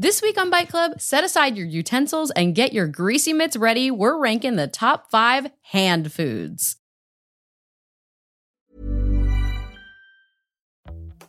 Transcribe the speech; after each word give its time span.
This 0.00 0.22
week 0.22 0.38
on 0.38 0.48
Bite 0.48 0.70
Club, 0.70 0.98
set 0.98 1.24
aside 1.24 1.58
your 1.58 1.66
utensils 1.66 2.30
and 2.30 2.54
get 2.54 2.72
your 2.72 2.86
greasy 2.86 3.34
mitts 3.34 3.54
ready. 3.54 3.90
We're 3.90 4.16
ranking 4.16 4.56
the 4.56 4.66
top 4.66 5.10
five 5.10 5.48
hand 5.60 6.10
foods. 6.10 6.76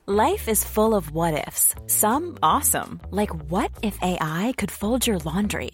Life 0.05 0.47
is 0.47 0.63
full 0.63 0.95
of 0.95 1.11
what 1.11 1.45
ifs, 1.49 1.75
some 1.87 2.37
awesome, 2.41 3.01
like 3.09 3.31
what 3.51 3.71
if 3.83 3.97
AI 4.01 4.53
could 4.57 4.71
fold 4.71 5.05
your 5.05 5.17
laundry? 5.17 5.71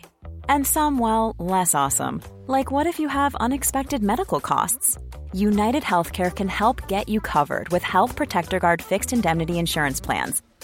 And 0.49 0.65
some, 0.65 0.97
well, 0.97 1.35
less 1.37 1.75
awesome, 1.75 2.23
like 2.47 2.71
what 2.71 2.87
if 2.87 2.99
you 2.99 3.09
have 3.09 3.35
unexpected 3.35 4.01
medical 4.01 4.39
costs? 4.39 4.97
United 5.33 5.83
Healthcare 5.83 6.35
can 6.35 6.47
help 6.47 6.87
get 6.87 7.07
you 7.07 7.19
covered 7.19 7.69
with 7.69 7.83
Health 7.83 8.15
Protector 8.15 8.57
Guard 8.57 8.81
fixed 8.81 9.13
indemnity 9.13 9.59
insurance 9.59 9.99
plans. 9.99 10.41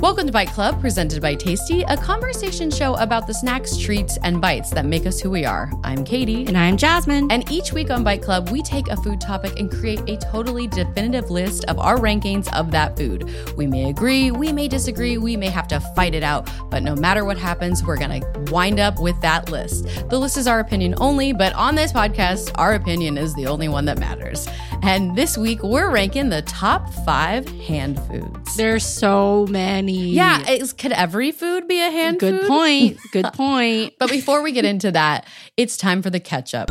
Welcome 0.00 0.24
to 0.28 0.32
Bite 0.32 0.48
Club, 0.48 0.80
presented 0.80 1.20
by 1.20 1.34
Tasty, 1.34 1.82
a 1.82 1.94
conversation 1.94 2.70
show 2.70 2.94
about 2.94 3.26
the 3.26 3.34
snacks, 3.34 3.76
treats, 3.76 4.16
and 4.22 4.40
bites 4.40 4.70
that 4.70 4.86
make 4.86 5.04
us 5.04 5.20
who 5.20 5.28
we 5.28 5.44
are. 5.44 5.70
I'm 5.84 6.06
Katie. 6.06 6.46
And 6.46 6.56
I'm 6.56 6.78
Jasmine. 6.78 7.30
And 7.30 7.48
each 7.52 7.74
week 7.74 7.90
on 7.90 8.02
Bite 8.02 8.22
Club, 8.22 8.48
we 8.48 8.62
take 8.62 8.88
a 8.88 8.96
food 8.96 9.20
topic 9.20 9.60
and 9.60 9.70
create 9.70 10.00
a 10.08 10.16
totally 10.16 10.68
definitive 10.68 11.30
list 11.30 11.66
of 11.66 11.78
our 11.78 11.98
rankings 11.98 12.50
of 12.58 12.70
that 12.70 12.96
food. 12.96 13.30
We 13.58 13.66
may 13.66 13.90
agree, 13.90 14.30
we 14.30 14.54
may 14.54 14.68
disagree, 14.68 15.18
we 15.18 15.36
may 15.36 15.50
have 15.50 15.68
to 15.68 15.80
fight 15.94 16.14
it 16.14 16.22
out, 16.22 16.48
but 16.70 16.82
no 16.82 16.96
matter 16.96 17.26
what 17.26 17.36
happens, 17.36 17.84
we're 17.84 17.98
going 17.98 18.22
to 18.22 18.50
wind 18.50 18.80
up 18.80 18.98
with 19.00 19.20
that 19.20 19.50
list. 19.50 19.84
The 20.08 20.18
list 20.18 20.38
is 20.38 20.46
our 20.46 20.60
opinion 20.60 20.94
only, 20.96 21.34
but 21.34 21.52
on 21.52 21.74
this 21.74 21.92
podcast, 21.92 22.52
our 22.54 22.72
opinion 22.72 23.18
is 23.18 23.34
the 23.34 23.46
only 23.46 23.68
one 23.68 23.84
that 23.84 23.98
matters. 23.98 24.48
And 24.82 25.14
this 25.14 25.36
week, 25.36 25.62
we're 25.62 25.90
ranking 25.90 26.30
the 26.30 26.42
top 26.42 26.92
five 27.04 27.46
hand 27.62 28.00
foods. 28.06 28.56
There's 28.56 28.84
so 28.84 29.46
many. 29.48 30.10
Yeah, 30.10 30.48
is, 30.48 30.72
could 30.72 30.92
every 30.92 31.32
food 31.32 31.68
be 31.68 31.80
a 31.80 31.90
hand 31.90 32.18
food? 32.18 32.30
Good 32.32 32.40
food? 32.40 32.48
point. 32.48 32.98
Good 33.12 33.24
point. 33.34 33.94
But 33.98 34.10
before 34.10 34.42
we 34.42 34.52
get 34.52 34.64
into 34.64 34.90
that, 34.92 35.26
it's 35.56 35.76
time 35.76 36.02
for 36.02 36.10
the 36.10 36.20
catch 36.20 36.54
up. 36.54 36.70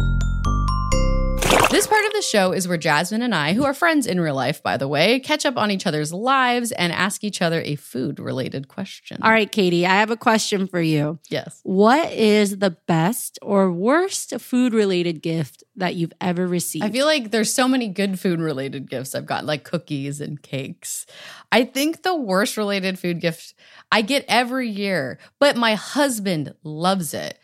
This 1.69 1.85
part 1.85 2.03
of 2.03 2.13
the 2.13 2.23
show 2.23 2.51
is 2.51 2.67
where 2.67 2.79
Jasmine 2.79 3.21
and 3.21 3.35
I, 3.35 3.53
who 3.53 3.63
are 3.63 3.75
friends 3.75 4.07
in 4.07 4.19
real 4.19 4.33
life, 4.33 4.63
by 4.63 4.75
the 4.75 4.87
way, 4.87 5.19
catch 5.19 5.45
up 5.45 5.55
on 5.55 5.69
each 5.69 5.85
other's 5.85 6.11
lives 6.11 6.71
and 6.71 6.91
ask 6.91 7.23
each 7.23 7.43
other 7.43 7.61
a 7.61 7.75
food 7.75 8.19
related 8.19 8.67
question. 8.67 9.19
All 9.21 9.29
right, 9.29 9.51
Katie, 9.51 9.85
I 9.85 9.97
have 9.97 10.09
a 10.09 10.17
question 10.17 10.65
for 10.65 10.81
you. 10.81 11.19
Yes. 11.29 11.59
What 11.61 12.11
is 12.11 12.57
the 12.57 12.71
best 12.71 13.37
or 13.43 13.71
worst 13.71 14.41
food 14.41 14.73
related 14.73 15.21
gift 15.21 15.63
that 15.75 15.93
you've 15.93 16.13
ever 16.19 16.47
received? 16.47 16.85
I 16.85 16.89
feel 16.89 17.05
like 17.05 17.29
there's 17.29 17.53
so 17.53 17.67
many 17.67 17.87
good 17.87 18.19
food 18.19 18.41
related 18.41 18.89
gifts 18.89 19.13
I've 19.13 19.27
gotten, 19.27 19.45
like 19.45 19.63
cookies 19.63 20.19
and 20.21 20.41
cakes. 20.41 21.05
I 21.51 21.65
think 21.65 22.01
the 22.01 22.15
worst 22.15 22.57
related 22.57 22.97
food 22.97 23.21
gift 23.21 23.53
I 23.91 24.01
get 24.01 24.25
every 24.27 24.69
year, 24.69 25.19
but 25.37 25.55
my 25.55 25.75
husband 25.75 26.55
loves 26.63 27.13
it. 27.13 27.37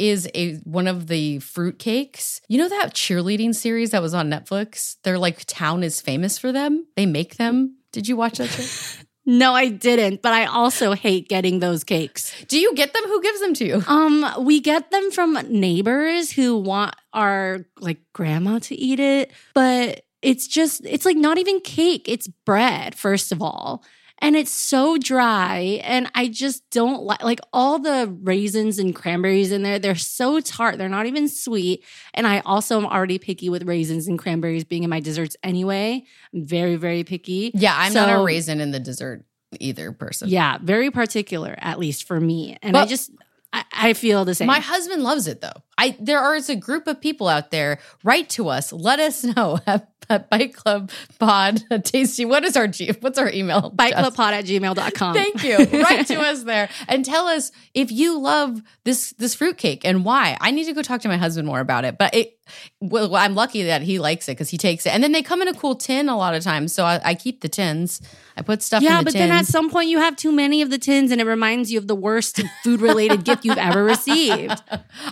Is 0.00 0.26
a 0.34 0.54
one 0.64 0.86
of 0.86 1.08
the 1.08 1.40
fruit 1.40 1.78
cakes. 1.78 2.40
You 2.48 2.56
know 2.56 2.70
that 2.70 2.94
cheerleading 2.94 3.54
series 3.54 3.90
that 3.90 4.00
was 4.00 4.14
on 4.14 4.30
Netflix? 4.30 4.96
They're 5.04 5.18
like 5.18 5.44
town 5.44 5.82
is 5.82 6.00
famous 6.00 6.38
for 6.38 6.52
them. 6.52 6.86
They 6.96 7.04
make 7.04 7.36
them. 7.36 7.76
Did 7.92 8.08
you 8.08 8.16
watch 8.16 8.38
that 8.38 8.48
show? 8.48 9.02
no, 9.26 9.54
I 9.54 9.68
didn't, 9.68 10.22
but 10.22 10.32
I 10.32 10.46
also 10.46 10.94
hate 10.94 11.28
getting 11.28 11.58
those 11.58 11.84
cakes. 11.84 12.34
Do 12.46 12.58
you 12.58 12.74
get 12.74 12.94
them? 12.94 13.02
Who 13.04 13.20
gives 13.20 13.40
them 13.40 13.52
to 13.54 13.64
you? 13.66 13.82
Um, 13.86 14.26
we 14.38 14.60
get 14.60 14.90
them 14.90 15.10
from 15.10 15.38
neighbors 15.50 16.32
who 16.32 16.56
want 16.56 16.96
our 17.12 17.66
like 17.78 17.98
grandma 18.14 18.58
to 18.60 18.74
eat 18.74 19.00
it, 19.00 19.32
but 19.52 20.06
it's 20.22 20.46
just 20.46 20.82
it's 20.86 21.04
like 21.04 21.18
not 21.18 21.36
even 21.36 21.60
cake, 21.60 22.08
it's 22.08 22.26
bread 22.26 22.94
first 22.94 23.32
of 23.32 23.42
all. 23.42 23.84
And 24.22 24.36
it's 24.36 24.50
so 24.50 24.98
dry 24.98 25.80
and 25.82 26.10
I 26.14 26.28
just 26.28 26.68
don't 26.70 27.02
like 27.02 27.22
like 27.22 27.40
all 27.52 27.78
the 27.78 28.14
raisins 28.22 28.78
and 28.78 28.94
cranberries 28.94 29.50
in 29.50 29.62
there, 29.62 29.78
they're 29.78 29.94
so 29.94 30.40
tart. 30.40 30.76
They're 30.78 30.88
not 30.88 31.06
even 31.06 31.28
sweet. 31.28 31.84
And 32.12 32.26
I 32.26 32.40
also 32.40 32.76
am 32.78 32.86
already 32.86 33.18
picky 33.18 33.48
with 33.48 33.64
raisins 33.66 34.06
and 34.08 34.18
cranberries 34.18 34.64
being 34.64 34.82
in 34.82 34.90
my 34.90 35.00
desserts 35.00 35.36
anyway. 35.42 36.04
I'm 36.34 36.46
very 36.46 36.76
very 36.76 37.04
picky. 37.04 37.50
Yeah, 37.54 37.74
I'm 37.76 37.94
not 37.94 38.10
a 38.10 38.22
raisin 38.22 38.60
in 38.60 38.70
the 38.72 38.80
dessert 38.80 39.24
either 39.58 39.92
person. 39.92 40.28
Yeah, 40.28 40.58
very 40.62 40.90
particular 40.90 41.54
at 41.58 41.78
least 41.78 42.06
for 42.06 42.20
me. 42.20 42.58
And 42.62 42.74
Well- 42.74 42.84
I 42.84 42.86
just 42.86 43.10
I, 43.52 43.64
I 43.72 43.92
feel 43.94 44.24
the 44.24 44.34
same. 44.34 44.46
My 44.46 44.60
husband 44.60 45.02
loves 45.02 45.26
it 45.26 45.40
though. 45.40 45.62
I 45.80 45.96
there 45.98 46.34
is 46.34 46.50
a 46.50 46.56
group 46.56 46.86
of 46.86 47.00
people 47.00 47.26
out 47.26 47.50
there. 47.50 47.78
Write 48.04 48.28
to 48.30 48.48
us. 48.48 48.70
Let 48.70 49.00
us 49.00 49.24
know 49.24 49.58
at, 49.66 49.88
at 50.10 50.28
Bite 50.28 50.54
Club 50.54 50.90
Pod 51.18 51.62
Tasty. 51.84 52.26
What 52.26 52.44
is 52.44 52.54
our 52.54 52.68
G? 52.68 52.92
What's 53.00 53.18
our 53.18 53.30
email? 53.30 53.70
Jess? 53.78 53.92
BiteClubPod 53.94 54.32
at 54.32 54.44
gmail.com. 54.44 55.14
Thank 55.14 55.42
you. 55.42 55.56
Write 55.56 56.06
to 56.08 56.20
us 56.20 56.44
there 56.44 56.68
and 56.86 57.02
tell 57.02 57.26
us 57.26 57.50
if 57.72 57.90
you 57.90 58.20
love 58.20 58.60
this 58.84 59.12
this 59.12 59.34
fruitcake 59.34 59.84
and 59.86 60.04
why. 60.04 60.36
I 60.40 60.50
need 60.50 60.64
to 60.64 60.74
go 60.74 60.82
talk 60.82 61.00
to 61.00 61.08
my 61.08 61.16
husband 61.16 61.46
more 61.46 61.60
about 61.60 61.86
it. 61.86 61.96
But 61.96 62.14
it, 62.14 62.38
well, 62.80 63.16
I'm 63.16 63.34
lucky 63.34 63.62
that 63.62 63.80
he 63.80 63.98
likes 63.98 64.28
it 64.28 64.32
because 64.32 64.50
he 64.50 64.58
takes 64.58 64.84
it, 64.84 64.92
and 64.92 65.02
then 65.02 65.12
they 65.12 65.22
come 65.22 65.40
in 65.40 65.48
a 65.48 65.54
cool 65.54 65.76
tin 65.76 66.08
a 66.08 66.16
lot 66.16 66.34
of 66.34 66.42
times. 66.42 66.74
So 66.74 66.84
I, 66.84 67.00
I 67.02 67.14
keep 67.14 67.40
the 67.40 67.48
tins. 67.48 68.02
I 68.36 68.42
put 68.42 68.62
stuff. 68.62 68.82
Yeah, 68.82 68.98
in 68.98 69.04
the 69.04 69.12
but 69.12 69.12
then 69.14 69.30
at 69.30 69.46
some 69.46 69.70
point 69.70 69.88
you 69.88 69.98
have 69.98 70.16
too 70.16 70.32
many 70.32 70.60
of 70.60 70.70
the 70.70 70.78
tins 70.78 71.10
and 71.10 71.20
it 71.20 71.26
reminds 71.26 71.72
you 71.72 71.78
of 71.78 71.86
the 71.86 71.94
worst 71.94 72.42
food 72.64 72.80
related 72.80 73.24
gift 73.24 73.44
you've 73.44 73.58
ever 73.58 73.84
received. 73.84 74.62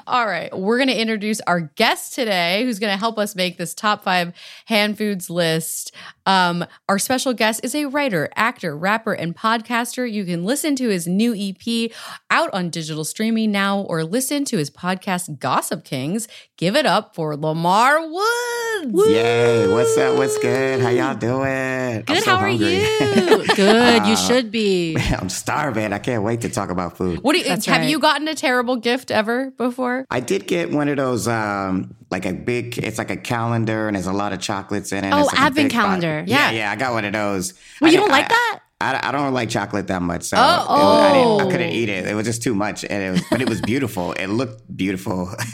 All 0.07 0.27
right. 0.27 0.57
We're 0.59 0.79
going 0.79 0.89
to 0.89 1.01
introduce 1.01 1.41
our 1.43 1.61
guest 1.61 2.15
today 2.15 2.65
who's 2.65 2.79
going 2.79 2.93
to 2.93 2.99
help 2.99 3.19
us 3.19 3.37
make 3.37 3.59
this 3.59 3.75
top 3.75 4.03
five 4.03 4.33
hand 4.67 4.99
foods 4.99 5.31
list. 5.31 5.95
Um, 6.29 6.67
our 6.91 6.99
special 6.99 7.33
guest 7.33 7.63
is 7.65 7.75
a 7.75 7.87
writer, 7.87 8.29
actor, 8.37 8.77
rapper, 8.77 9.15
and 9.15 9.35
podcaster. 9.35 10.11
You 10.11 10.27
can 10.27 10.45
listen 10.45 10.77
to 10.77 10.89
his 10.91 11.07
new 11.07 11.35
EP 11.35 11.91
out 12.31 12.51
on 12.53 12.69
digital 12.69 13.03
streaming 13.05 13.51
now 13.51 13.81
or 13.81 14.05
listen 14.05 14.45
to 14.45 14.59
his 14.59 14.71
podcast, 14.71 15.39
Gossip 15.39 15.85
Kings. 15.85 16.29
Give 16.59 16.77
it 16.77 16.85
up 16.85 17.15
for 17.15 17.35
Lamar 17.35 18.07
Woods. 18.07 19.09
Yay, 19.11 19.69
what's 19.73 19.97
up? 19.97 20.19
What's 20.19 20.37
good? 20.39 20.81
How 20.81 20.91
y'all 20.91 21.15
doing? 21.15 21.49
I'm 21.49 22.03
Good, 22.03 22.23
so 22.23 22.31
how 22.31 22.37
are 22.37 22.49
you? 22.51 22.59
Good, 23.57 24.07
you 24.07 24.13
Uh, 24.13 24.17
should 24.17 24.51
be. 24.51 24.97
I'm 25.19 25.31
starving. 25.31 25.93
I 25.95 25.99
can't 25.99 26.23
wait 26.23 26.43
to 26.43 26.51
talk 26.51 26.69
about 26.71 26.97
food. 26.99 27.21
What 27.23 27.33
do 27.33 27.39
you, 27.39 27.45
That's 27.47 27.65
have 27.67 27.81
right. 27.81 27.89
you 27.91 27.99
gotten 27.99 28.29
a 28.29 28.35
terrible 28.35 28.77
gift 28.77 29.11
ever 29.11 29.51
before? 29.53 30.05
I 30.11 30.21
did 30.21 30.47
get 30.47 30.71
one 30.71 30.89
of 30.89 30.99
those, 30.99 31.27
um, 31.27 31.95
like 32.11 32.25
a 32.27 32.33
big, 32.33 32.79
it's 32.79 32.99
like 32.99 33.11
a 33.11 33.17
calendar 33.17 33.87
and 33.89 33.95
there's 33.95 34.07
a 34.07 34.13
lot 34.13 34.33
of 34.33 34.41
chocolates 34.41 34.93
in 34.93 35.05
it. 35.05 35.13
Oh, 35.13 35.21
It's 35.21 35.33
like 35.33 35.41
advent 35.41 35.71
calendar. 35.73 36.25
Yeah, 36.27 36.51
Yeah. 36.51 36.59
yeah, 36.59 36.71
I 36.73 36.77
got 36.77 36.93
one 36.95 37.05
of 37.05 37.13
those. 37.13 37.55
Well, 37.81 37.89
I 37.91 37.93
you 37.93 37.99
don't 38.01 38.11
like 38.11 38.27
I- 38.27 38.29
that? 38.29 38.61
I, 38.81 39.09
I 39.09 39.11
don't 39.11 39.35
like 39.35 39.49
chocolate 39.49 39.89
that 39.89 40.01
much, 40.03 40.23
so 40.23 40.37
Oh. 40.39 40.41
was- 40.41 40.69
I, 40.71 41.13
didn't, 41.13 41.41
I 41.41 41.43
Oh. 41.45 41.51
couldn't 41.51 41.71
eat 41.73 41.89
it. 41.89 42.07
It 42.07 42.15
was 42.15 42.25
just 42.27 42.45
too 42.45 42.55
much, 42.55 42.85
and 42.85 43.03
it 43.03 43.11
was, 43.11 43.23
but 43.29 43.43
it 43.43 43.49
was 43.49 43.61
beautiful. 43.61 44.13
it 44.13 44.29
looked 44.29 44.63
beautiful. 44.77 45.29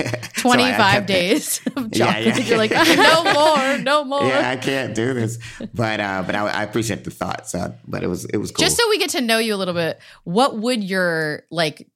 So 0.45 0.51
I- 0.51 0.53
I 0.53 0.57
25 0.77 0.93
kept 0.93 1.11
it. 1.11 1.13
days 1.15 1.61
of 1.75 1.89
Yeah, 1.97 2.19
yeah. 2.19 2.37
You're 2.37 2.59
like, 2.59 2.71
no 2.71 3.25
more, 3.33 3.79
no 3.79 4.05
more. 4.05 4.27
Yeah, 4.27 4.51
I 4.51 4.57
can't 4.57 4.95
do 4.95 5.15
this, 5.15 5.39
but 5.73 6.01
uh, 6.01 6.23
but 6.27 6.35
I, 6.35 6.49
I 6.49 6.63
appreciate 6.65 7.05
the 7.05 7.11
thought. 7.11 7.49
So, 7.49 7.75
but 7.89 8.03
it 8.03 8.09
was 8.09 8.27
it 8.27 8.37
was 8.37 8.51
cool. 8.51 8.63
Just 8.63 8.77
so 8.77 8.87
we 8.91 8.99
get 8.99 9.09
to 9.11 9.23
know 9.23 9.39
you 9.39 9.55
a 9.55 9.57
little 9.57 9.73
bit, 9.73 9.99
what 10.25 10.59
would 10.59 10.85
your 10.85 11.45
like 11.51 11.89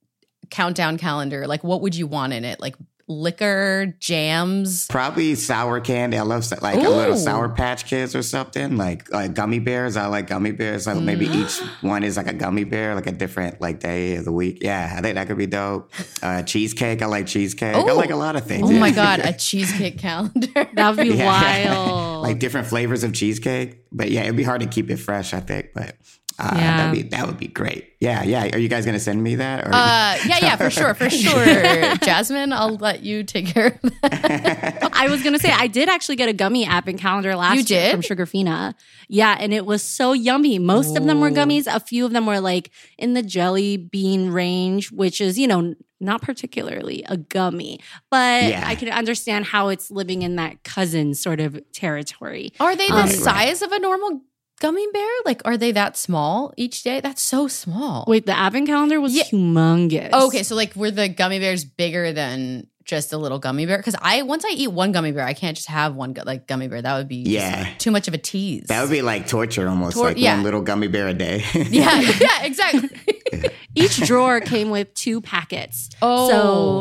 countdown 0.51 0.97
calendar 0.97 1.47
like? 1.47 1.63
What 1.63 1.83
would 1.83 1.95
you 1.95 2.07
want 2.07 2.33
in 2.33 2.47
it? 2.47 2.59
Like 2.59 2.77
liquor, 3.09 3.95
jams. 3.99 4.87
Probably 4.89 5.35
sour 5.35 5.81
candy. 5.81 6.19
I 6.19 6.23
love 6.23 6.45
sa- 6.45 6.57
like 6.63 6.77
a 6.77 6.89
little 6.89 7.17
sour 7.17 7.49
patch 7.49 7.87
kids 7.87 8.15
or 8.15 8.23
something. 8.23 8.77
Like 8.77 9.11
like 9.13 9.35
gummy 9.35 9.59
bears. 9.59 9.97
I 9.97 10.07
like 10.07 10.27
gummy 10.27 10.53
bears. 10.53 10.87
Like 10.87 10.99
maybe 10.99 11.27
Mm. 11.27 11.45
each 11.45 11.59
one 11.83 12.05
is 12.05 12.17
like 12.17 12.27
a 12.29 12.33
gummy 12.33 12.65
bear, 12.65 12.95
like 12.95 13.07
a 13.07 13.13
different 13.13 13.61
like 13.61 13.81
day 13.81 14.17
of 14.17 14.25
the 14.25 14.33
week. 14.33 14.59
Yeah, 14.63 14.95
I 14.97 15.01
think 15.01 15.15
that 15.17 15.27
could 15.27 15.39
be 15.39 15.47
dope. 15.47 15.91
Uh, 16.23 16.43
cheesecake. 16.43 17.03
I 17.03 17.07
like 17.07 17.27
cheesecake. 17.27 17.75
I 17.75 17.93
like 17.93 18.11
a 18.11 18.17
lot 18.17 18.37
of 18.37 18.45
things. 18.47 18.69
Oh 18.69 18.73
yeah. 18.73 18.81
my 18.81 18.91
god, 18.91 19.21
a 19.25 19.33
cheesecake 19.33 19.99
calendar. 19.99 20.69
That 20.75 20.97
would 20.97 21.09
be 21.09 21.15
Yeah. 21.15 21.27
wild. 21.67 22.23
like 22.23 22.39
different 22.39 22.67
flavors 22.67 23.05
of 23.05 23.13
cheesecake. 23.15 23.85
But 23.91 24.11
yeah, 24.11 24.23
it'd 24.25 24.37
be 24.37 24.43
hard 24.45 24.61
to 24.61 24.67
keep 24.67 24.91
it 24.91 24.97
fresh. 24.99 25.33
I 25.35 25.41
think, 25.41 25.69
but. 25.75 25.97
Uh, 26.39 26.53
Yeah. 26.57 26.77
that'd 26.77 26.93
be 27.03 27.09
that 27.11 27.27
would 27.27 27.39
be 27.39 27.49
great. 27.49 27.95
Yeah, 28.01 28.23
yeah. 28.23 28.49
Are 28.55 28.59
you 28.59 28.69
guys 28.69 28.87
gonna 28.87 29.01
send 29.01 29.21
me 29.23 29.35
that? 29.37 29.67
Or 29.67 29.71
Uh, 29.75 30.17
yeah, 30.27 30.39
yeah, 30.41 30.57
for 30.57 30.71
sure, 30.71 30.95
for 30.95 31.11
sure. 31.11 31.45
Jasmine, 32.03 32.53
I'll 32.53 32.77
let 32.77 33.03
you 33.03 33.25
take 33.25 33.47
care 33.47 33.79
of 33.83 33.93
that. 34.03 34.91
I 34.93 35.09
was 35.09 35.23
gonna 35.23 35.41
say 35.41 35.51
I 35.51 35.67
did 35.67 35.89
actually 35.89 36.15
get 36.17 36.29
a 36.29 36.33
gummy 36.33 36.65
app 36.65 36.87
and 36.87 36.97
calendar 36.99 37.35
last 37.35 37.55
You 37.71 37.77
year 37.77 37.91
did? 37.97 38.05
from 38.07 38.17
Sugarfina. 38.17 38.75
Yeah, 39.09 39.37
and 39.41 39.53
it 39.53 39.67
was 39.67 39.83
so 39.83 40.13
yummy. 40.13 40.59
Most 40.61 40.97
of 40.97 41.05
them 41.07 41.21
were 41.21 41.31
gummies. 41.31 41.67
A 41.67 41.81
few 41.81 42.05
of 42.07 42.13
them 42.13 42.25
were 42.27 42.41
like 42.41 42.71
in 42.99 43.15
the 43.15 43.23
jelly 43.23 43.77
bean 43.77 44.31
range, 44.31 44.93
which 44.93 45.21
is 45.21 45.39
you 45.39 45.49
know 45.49 45.75
not 46.01 46.23
particularly 46.23 47.03
a 47.09 47.17
gummy, 47.17 47.81
but 48.11 48.45
Yeah. 48.45 48.63
I 48.65 48.77
can 48.77 48.89
understand 48.91 49.47
how 49.47 49.67
it's 49.71 49.91
living 49.91 50.23
in 50.23 50.37
that 50.37 50.63
cousin 50.63 51.13
sort 51.15 51.41
of 51.41 51.59
territory. 51.73 52.53
Are 52.61 52.77
they 52.77 52.87
the 52.87 52.95
Um, 52.95 53.09
size 53.09 53.63
of 53.63 53.73
a 53.73 53.81
normal 53.81 54.21
gummy 54.61 54.87
bear? 54.93 55.09
Like, 55.25 55.43
are 55.45 55.57
they 55.57 55.73
that 55.73 55.97
small 55.97 56.53
each 56.57 56.83
day? 56.83 57.01
That's 57.01 57.23
so 57.23 57.49
small. 57.49 58.05
Wait, 58.07 58.27
the 58.27 58.37
advent 58.37 58.67
calendar 58.67 59.01
was 59.01 59.15
Yeah. 59.15 59.25
humongous. 59.25 60.13
Okay, 60.13 60.43
so 60.43 60.55
like, 60.55 60.75
were 60.77 60.91
the 60.91 61.09
gummy 61.09 61.39
bears 61.39 61.65
bigger 61.65 62.13
than 62.13 62.67
just 62.85 63.13
a 63.13 63.19
little 63.19 63.39
gummy 63.39 63.67
bear? 63.67 63.77
Because 63.77 63.97
I 64.01 64.23
once 64.23 64.45
I 64.45 64.51
eat 64.55 64.69
one 64.69 64.93
gummy 64.93 65.13
bear, 65.13 65.25
I 65.25 65.35
can't 65.35 65.57
just 65.57 65.69
have 65.69 65.95
one 65.95 66.13
gu- 66.15 66.23
like 66.25 66.47
gummy 66.47 66.69
bear. 66.69 66.81
That 66.83 66.97
would 66.97 67.09
be 67.09 67.23
just 67.25 67.35
Yeah. 67.35 67.69
too 67.79 67.91
much 67.91 68.09
of 68.09 68.15
a 68.15 68.19
tease. 68.19 68.65
that 68.69 68.81
would 68.83 68.91
be 68.91 69.03
like 69.03 69.27
torture 69.29 69.69
almost, 69.69 69.95
Tor- 69.97 70.07
like 70.09 70.19
yeah. 70.19 70.35
one 70.35 70.45
little 70.45 70.63
gummy 70.63 70.89
bear 70.89 71.09
a 71.09 71.15
day. 71.15 71.45
yeah, 71.55 72.01
yeah, 72.01 72.43
exactly. 72.45 72.89
Each 73.75 73.97
drawer 74.07 74.41
came 74.41 74.71
with 74.71 74.93
two 74.95 75.21
packets. 75.21 75.91
Oh, 76.03 76.29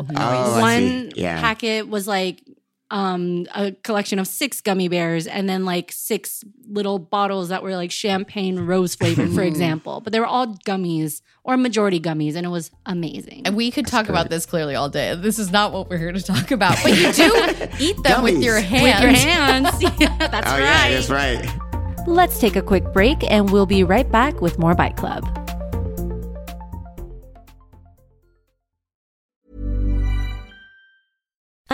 so 0.05 0.13
nice. 0.13 0.47
Oh, 0.47 0.55
I 0.55 0.61
one 0.61 1.11
see. 1.11 1.21
Yeah. 1.21 1.39
packet 1.41 1.87
was 1.89 2.07
like 2.07 2.41
um 2.89 3.45
a 3.53 3.71
collection 3.83 4.17
of 4.17 4.25
six 4.27 4.61
gummy 4.61 4.87
bears 4.87 5.27
and 5.27 5.49
then 5.49 5.65
like 5.65 5.91
six 5.91 6.43
little 6.69 6.99
bottles 6.99 7.49
that 7.49 7.61
were 7.61 7.75
like 7.75 7.91
champagne 7.91 8.57
rose 8.59 8.95
flavored 8.95 9.29
for 9.31 9.41
example 9.51 9.99
but 9.99 10.13
they 10.13 10.19
were 10.21 10.25
all 10.25 10.47
gummies 10.65 11.21
or 11.43 11.57
majority 11.57 11.99
gummies 11.99 12.35
and 12.35 12.45
it 12.45 12.49
was 12.49 12.71
amazing 12.85 13.41
And 13.45 13.55
we 13.57 13.71
could 13.71 13.87
talk 13.87 14.07
about 14.09 14.29
this 14.29 14.45
clearly 14.45 14.75
all 14.75 14.89
day. 14.89 15.15
This 15.15 15.37
is 15.39 15.51
not 15.51 15.71
what 15.73 15.89
we're 15.89 15.97
here 15.97 16.11
to 16.11 16.21
talk 16.21 16.51
about, 16.51 16.77
but 16.83 16.91
you 16.97 17.11
do 17.13 17.31
eat 17.79 18.01
them 18.03 18.23
with 18.23 18.41
your 18.41 18.59
hands. 18.59 18.83
with 18.83 19.01
your 19.01 19.31
hands 19.31 19.81
yeah 19.99 20.27
that's 20.27 20.47
oh 20.47 20.51
right 20.51 20.59
yeah, 20.59 20.89
that's 20.89 21.09
right. 21.09 22.07
Let's 22.07 22.39
take 22.39 22.55
a 22.55 22.61
quick 22.61 22.93
break 22.93 23.29
and 23.29 23.49
we'll 23.49 23.65
be 23.65 23.83
right 23.83 24.09
back 24.09 24.39
with 24.41 24.57
more 24.59 24.73
Bite 24.75 24.95
Club. 24.95 25.25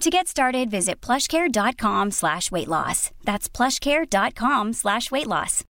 To 0.00 0.10
get 0.10 0.28
started, 0.28 0.70
visit 0.70 1.00
plushcare.com 1.00 2.10
slash 2.10 2.50
weight 2.50 2.68
loss. 2.68 3.10
That's 3.24 3.48
plushcare.com 3.48 4.72
slash 4.74 5.10
weight 5.10 5.26
loss. 5.26 5.64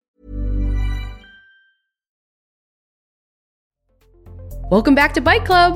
Welcome 4.69 4.95
back 4.95 5.13
to 5.15 5.21
Bite 5.21 5.43
Club. 5.43 5.75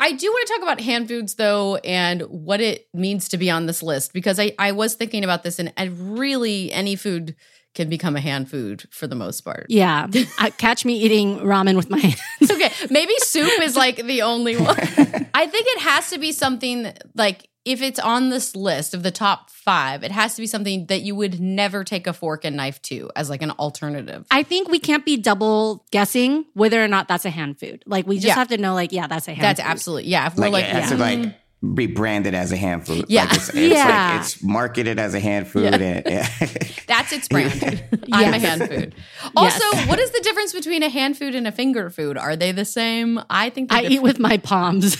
I 0.00 0.12
do 0.12 0.26
want 0.30 0.46
to 0.46 0.52
talk 0.52 0.62
about 0.62 0.80
hand 0.80 1.08
foods 1.08 1.34
though 1.34 1.76
and 1.76 2.22
what 2.22 2.60
it 2.60 2.86
means 2.94 3.28
to 3.30 3.38
be 3.38 3.50
on 3.50 3.66
this 3.66 3.82
list 3.82 4.12
because 4.12 4.38
I, 4.38 4.52
I 4.58 4.72
was 4.72 4.94
thinking 4.94 5.24
about 5.24 5.42
this 5.42 5.58
and, 5.58 5.72
and 5.76 6.18
really 6.18 6.70
any 6.72 6.96
food 6.96 7.34
can 7.78 7.88
become 7.88 8.14
a 8.16 8.20
hand 8.20 8.50
food 8.50 8.78
for 8.90 9.06
the 9.06 9.14
most 9.24 9.40
part. 9.48 9.66
yeah 9.68 10.06
I, 10.12 10.26
uh, 10.46 10.50
catch 10.66 10.84
me 10.84 10.94
eating 11.04 11.38
ramen 11.52 11.76
with 11.76 11.88
my 11.94 11.98
hands 11.98 12.50
okay, 12.50 12.70
maybe 12.90 13.14
soup 13.18 13.52
is 13.62 13.74
like 13.84 13.96
the 14.12 14.20
only 14.22 14.54
one. 14.56 14.76
I 15.42 15.44
think 15.52 15.64
it 15.74 15.80
has 15.80 16.10
to 16.10 16.18
be 16.18 16.30
something 16.32 16.92
like 17.14 17.48
if 17.64 17.82
it's 17.82 17.98
on 18.00 18.30
this 18.30 18.56
list 18.56 18.94
of 18.94 19.02
the 19.02 19.10
top 19.10 19.50
five, 19.50 20.02
it 20.02 20.10
has 20.10 20.34
to 20.36 20.40
be 20.40 20.46
something 20.46 20.86
that 20.86 21.02
you 21.02 21.14
would 21.14 21.38
never 21.38 21.84
take 21.84 22.06
a 22.06 22.14
fork 22.14 22.44
and 22.46 22.56
knife 22.56 22.80
to 22.82 23.10
as 23.14 23.28
like 23.28 23.42
an 23.42 23.50
alternative. 23.52 24.26
I 24.30 24.42
think 24.42 24.68
we 24.70 24.78
can't 24.78 25.04
be 25.04 25.18
double 25.18 25.84
guessing 25.90 26.46
whether 26.54 26.82
or 26.82 26.88
not 26.88 27.08
that's 27.08 27.26
a 27.26 27.30
hand 27.30 27.60
food. 27.60 27.82
Like 27.86 28.06
we 28.06 28.16
just 28.16 28.28
Yeah. 28.28 28.34
have 28.36 28.48
to 28.48 28.56
know, 28.58 28.72
like, 28.72 28.90
yeah, 28.92 29.06
that's 29.06 29.28
a 29.28 29.32
hand 29.34 29.44
That's 29.44 29.60
food. 29.60 29.68
absolutely 29.68 30.06
yeah. 30.10 30.28
If 30.28 30.36
we're 30.36 30.44
Like, 30.44 30.52
like, 30.52 30.64
it 30.64 30.74
yeah. 30.78 30.86
to 30.88 30.96
like 30.96 31.34
be 31.74 31.86
branded 31.86 32.34
as 32.34 32.52
a 32.52 32.56
hand 32.56 32.86
food. 32.86 33.04
Yeah. 33.08 33.24
like 33.24 33.34
it's, 33.34 33.48
it's 33.48 33.56
Yeah. 33.74 34.10
like 34.12 34.20
it's 34.20 34.42
marketed 34.44 34.98
as 34.98 35.14
a 35.14 35.20
hand 35.20 35.48
food. 35.48 35.64
Yeah. 35.64 35.74
And, 35.74 36.06
yeah. 36.06 36.28
That's 36.86 37.12
its 37.12 37.26
brand. 37.28 37.82
I'm 38.12 38.32
a 38.34 38.38
hand 38.38 38.68
food. 38.68 38.94
Also, 39.36 39.64
Yes. 39.72 39.88
what 39.88 39.98
is 39.98 40.10
the 40.12 40.20
difference 40.20 40.52
between 40.52 40.82
a 40.82 40.88
hand 40.88 41.18
food 41.18 41.34
and 41.34 41.46
a 41.48 41.52
finger 41.52 41.90
food? 41.90 42.16
Are 42.16 42.36
they 42.36 42.52
the 42.52 42.64
same? 42.64 43.20
I 43.28 43.50
think 43.50 43.70
they're 43.70 43.80
I 43.80 43.82
eat 43.84 44.02
with 44.02 44.18
my 44.20 44.38
palms. 44.38 44.96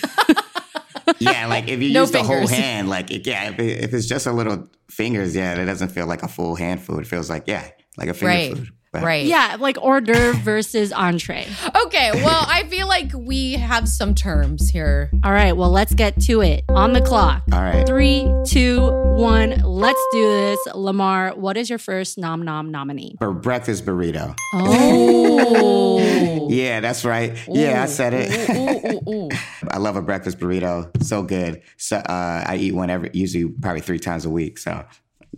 yeah, 1.21 1.47
like 1.47 1.69
if 1.69 1.81
you 1.81 1.93
No 1.93 2.01
use 2.03 2.11
the 2.11 2.23
whole 2.23 2.47
hand, 2.47 2.89
like 2.89 3.11
it- 3.11 3.27
yeah, 3.27 3.51
if, 3.51 3.59
it, 3.59 3.85
if 3.85 3.95
it's 3.95 4.07
just 4.07 4.27
a 4.27 4.33
little 4.33 4.69
fingers, 4.91 5.35
yeah, 5.37 5.55
it 5.55 5.65
doesn't 5.65 5.89
feel 5.91 6.07
like 6.07 6.23
a 6.23 6.29
full 6.29 6.57
hand 6.57 6.83
food. 6.83 7.01
It 7.01 7.07
feels 7.07 7.31
like 7.31 7.45
yeah, 7.47 7.69
like 7.97 8.09
a 8.09 8.15
finger 8.15 8.27
right. 8.35 8.57
food. 8.57 8.69
But- 8.93 9.03
Right. 9.03 9.27
Yeah, 9.27 9.57
like 9.61 9.77
hors 9.79 10.01
d'oeuvre 10.01 10.39
versus 10.41 10.93
entree. 10.93 11.47
Okay. 11.87 12.11
Well, 12.15 12.45
I 12.49 12.65
feel 12.65 12.87
like 12.89 13.11
we 13.15 13.53
have 13.53 13.87
some 13.89 14.15
terms 14.15 14.69
here. 14.71 15.11
All 15.25 15.33
right, 15.33 15.55
well, 15.57 15.71
let's 15.71 15.95
get 15.95 16.21
to 16.23 16.41
it. 16.41 16.65
On 16.71 16.93
the 16.95 17.01
clock. 17.03 17.43
All 17.53 17.61
right. 17.61 17.87
Three, 17.87 18.27
two, 18.47 18.81
one. 19.17 19.61
Let's 19.65 20.01
do 20.13 20.23
this. 20.29 20.59
Lamar, 20.75 21.33
what 21.37 21.57
is 21.57 21.69
your 21.69 21.79
first 21.79 22.17
nom 22.19 22.43
nom 22.43 22.71
nominee? 22.71 23.17
For 23.19 23.33
breakfast 23.33 23.85
burrito. 23.85 24.35
Oh. 24.55 26.05
Yeah, 26.51 26.81
that's 26.81 27.05
right. 27.05 27.37
Yeah, 27.47 27.83
I 27.83 27.87
said 27.87 28.15
it. 28.15 28.51
Ooh, 28.51 29.11
ooh, 29.11 29.15
ooh. 29.27 29.29
I 29.71 29.77
love 29.77 29.97
a 29.97 30.03
breakfast 30.03 30.39
burrito. 30.39 30.91
So 31.03 31.23
good. 31.23 31.61
So 31.77 31.99
uh, 31.99 32.45
I 32.47 32.57
eat 32.57 32.73
one 32.75 32.89
every, 32.89 33.11
usually 33.13 33.47
probably 33.49 33.83
three 33.83 33.99
times 33.99 34.25
a 34.25 34.31
week. 34.31 34.57
So 34.57 34.83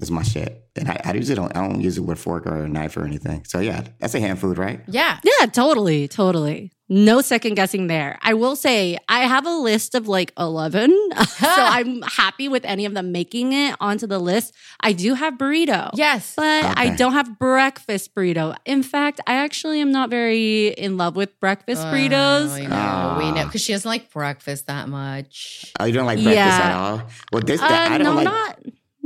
it's 0.00 0.10
my 0.10 0.22
shit. 0.22 0.64
And 0.76 0.88
I, 0.88 1.00
I 1.04 1.12
usually 1.14 1.34
don't, 1.34 1.54
I 1.56 1.66
don't 1.66 1.80
use 1.80 1.98
it 1.98 2.02
with 2.02 2.18
a 2.18 2.20
fork 2.20 2.46
or 2.46 2.64
a 2.64 2.68
knife 2.68 2.96
or 2.96 3.04
anything. 3.04 3.44
So 3.44 3.58
yeah, 3.60 3.84
that's 3.98 4.14
a 4.14 4.20
hand 4.20 4.38
food, 4.38 4.56
right? 4.58 4.80
Yeah. 4.88 5.18
Yeah, 5.24 5.46
totally, 5.46 6.08
totally. 6.08 6.72
No 6.92 7.20
second 7.20 7.54
guessing 7.54 7.86
there. 7.86 8.18
I 8.20 8.34
will 8.34 8.56
say 8.56 8.98
I 9.08 9.20
have 9.20 9.46
a 9.46 9.52
list 9.54 9.94
of 9.94 10.08
like 10.08 10.32
11. 10.38 10.90
so 11.18 11.24
I'm 11.48 12.02
happy 12.02 12.48
with 12.48 12.64
any 12.64 12.84
of 12.84 12.94
them 12.94 13.12
making 13.12 13.52
it 13.52 13.76
onto 13.80 14.06
the 14.08 14.18
list. 14.18 14.54
I 14.80 14.92
do 14.92 15.14
have 15.14 15.34
burrito. 15.34 15.90
Yes. 15.94 16.34
But 16.36 16.64
I 16.76 16.90
don't 16.96 17.12
have 17.12 17.38
breakfast 17.38 18.14
burrito. 18.14 18.56
In 18.64 18.82
fact, 18.82 19.20
I 19.26 19.34
actually 19.34 19.80
am 19.80 19.92
not 19.92 20.10
very 20.10 20.68
in 20.68 20.96
love 20.96 21.14
with 21.14 21.38
breakfast 21.40 21.82
Oh, 21.82 21.92
burritos. 21.92 22.50
I 22.54 22.66
know, 22.66 23.16
we 23.18 23.32
know 23.32 23.44
because 23.44 23.60
she 23.62 23.72
doesn't 23.72 23.88
like 23.88 24.10
breakfast 24.12 24.66
that 24.66 24.88
much. 24.88 25.72
Oh, 25.78 25.84
you 25.84 25.92
don't 25.92 26.06
like 26.06 26.16
breakfast 26.22 26.34
Yeah. 26.36 26.68
at 26.70 26.74
all? 26.74 27.02
Well, 27.32 27.42
this, 27.42 27.60
Uh, 27.60 27.68
that, 27.68 27.92
I 27.92 27.98
don't 27.98 28.06
no, 28.06 28.14
like. 28.14 28.24
not 28.24 28.58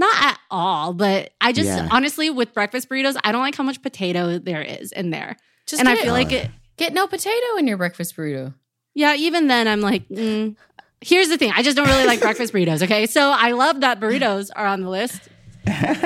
not 0.06 0.24
at 0.32 0.38
all. 0.50 0.92
But 0.94 1.32
I 1.40 1.52
just 1.52 1.68
Yeah. 1.68 1.88
honestly 1.90 2.30
with 2.30 2.52
breakfast 2.54 2.88
burritos, 2.88 3.16
I 3.24 3.32
don't 3.32 3.42
like 3.42 3.54
how 3.56 3.64
much 3.64 3.82
potato 3.82 4.38
there 4.38 4.62
is 4.62 4.92
in 4.92 5.10
there, 5.10 5.36
Just 5.66 5.80
and 5.80 5.88
I 5.88 5.96
feel 5.96 6.14
it. 6.14 6.18
like 6.18 6.32
it. 6.32 6.50
Get 6.76 6.92
no 6.92 7.06
potato 7.06 7.56
in 7.58 7.66
your 7.66 7.76
breakfast 7.76 8.16
burrito. 8.16 8.54
Yeah, 8.94 9.14
even 9.16 9.46
then, 9.48 9.66
I'm 9.68 9.80
like, 9.80 10.08
mm. 10.08 10.56
here's 11.00 11.28
the 11.28 11.36
thing. 11.38 11.52
I 11.54 11.62
just 11.62 11.76
don't 11.76 11.88
really 11.88 12.06
like 12.06 12.20
breakfast 12.20 12.52
burritos. 12.52 12.82
Okay, 12.82 13.06
so 13.06 13.30
I 13.36 13.52
love 13.52 13.80
that 13.80 14.00
burritos 14.00 14.50
are 14.54 14.66
on 14.66 14.80
the 14.82 14.88
list. 14.90 15.20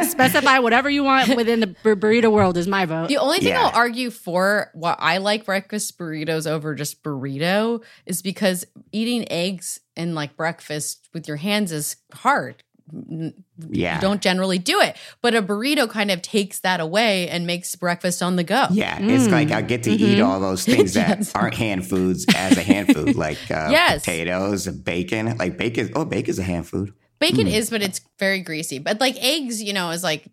Specify 0.02 0.59
whatever 0.61 0.88
you 0.88 1.02
want 1.05 1.35
within 1.37 1.61
the 1.61 1.67
bur- 1.67 1.97
burrito 1.97 2.31
world 2.31 2.57
is 2.57 2.67
my 2.69 2.85
vote. 2.87 3.09
The 3.09 3.17
only 3.19 3.38
thing 3.38 3.49
Yeah. 3.49 3.64
I'll 3.64 3.75
argue 3.76 4.11
for 4.11 4.71
why 4.75 4.95
I 4.99 5.19
like 5.19 5.45
breakfast 5.45 5.99
burritos 5.99 6.47
over 6.47 6.75
just 6.75 7.02
burrito 7.02 7.83
is 8.07 8.23
because 8.23 8.64
eating 8.93 9.31
eggs 9.31 9.81
and 9.97 10.14
like 10.14 10.37
breakfast 10.37 11.09
with 11.12 11.26
your 11.26 11.38
hands 11.38 11.73
is 11.73 11.97
hard. 12.14 12.62
N- 12.92 13.35
Yeah. 13.71 13.97
You 13.97 14.00
don't 14.00 14.23
generally 14.23 14.59
do 14.59 14.80
it. 14.80 14.97
But 15.23 15.35
a 15.35 15.42
burrito 15.42 15.88
kind 15.90 16.11
of 16.11 16.23
takes 16.23 16.61
that 16.61 16.80
away 16.80 17.28
and 17.28 17.47
makes 17.47 17.75
breakfast 17.76 18.23
on 18.23 18.37
the 18.37 18.45
go. 18.45 18.66
Yeah, 18.71 18.99
it's 19.00 19.25
Mm. 19.26 19.30
like 19.33 19.50
I 19.50 19.62
get 19.62 19.83
to 19.85 19.90
Mm-hmm. 19.90 20.04
eat 20.04 20.21
all 20.21 20.40
those 20.40 20.64
things 20.64 20.95
that 20.95 21.09
Yes. 21.18 21.33
aren't 21.35 21.54
hand 21.54 21.87
foods 21.87 22.25
as 22.35 22.57
a 22.57 22.62
hand 22.62 22.95
food, 22.95 23.14
like 23.26 23.38
uh, 23.50 23.68
Yes. 23.71 24.00
potatoes, 24.04 24.66
bacon. 24.66 25.37
Like 25.37 25.59
bacon, 25.59 25.90
oh, 25.95 26.04
bacon's 26.04 26.38
a 26.38 26.42
hand 26.45 26.66
food. 26.66 26.92
Bacon 27.18 27.47
Mm. 27.47 27.52
is, 27.54 27.71
but 27.71 27.83
it's 27.83 28.00
very 28.18 28.40
greasy. 28.40 28.78
But 28.78 29.00
like 29.00 29.16
eggs, 29.23 29.62
you 29.62 29.73
know, 29.73 29.90
is 29.90 30.02
like 30.04 30.25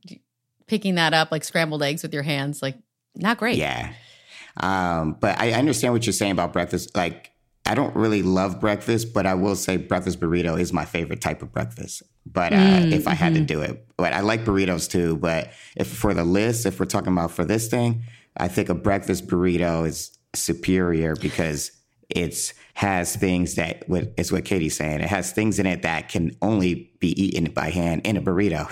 picking 0.68 0.96
that 0.96 1.14
up, 1.14 1.32
like 1.32 1.44
scrambled 1.44 1.84
eggs 1.84 2.04
with 2.04 2.14
your 2.14 2.24
hands, 2.24 2.62
like 2.62 2.78
not 3.16 3.38
great. 3.38 3.58
Yeah. 3.58 3.92
Um, 4.58 5.18
but 5.20 5.40
I 5.40 5.52
understand 5.54 5.94
what 5.94 6.06
you're 6.06 6.14
saying 6.14 6.32
about 6.32 6.54
breakfast. 6.54 6.96
Like, 6.96 7.32
I 7.66 7.74
don't 7.74 7.96
really 7.96 8.22
love 8.22 8.60
breakfast, 8.60 9.14
but 9.14 9.26
I 9.26 9.34
will 9.34 9.56
say 9.56 9.78
breakfast 9.78 10.20
burrito 10.20 10.60
is 10.60 10.72
my 10.72 10.86
favorite 10.86 11.22
type 11.22 11.42
of 11.42 11.52
breakfast. 11.52 12.04
But 12.26 12.54
uh, 12.54 12.58
Mm, 12.58 12.92
if 12.92 13.08
I 13.08 13.14
had 13.14 13.34
mm-hmm. 13.34 13.46
to 13.46 13.54
do 13.54 13.62
it, 13.62 13.88
but 13.98 14.14
I 14.14 14.22
like 14.22 14.46
burritos 14.46 14.90
too. 14.90 15.18
But 15.18 15.52
if 15.76 15.88
for 15.88 16.14
the 16.14 16.24
list, 16.24 16.66
if 16.66 16.80
we're 16.80 16.86
talking 16.86 17.14
about 17.14 17.32
for 17.32 17.46
this 17.46 17.68
thing, 17.68 18.04
I 18.38 18.48
think 18.48 18.70
a 18.70 18.76
breakfast 18.76 19.28
burrito 19.28 19.88
is 19.88 20.18
superior 20.34 21.16
because 21.16 21.72
it's 22.10 22.54
has 22.76 23.16
things 23.16 23.56
that 23.56 23.88
what 23.88 24.14
it's 24.18 24.32
what 24.32 24.46
Katie's 24.46 24.76
saying. 24.76 25.00
It 25.02 25.10
has 25.10 25.32
things 25.32 25.60
in 25.60 25.66
it 25.66 25.82
that 25.84 26.10
can 26.10 26.36
only 26.42 26.92
be 27.00 27.20
eaten 27.22 27.46
by 27.52 27.70
hand 27.70 28.06
in 28.06 28.18
a 28.18 28.22
burrito. 28.22 28.70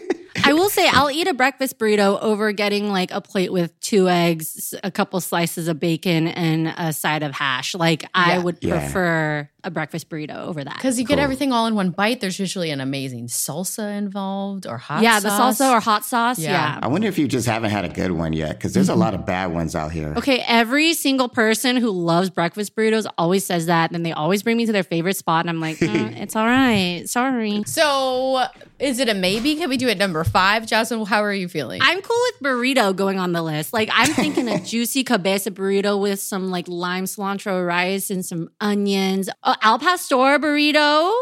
I 0.46 0.52
will 0.52 0.68
say 0.70 0.88
I'll 0.88 1.10
eat 1.10 1.26
a 1.26 1.34
breakfast 1.34 1.78
burrito 1.78 2.20
over 2.22 2.52
getting 2.52 2.88
like 2.90 3.10
a 3.10 3.20
plate 3.20 3.52
with 3.52 3.78
two 3.80 4.08
eggs, 4.08 4.74
a 4.84 4.90
couple 4.90 5.20
slices 5.20 5.68
of 5.68 5.80
bacon, 5.80 6.28
and 6.28 6.68
a 6.76 6.92
side 6.92 7.22
of 7.22 7.32
hash. 7.32 7.74
Like 7.74 8.04
I 8.14 8.34
Yeah. 8.36 8.38
would 8.42 8.58
Yeah. 8.60 8.78
prefer 8.78 9.50
a 9.66 9.70
breakfast 9.70 10.08
burrito 10.08 10.36
over 10.46 10.62
that. 10.64 10.76
Because 10.76 10.98
you 10.98 11.04
get 11.04 11.16
Cool. 11.16 11.24
everything 11.24 11.52
all 11.52 11.66
in 11.66 11.74
one 11.74 11.90
bite. 11.90 12.20
There's 12.20 12.38
usually 12.38 12.70
an 12.70 12.80
amazing 12.80 13.26
salsa 13.26 13.96
involved 13.98 14.66
or 14.66 14.78
hot 14.78 15.02
yeah, 15.02 15.20
the 15.20 15.28
salsa 15.28 15.70
or 15.72 15.80
hot 15.80 16.04
sauce. 16.04 16.38
Yeah. 16.38 16.52
Yeah. 16.52 16.78
I 16.82 16.86
wonder 16.88 17.08
if 17.08 17.18
you 17.18 17.26
just 17.28 17.46
haven't 17.46 17.70
had 17.70 17.84
a 17.84 17.88
good 17.88 18.12
one 18.12 18.32
yet, 18.32 18.50
because 18.56 18.72
there's 18.72 18.88
a 18.88 18.94
lot 18.94 19.12
of 19.14 19.26
bad 19.26 19.52
ones 19.52 19.74
out 19.74 19.90
here. 19.92 20.14
Okay, 20.16 20.42
every 20.46 20.94
single 20.94 21.28
person 21.28 21.76
who 21.76 21.90
loves 21.90 22.30
breakfast 22.30 22.74
burritos 22.76 23.06
always 23.18 23.44
says 23.44 23.66
that, 23.66 23.90
and 23.92 24.06
they 24.06 24.12
always 24.12 24.42
bring 24.42 24.56
me 24.56 24.64
to 24.66 24.72
their 24.72 24.84
favorite 24.84 25.16
spot, 25.16 25.40
and 25.40 25.50
I'm 25.50 25.60
like, 25.60 25.78
"Mm, 25.78 26.16
it's 26.22 26.36
all 26.36 26.46
right. 26.46 27.02
Sorry. 27.06 27.62
So 27.66 28.44
is 28.78 29.00
it 29.00 29.08
a 29.08 29.14
maybe? 29.14 29.56
Can 29.56 29.68
we 29.68 29.76
do 29.76 29.88
it 29.88 29.98
number 29.98 30.22
five? 30.22 30.66
Jocelyn, 30.66 31.04
how 31.06 31.22
are 31.24 31.32
you 31.34 31.48
feeling? 31.48 31.80
I'm 31.82 32.00
cool 32.00 32.20
with 32.32 32.42
burrito 32.42 32.94
going 32.94 33.18
on 33.18 33.32
the 33.32 33.42
list. 33.42 33.72
Like 33.72 33.88
I'm 33.92 34.12
thinking 34.12 34.48
a 34.48 34.60
juicy 34.64 35.02
cabeza 35.02 35.50
burrito 35.50 36.00
with 36.00 36.20
some 36.20 36.50
like 36.50 36.68
lime 36.68 37.04
cilantro 37.04 37.66
rice 37.66 38.10
and 38.10 38.24
some 38.24 38.48
onions. 38.60 39.28
Uh, 39.42 39.55
Al 39.62 39.78
pastor 39.78 40.38
burrito. 40.38 41.12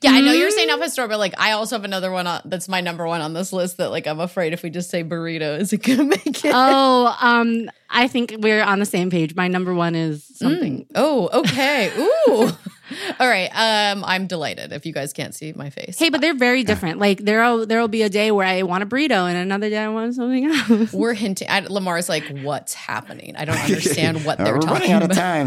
yeah, 0.00 0.10
I 0.12 0.20
know 0.20 0.32
you're 0.32 0.48
Mm. 0.50 0.54
saying 0.54 0.70
al 0.70 0.78
pastor, 0.78 1.08
but 1.08 1.18
like 1.18 1.34
I 1.38 1.52
also 1.52 1.76
have 1.76 1.84
another 1.84 2.10
one 2.10 2.26
on, 2.26 2.40
that's 2.44 2.68
my 2.68 2.80
number 2.80 3.06
one 3.06 3.20
on 3.20 3.32
this 3.34 3.52
list 3.52 3.78
that 3.78 3.90
like 3.90 4.06
I'm 4.06 4.20
afraid 4.20 4.52
if 4.52 4.62
we 4.62 4.70
just 4.70 4.90
say 4.90 5.02
burrito, 5.04 5.58
is 5.60 5.72
it 5.72 5.82
gonna 5.82 6.04
make 6.16 6.44
it? 6.44 6.52
Oh, 6.54 7.16
um, 7.20 7.70
I 7.90 8.08
think 8.08 8.34
we're 8.38 8.62
on 8.62 8.78
the 8.78 8.86
same 8.86 9.10
page. 9.10 9.34
My 9.34 9.48
number 9.48 9.74
one 9.74 9.94
is 9.94 10.24
something. 10.36 10.86
Oh, 10.94 11.28
okay. 11.32 11.90
Ooh. 11.98 12.50
All 13.20 13.28
right. 13.28 13.48
Um, 13.54 14.04
I'm 14.04 14.26
delighted 14.26 14.72
if 14.72 14.86
you 14.86 14.92
guys 14.92 15.12
can't 15.12 15.34
see 15.34 15.52
my 15.52 15.70
face. 15.70 15.98
Hey, 15.98 16.10
but 16.10 16.20
they're 16.20 16.34
very 16.34 16.64
different. 16.64 16.98
Like 16.98 17.18
there'll 17.24 17.66
there'll 17.66 17.88
be 17.88 18.02
a 18.02 18.08
day 18.08 18.30
where 18.30 18.46
I 18.46 18.62
want 18.62 18.82
a 18.82 18.86
burrito, 18.86 19.28
and 19.28 19.36
another 19.36 19.70
day 19.70 19.78
I 19.78 19.88
want 19.88 20.14
something 20.14 20.46
else. 20.46 20.92
We're 20.92 21.14
hinting. 21.14 21.48
I, 21.50 21.60
Lamar's 21.60 22.08
like, 22.08 22.24
"What's 22.42 22.74
happening? 22.74 23.34
I 23.36 23.44
don't 23.44 23.58
understand 23.64 24.24
what 24.24 24.40
Uh, 24.40 24.44
they're 24.44 24.54
we're 24.54 24.60
talking 24.60 24.90
running 24.90 24.92
out 24.92 25.02
of 25.02 25.10
about." 25.10 25.16
time. 25.16 25.46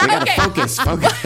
we 0.00 0.06
gotta 0.06 0.32
focus, 0.42 0.78
focus. 0.78 1.24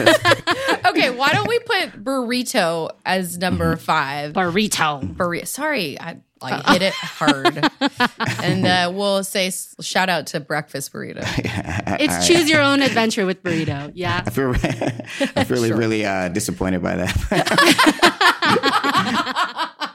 okay, 0.85 1.09
why 1.09 1.31
don't 1.31 1.47
we 1.47 1.59
put 1.59 2.03
burrito 2.03 2.89
as 3.05 3.37
number 3.37 3.75
five? 3.77 4.33
Burrito. 4.33 5.15
Burrito. 5.15 5.47
Sorry, 5.47 5.99
I, 5.99 6.17
I 6.41 6.73
hit 6.73 6.81
it 6.81 6.93
hard. 6.93 7.69
and 8.43 8.65
uh, 8.65 8.91
we'll 8.93 9.23
say 9.23 9.51
shout 9.81 10.09
out 10.09 10.27
to 10.27 10.39
breakfast 10.39 10.91
burrito. 10.93 11.23
It's 11.97 12.27
choose 12.27 12.49
your 12.49 12.61
own 12.61 12.81
adventure 12.81 13.25
with 13.25 13.41
burrito. 13.41 13.91
Yeah. 13.95 14.23
I 14.25 14.29
feel, 14.29 14.51
I 14.53 15.43
feel 15.45 15.57
really, 15.57 15.71
really 15.71 16.05
uh, 16.05 16.27
disappointed 16.27 16.83
by 16.83 16.97
that. 16.97 18.15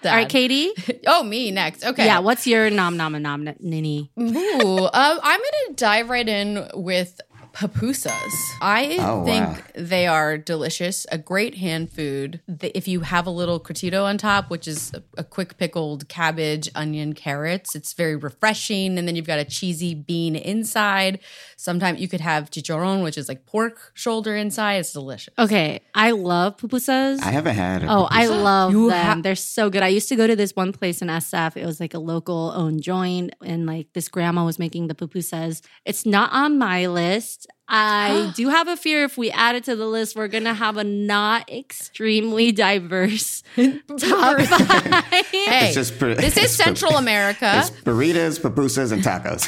All 0.05 0.11
right, 0.13 0.29
Katie. 0.29 0.73
Oh, 1.07 1.23
me 1.23 1.51
next. 1.51 1.85
Okay. 1.85 2.07
Yeah. 2.07 2.21
What's 2.21 2.47
your 2.47 2.71
nom 2.71 2.97
nom 2.97 3.21
nom 3.21 3.49
nini? 3.61 4.11
Ooh, 4.19 4.79
um, 4.79 4.91
I'm 4.95 5.21
gonna 5.41 5.75
dive 5.75 6.09
right 6.09 6.27
in 6.27 6.67
with 6.75 7.21
pupusas. 7.53 8.33
I 8.61 8.97
Oh, 9.01 9.25
think 9.25 9.47
wow. 9.47 9.57
they 9.75 10.07
are 10.07 10.37
delicious. 10.39 11.07
A 11.13 11.19
great 11.19 11.57
hand 11.57 11.91
food. 11.93 12.41
If 12.63 12.87
you 12.89 13.01
have 13.01 13.27
a 13.27 13.31
little 13.31 13.59
curtido 13.61 14.05
on 14.05 14.19
top, 14.19 14.51
which 14.51 14.67
is 14.69 14.93
a, 14.95 15.03
a 15.19 15.25
quick 15.25 15.57
pickled 15.59 16.09
cabbage, 16.09 16.69
onion, 16.75 17.13
carrots, 17.15 17.75
it's 17.75 17.93
very 17.93 18.17
refreshing. 18.17 18.99
And 18.99 19.07
then 19.09 19.17
you've 19.17 19.27
got 19.27 19.39
a 19.39 19.45
cheesy 19.45 19.95
bean 19.95 20.37
inside. 20.37 21.21
Sometimes 21.57 22.01
you 22.01 22.09
could 22.09 22.21
have 22.21 22.51
chicharron, 22.51 23.03
which 23.03 23.19
is 23.19 23.29
like 23.29 23.47
pork 23.47 23.93
shoulder 23.95 24.35
inside. 24.37 24.75
It's 24.77 24.93
delicious. 24.93 25.35
Okay, 25.39 25.81
I 25.95 26.13
love 26.13 26.57
pupusas. 26.57 27.21
I 27.23 27.31
haven't 27.31 27.57
had 27.57 27.83
it. 27.83 27.87
Oh, 27.91 28.07
I 28.11 28.27
love 28.27 28.73
You 28.73 28.91
them. 28.91 29.05
ha- 29.19 29.21
They're 29.23 29.35
so 29.35 29.71
good. 29.71 29.83
I 29.83 29.89
used 29.89 30.09
to 30.09 30.17
go 30.17 30.27
to 30.27 30.37
this 30.37 30.57
one 30.57 30.73
place 30.73 31.03
in 31.03 31.09
SF. 31.09 31.57
It 31.57 31.67
was 31.67 31.81
like 31.81 31.95
a 31.95 31.99
local 31.99 32.53
owned 32.55 32.83
joint, 32.83 33.35
and 33.45 33.67
like 33.67 33.93
this 33.93 34.09
grandma 34.09 34.45
was 34.45 34.59
making 34.59 34.89
the 34.89 34.95
pupusas. 34.95 35.63
It's 35.85 36.07
not 36.07 36.31
on 36.33 36.59
my 36.59 36.87
list. 36.87 37.40
I 37.73 38.33
do 38.37 38.49
have 38.49 38.67
a 38.69 38.77
fear 38.77 39.05
if 39.05 39.17
we 39.17 39.31
add 39.31 39.55
it 39.55 39.65
to 39.65 39.77
the 39.77 39.87
list, 39.87 40.17
we're 40.17 40.27
gonna 40.29 40.53
have 40.55 40.77
a 40.77 40.85
not 40.85 41.49
extremely 41.51 42.51
diverse 42.53 43.43
top 43.57 44.41
five. 44.41 45.05
Hey, 45.05 45.67
It's 45.67 45.75
just 45.75 45.99
bur- 45.99 46.15
this 46.17 46.37
is 46.37 46.45
it's 46.45 46.57
bur- 46.57 46.65
Central 46.65 46.97
America. 46.97 47.53
It's 47.61 47.71
burritos, 47.71 48.41
pupusas, 48.41 48.91
and 48.93 49.03
tacos. 49.03 49.47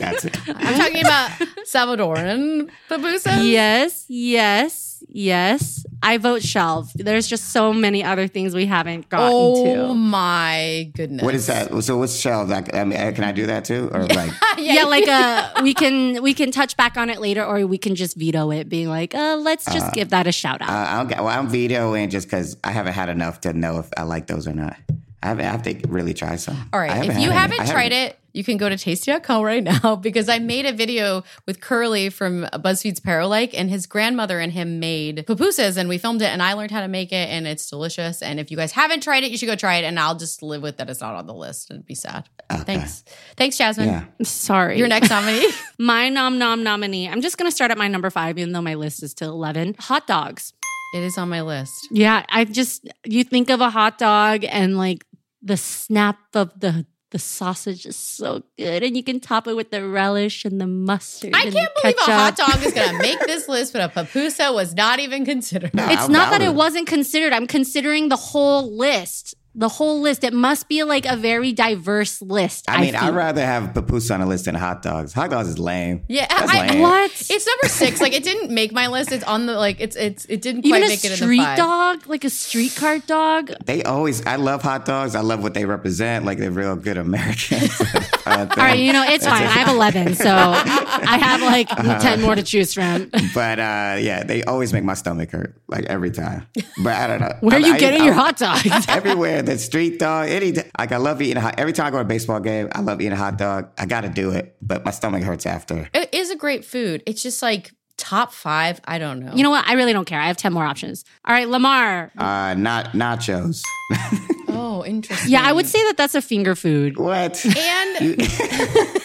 That's 0.00 0.24
it. 0.24 0.36
I'm 0.48 0.78
talking 0.78 1.00
about 1.00 1.30
Salvadoran 1.64 2.70
pupusas. 2.88 3.48
Yes, 3.48 4.04
yes, 4.08 4.95
yes. 5.08 5.84
I 6.02 6.18
vote 6.18 6.42
shelf. 6.42 6.92
There's 6.94 7.26
just 7.26 7.50
so 7.50 7.72
many 7.72 8.04
other 8.04 8.28
things 8.28 8.54
we 8.54 8.66
haven't 8.66 9.08
gotten 9.08 9.32
Oh 9.32 9.64
to. 9.64 9.74
Oh 9.88 9.94
my 9.94 10.90
goodness. 10.94 11.22
What 11.24 11.34
is 11.34 11.46
that? 11.46 11.82
So 11.82 11.96
what's 11.98 12.16
shelved? 12.16 12.50
Like, 12.50 12.74
I 12.74 12.84
mean, 12.84 12.98
can 13.14 13.24
I 13.24 13.32
do 13.32 13.46
that 13.46 13.64
too? 13.64 13.90
Or 13.92 14.04
like, 14.06 14.30
yeah, 14.58 14.84
like 14.84 15.08
uh 15.08 15.62
we 15.62 15.74
can 15.74 16.22
we 16.22 16.34
can 16.34 16.50
touch 16.50 16.76
back 16.76 16.96
on 16.96 17.10
it 17.10 17.20
later 17.20 17.44
or 17.44 17.66
we 17.66 17.78
can 17.78 17.94
just 17.94 18.16
veto 18.16 18.50
it 18.50 18.68
being 18.68 18.88
like 18.88 19.14
uh 19.14 19.36
let's 19.40 19.64
just 19.66 19.92
give 19.94 20.10
that 20.10 20.26
a 20.26 20.32
shout 20.32 20.60
out 20.62 20.68
uh, 20.70 20.72
I'll, 20.90 21.06
get- 21.06 21.18
well, 21.18 21.28
I'm 21.28 21.48
vetoing 21.48 22.10
just 22.10 22.26
because 22.28 22.56
I 22.62 22.70
haven't 22.72 22.92
had 22.94 23.08
enough 23.08 23.40
to 23.42 23.52
know 23.52 23.78
if 23.78 23.88
I 23.96 24.02
like 24.02 24.26
those 24.26 24.46
or 24.46 24.52
not. 24.52 24.76
I 25.22 25.28
have, 25.28 25.40
I 25.40 25.44
have 25.44 25.62
to 25.62 25.74
really 25.88 26.14
try 26.14 26.36
some. 26.36 26.68
All 26.72 26.80
right. 26.80 27.08
If 27.08 27.18
you 27.18 27.30
haven't 27.30 27.60
I 27.60 27.66
tried 27.66 27.92
it, 27.92 28.18
you 28.36 28.44
can 28.44 28.58
go 28.58 28.68
to 28.68 28.76
tasty.com 28.76 29.42
right 29.42 29.64
now 29.64 29.96
because 30.02 30.28
I 30.28 30.38
made 30.40 30.66
a 30.66 30.72
video 30.72 31.24
with 31.46 31.60
Curly 31.62 32.10
from 32.10 32.42
BuzzFeed's 32.52 33.00
Paralike 33.00 33.54
and 33.54 33.70
his 33.70 33.86
grandmother 33.86 34.38
and 34.38 34.52
him 34.52 34.78
made 34.78 35.24
pupusas 35.26 35.78
and 35.78 35.88
we 35.88 35.96
filmed 35.96 36.20
it 36.20 36.26
and 36.26 36.42
I 36.42 36.52
learned 36.52 36.70
how 36.70 36.82
to 36.82 36.88
make 36.88 37.12
it 37.12 37.30
and 37.30 37.46
it's 37.46 37.68
delicious. 37.70 38.20
And 38.20 38.38
if 38.38 38.50
you 38.50 38.56
guys 38.58 38.72
haven't 38.72 39.02
tried 39.02 39.24
it, 39.24 39.30
you 39.30 39.38
should 39.38 39.46
go 39.46 39.56
try 39.56 39.76
it 39.76 39.84
and 39.84 39.98
I'll 39.98 40.16
just 40.16 40.42
live 40.42 40.60
with 40.60 40.76
that 40.76 40.90
it's 40.90 41.00
not 41.00 41.14
on 41.14 41.26
the 41.26 41.34
list 41.34 41.70
and 41.70 41.84
be 41.84 41.94
sad. 41.94 42.28
Thanks. 42.50 43.02
Thanks, 43.36 43.56
Jasmine. 43.56 43.88
Yeah. 43.88 44.04
Sorry. 44.22 44.78
Your 44.78 44.88
next 44.88 45.08
nominee. 45.08 45.48
My 45.78 46.10
nom 46.10 46.38
nom 46.38 46.62
nominee. 46.62 47.08
I'm 47.08 47.22
just 47.22 47.38
going 47.38 47.50
to 47.50 47.54
start 47.54 47.70
at 47.70 47.78
my 47.78 47.88
number 47.88 48.10
five, 48.10 48.38
even 48.38 48.52
though 48.52 48.62
my 48.62 48.74
list 48.74 49.02
is 49.02 49.14
till 49.14 49.30
11. 49.30 49.76
Hot 49.78 50.06
dogs. 50.06 50.52
It 50.94 51.02
is 51.02 51.18
on 51.18 51.28
my 51.28 51.42
list. 51.42 51.88
Yeah. 51.90 52.24
I 52.28 52.44
just, 52.44 52.88
you 53.04 53.24
think 53.24 53.50
of 53.50 53.60
a 53.60 53.70
hot 53.70 53.98
dog 53.98 54.44
and 54.44 54.76
like 54.76 55.04
the 55.42 55.56
snap 55.56 56.18
of 56.34 56.58
the, 56.58 56.86
the 57.10 57.18
sausage 57.18 57.86
is 57.86 57.96
so 57.96 58.42
good. 58.58 58.82
And 58.82 58.96
you 58.96 59.02
can 59.02 59.20
top 59.20 59.46
it 59.46 59.54
with 59.54 59.70
the 59.70 59.86
relish 59.86 60.44
and 60.44 60.60
the 60.60 60.66
mustard. 60.66 61.34
I 61.34 61.42
can't 61.42 61.54
the 61.54 61.80
believe 61.82 61.96
a 61.98 62.12
hot 62.12 62.36
dog 62.36 62.62
is 62.62 62.72
going 62.72 62.90
to 62.96 62.98
make 62.98 63.20
this 63.20 63.48
list, 63.48 63.72
but 63.72 63.82
a 63.82 63.88
pupusa 63.88 64.52
was 64.52 64.74
not 64.74 64.98
even 64.98 65.24
considered. 65.24 65.72
No, 65.74 65.88
It's 65.88 66.08
not 66.08 66.28
I 66.32 66.38
that 66.38 66.42
it 66.42 66.54
wasn't 66.54 66.86
considered. 66.86 67.32
I'm 67.32 67.46
considering 67.46 68.08
the 68.08 68.16
whole 68.16 68.76
list. 68.76 69.34
The 69.58 69.68
whole 69.68 70.00
list. 70.02 70.22
It 70.22 70.34
must 70.34 70.68
be 70.68 70.82
like 70.84 71.06
a 71.06 71.16
very 71.16 71.52
diverse 71.52 72.20
list. 72.20 72.66
I 72.68 72.80
mean, 72.82 72.92
think. 72.92 73.02
I'd 73.02 73.14
rather 73.14 73.44
have 73.44 73.72
papoose 73.72 74.10
on 74.10 74.20
a 74.20 74.26
list 74.26 74.44
than 74.44 74.54
hot 74.54 74.82
dogs. 74.82 75.12
Hot 75.14 75.30
dogs 75.30 75.48
is 75.48 75.58
lame. 75.58 76.04
Yeah, 76.08 76.26
That's 76.28 76.52
I, 76.52 76.66
lame. 76.68 76.80
What? 76.82 77.10
It's 77.10 77.46
number 77.46 77.68
six. 77.68 78.00
Like 78.00 78.12
it 78.12 78.22
didn't 78.22 78.50
make 78.50 78.72
my 78.72 78.88
list. 78.88 79.12
It's 79.12 79.24
on 79.24 79.46
the 79.46 79.54
like. 79.54 79.80
It's 79.80 79.96
it's 79.96 80.26
it 80.26 80.42
didn't 80.42 80.62
quite 80.62 80.76
Even 80.78 80.88
make 80.90 80.98
it 81.00 81.04
in 81.06 81.10
the 81.12 81.16
street 81.16 81.56
dog, 81.56 82.06
like 82.06 82.24
a 82.24 82.30
street 82.30 82.74
cart 82.76 83.06
dog. 83.06 83.50
They 83.64 83.82
always. 83.82 84.24
I 84.26 84.36
love 84.36 84.62
hot 84.62 84.84
dogs. 84.84 85.14
I 85.14 85.20
love 85.22 85.42
what 85.42 85.54
they 85.54 85.64
represent. 85.64 86.24
Like 86.26 86.36
they're 86.38 86.50
real 86.50 86.76
good 86.76 86.98
Americans. 86.98 87.80
All 88.26 88.44
right, 88.56 88.78
you 88.78 88.92
know, 88.92 89.04
it's 89.06 89.24
fine. 89.24 89.44
I 89.44 89.46
have 89.46 89.68
11, 89.68 90.16
so 90.16 90.26
I 90.34 91.16
have 91.22 91.40
like 91.42 91.70
Uh-huh. 91.76 92.00
10 92.00 92.22
more 92.22 92.34
to 92.34 92.42
choose 92.42 92.74
from. 92.74 93.08
but 93.34 93.58
uh, 93.60 93.96
yeah, 94.00 94.24
they 94.24 94.42
always 94.44 94.72
make 94.72 94.82
my 94.82 94.94
stomach 94.94 95.30
hurt. 95.30 95.54
Like 95.68 95.84
every 95.84 96.10
time. 96.10 96.46
But 96.82 96.94
I 96.96 97.06
don't 97.06 97.20
know. 97.20 97.32
Where 97.40 97.56
are 97.56 97.60
you 97.60 97.74
I- 97.74 97.78
getting 97.78 98.02
I- 98.02 98.04
your 98.06 98.14
hot 98.14 98.36
dogs? 98.36 98.66
Everywhere, 98.88 99.42
the 99.46 99.58
street 99.58 99.98
dog, 99.98 100.28
any 100.28 100.52
like 100.78 100.92
I 100.92 100.96
love 100.98 101.22
eating. 101.22 101.38
a 101.38 101.40
Hot, 101.40 101.54
every 101.58 101.72
time 101.72 101.86
I 101.86 101.90
go 101.90 101.96
to 101.98 102.02
a 102.02 102.04
baseball 102.04 102.40
game, 102.40 102.68
I 102.72 102.80
love 102.80 103.00
eating 103.00 103.12
a 103.12 103.16
hot 103.16 103.38
dog. 103.38 103.70
I 103.78 103.86
got 103.86 104.02
to 104.02 104.08
do 104.08 104.30
it, 104.30 104.56
but 104.60 104.84
my 104.84 104.90
stomach 104.90 105.22
hurts 105.22 105.46
after. 105.46 105.88
It 105.94 106.12
is 106.12 106.30
a 106.30 106.36
great 106.36 106.64
food. 106.64 107.02
It's 107.06 107.22
just 107.22 107.42
like 107.42 107.72
top 107.96 108.32
five. 108.32 108.80
I 108.84 108.98
don't 108.98 109.20
know. 109.20 109.32
You 109.34 109.42
know 109.42 109.50
what? 109.50 109.66
I 109.68 109.74
really 109.74 109.92
don't 109.92 110.04
care. 110.04 110.20
I 110.20 110.26
have 110.26 110.36
10 110.36 110.52
more 110.52 110.64
options. 110.64 111.04
All 111.24 111.34
right, 111.34 111.48
Lamar. 111.48 112.12
Uh, 112.18 112.54
not 112.54 112.92
nachos. 112.92 113.62
Oh, 114.48 114.82
interesting. 114.86 115.30
Yeah, 115.30 115.42
I 115.44 115.52
would 115.52 115.66
say 115.66 115.78
that 115.84 115.98
that's 115.98 116.14
a 116.14 116.22
finger 116.22 116.54
food. 116.54 116.96
What? 116.96 117.44
And 117.44 118.16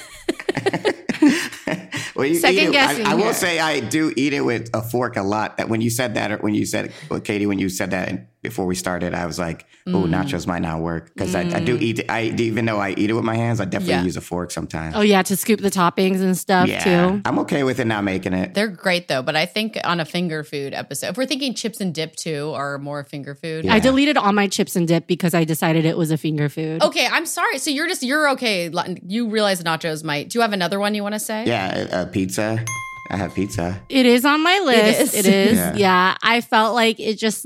Well, 2.16 2.26
you 2.26 2.36
Second 2.36 2.60
eat 2.60 2.68
it, 2.68 2.72
guessing 2.72 3.06
I, 3.06 3.12
I 3.12 3.16
will 3.16 3.34
say 3.34 3.60
I 3.60 3.80
do 3.80 4.14
eat 4.16 4.34
it 4.34 4.42
with 4.42 4.70
a 4.74 4.82
fork 4.82 5.18
a 5.18 5.24
lot. 5.24 5.58
That 5.58 5.70
when 5.70 5.82
you 5.82 5.90
said 5.90 6.16
that, 6.16 6.32
or 6.32 6.38
when 6.38 6.54
you 6.54 6.66
said, 6.66 6.92
well, 7.10 7.20
Katie, 7.20 7.46
when 7.46 7.60
you 7.60 7.70
said 7.70 7.92
that 7.92 8.10
before 8.42 8.66
we 8.66 8.76
started, 8.76 9.14
I 9.14 9.26
was 9.26 9.38
like, 9.38 9.66
oh, 9.88 9.92
Mm. 9.92 10.10
nachos 10.10 10.48
might 10.48 10.62
not 10.64 10.80
work 10.82 11.14
because 11.14 11.36
I, 11.36 11.42
I 11.42 11.60
do 11.60 11.78
eat. 11.78 12.04
I 12.10 12.24
even 12.38 12.66
though 12.66 12.80
I 12.80 12.92
eat 12.92 13.10
it 13.10 13.14
with 13.14 13.24
my 13.24 13.36
hands, 13.36 13.60
I 13.60 13.66
definitely 13.66 13.94
Yeah. 13.96 14.04
use 14.04 14.18
a 14.18 14.22
fork 14.22 14.52
sometimes. 14.52 14.96
Oh, 14.96 15.02
yeah, 15.02 15.22
to 15.22 15.36
scoop 15.38 15.60
the 15.62 15.70
toppings 15.70 16.22
and 16.22 16.38
stuff 16.38 16.68
yeah, 16.68 16.84
too. 16.84 17.22
I'm 17.26 17.38
okay 17.40 17.64
with 17.64 17.80
it 17.80 17.86
not 17.86 18.04
making 18.04 18.34
it. 18.34 18.54
they're 18.54 18.68
great 18.68 19.08
though. 19.08 19.22
But 19.22 19.36
I 19.36 19.46
think 19.46 19.78
on 19.84 20.00
a 20.00 20.06
finger 20.06 20.44
food 20.44 20.74
episode, 20.74 21.10
if 21.10 21.18
we're 21.18 21.26
thinking 21.26 21.54
chips 21.54 21.80
and 21.82 21.94
dip 21.94 22.16
too, 22.16 22.52
are 22.56 22.78
more 22.80 23.04
finger 23.04 23.36
food. 23.36 23.68
I 23.68 23.80
deleted 23.80 24.18
all 24.18 24.34
my 24.34 24.48
chips 24.48 24.76
and 24.76 24.88
dip 24.88 25.08
because 25.08 25.34
I 25.34 25.44
decided 25.44 25.86
it 25.86 25.98
was 25.98 26.10
a 26.12 26.18
finger 26.18 26.50
food. 26.50 26.82
Okay, 26.84 27.08
I'm 27.12 27.26
sorry. 27.26 27.58
So 27.60 27.70
you're 27.70 27.88
just 27.88 28.02
you're 28.04 28.30
okay. 28.32 28.72
You 29.08 29.30
realize 29.30 29.62
nachos 29.64 30.04
might. 30.04 30.30
Do 30.30 30.38
you 30.40 30.42
have 30.42 30.54
another 30.54 30.80
one 30.80 30.96
you 30.96 31.04
want 31.04 31.14
to 31.14 31.20
say? 31.20 31.46
Yeah, 31.46 31.88
uh, 31.92 32.06
pizza. 32.06 32.64
I 33.12 33.18
have 33.18 33.36
pizza. 33.36 33.82
It 33.90 34.06
is 34.06 34.24
on 34.26 34.42
my 34.42 34.60
list. 34.60 35.02
is. 35.02 35.14
It 35.14 35.26
is. 35.28 35.58
Yeah. 35.58 35.76
Yeah. 35.76 36.16
I 36.24 36.40
felt 36.42 36.74
like 36.76 37.00
it 37.00 37.18
just 37.20 37.46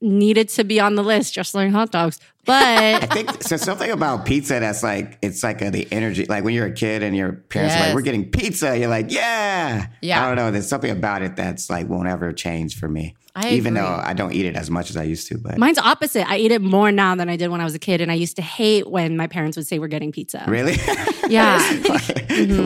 needed 0.00 0.48
to 0.50 0.64
be 0.64 0.80
on 0.80 0.94
the 0.94 1.02
list, 1.02 1.34
just 1.34 1.54
like 1.54 1.70
hot 1.70 1.90
dogs. 1.90 2.20
But 2.44 3.02
I 3.02 3.06
think 3.06 3.42
so. 3.42 3.56
Something 3.56 3.90
about 3.90 4.24
pizza 4.24 4.58
that's 4.58 4.82
like 4.82 5.18
it's 5.20 5.42
like 5.42 5.60
a, 5.60 5.70
the 5.70 5.86
energy. 5.92 6.24
Like 6.24 6.44
when 6.44 6.54
you're 6.54 6.66
a 6.66 6.72
kid 6.72 7.02
and 7.02 7.14
your 7.14 7.32
parents 7.32 7.74
are 7.74 7.80
like, 7.80 7.94
"We're 7.94 8.00
getting 8.02 8.30
pizza," 8.30 8.78
you're 8.78 8.88
like, 8.88 9.10
"Yeah, 9.10 9.88
Yeah. 10.00 10.24
I 10.24 10.28
don't 10.28 10.36
know. 10.36 10.50
There's 10.50 10.68
something 10.68 10.90
about 10.90 11.22
it 11.22 11.36
that's 11.36 11.68
like 11.68 11.88
won't 11.88 12.08
ever 12.08 12.32
change 12.32 12.78
for 12.78 12.88
me. 12.88 13.16
I 13.44 13.50
Even 13.50 13.76
agree. 13.76 13.88
though 13.88 14.00
I 14.04 14.12
don't 14.14 14.32
eat 14.32 14.46
it 14.46 14.56
as 14.56 14.70
much 14.70 14.90
as 14.90 14.96
I 14.96 15.04
used 15.04 15.28
to. 15.28 15.38
But 15.38 15.58
mine's 15.58 15.78
opposite. 15.78 16.28
I 16.28 16.38
eat 16.38 16.52
it 16.52 16.60
more 16.62 16.90
now 16.92 17.14
than 17.14 17.28
I 17.28 17.36
did 17.36 17.48
when 17.50 17.60
I 17.60 17.64
was 17.64 17.74
a 17.74 17.78
kid. 17.78 18.00
And 18.00 18.10
I 18.10 18.14
used 18.14 18.36
to 18.36 18.42
hate 18.42 18.88
when 18.90 19.16
my 19.16 19.26
parents 19.26 19.56
would 19.56 19.66
say 19.66 19.78
we're 19.78 19.88
getting 19.88 20.12
pizza. 20.12 20.44
really, 20.48 20.76
Yeah. 21.28 21.58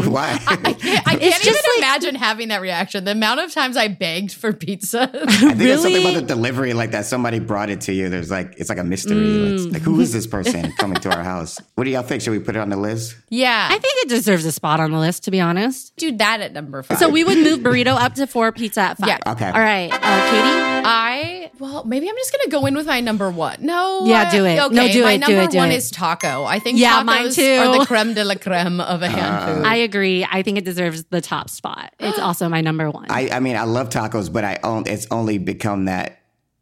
why? 0.08 0.38
I 0.46 0.56
can't, 0.56 1.08
I 1.08 1.16
can't 1.16 1.22
even 1.46 1.54
like- 1.54 1.78
imagine 1.78 2.14
having 2.14 2.48
that 2.48 2.60
reaction. 2.60 3.04
The 3.04 3.12
amount 3.12 3.40
of 3.40 3.52
times 3.52 3.76
I 3.76 3.88
begged 3.88 4.32
for 4.32 4.52
pizza. 4.52 5.02
I 5.14 5.26
think 5.36 5.56
there's 5.58 5.82
something 5.82 6.02
about 6.02 6.14
the 6.14 6.22
delivery, 6.22 6.72
like 6.72 6.92
that 6.92 7.06
somebody 7.06 7.38
brought 7.38 7.70
it 7.70 7.82
to 7.82 7.92
you. 7.92 8.08
There's 8.08 8.30
like 8.30 8.54
it's 8.58 8.68
like 8.68 8.78
a 8.78 8.84
mystery. 8.84 9.16
Like, 9.16 9.52
Mm. 9.52 9.72
like, 9.74 9.82
who 9.82 10.00
is 10.00 10.12
this 10.12 10.26
person 10.26 10.72
coming 10.78 10.96
to 11.00 11.14
our 11.14 11.22
house? 11.22 11.60
What 11.74 11.84
do 11.84 11.90
y'all 11.90 12.02
think? 12.02 12.22
Should 12.22 12.30
we 12.30 12.38
put 12.38 12.56
it 12.56 12.60
on 12.60 12.70
the 12.70 12.76
list? 12.76 13.16
yeah, 13.28 13.68
I 13.70 13.78
think 13.78 13.94
it 14.04 14.08
deserves 14.08 14.44
a 14.44 14.52
spot 14.52 14.80
on 14.80 14.90
the 14.92 14.98
list, 14.98 15.24
to 15.24 15.30
be 15.30 15.40
honest. 15.40 15.94
do 15.96 16.16
that 16.16 16.40
at 16.40 16.52
number 16.52 16.82
five. 16.82 16.98
So 16.98 17.08
we 17.08 17.24
would 17.24 17.38
move 17.38 17.60
burrito 17.60 17.94
up 17.96 18.14
to 18.14 18.26
four, 18.26 18.50
pizza 18.52 18.80
at 18.80 18.98
five. 18.98 19.08
Yeah. 19.08 19.18
Okay. 19.32 19.46
All 19.46 19.60
right. 19.60 19.90
Uh, 19.92 20.30
Katie? 20.30 20.61
I 20.84 21.50
well, 21.58 21.84
maybe 21.84 22.08
I'm 22.08 22.16
just 22.16 22.32
gonna 22.32 22.50
go 22.50 22.66
in 22.66 22.74
with 22.74 22.86
my 22.86 23.00
number 23.00 23.30
one. 23.30 23.56
No, 23.60 24.04
Yeah, 24.04 24.30
do 24.30 24.44
it. 24.44 24.58
Okay, 24.58 24.74
No, 24.74 24.88
do 24.90 25.02
my 25.04 25.12
it, 25.12 25.14
do 25.16 25.20
number 25.32 25.42
it, 25.42 25.50
do 25.50 25.56
one 25.58 25.70
it. 25.70 25.76
is 25.76 25.90
taco. 25.90 26.44
I 26.44 26.58
think 26.58 26.78
Yeah, 26.78 27.00
tacos 27.00 27.04
mine 27.04 27.30
too. 27.30 27.56
are 27.58 27.78
the 27.78 27.86
creme 27.86 28.14
de 28.14 28.24
la 28.24 28.34
creme 28.34 28.80
of 28.80 29.02
a 29.02 29.08
hand 29.08 29.56
food. 29.58 29.66
I 29.66 29.76
agree. 29.76 30.26
I 30.28 30.42
think 30.42 30.58
it 30.58 30.64
deserves 30.64 31.04
the 31.04 31.20
top 31.20 31.50
spot. 31.50 31.94
It's 32.00 32.18
also 32.26 32.48
my 32.48 32.60
number 32.60 32.90
one. 32.90 33.06
I, 33.10 33.28
I 33.30 33.40
mean, 33.40 33.56
I 33.56 33.64
love 33.64 33.88
tacos, 33.90 34.32
but 34.32 34.44
I 34.44 34.58
own 34.64 34.84
it's 34.86 35.06
only 35.10 35.38
become 35.38 35.84
that 35.86 36.18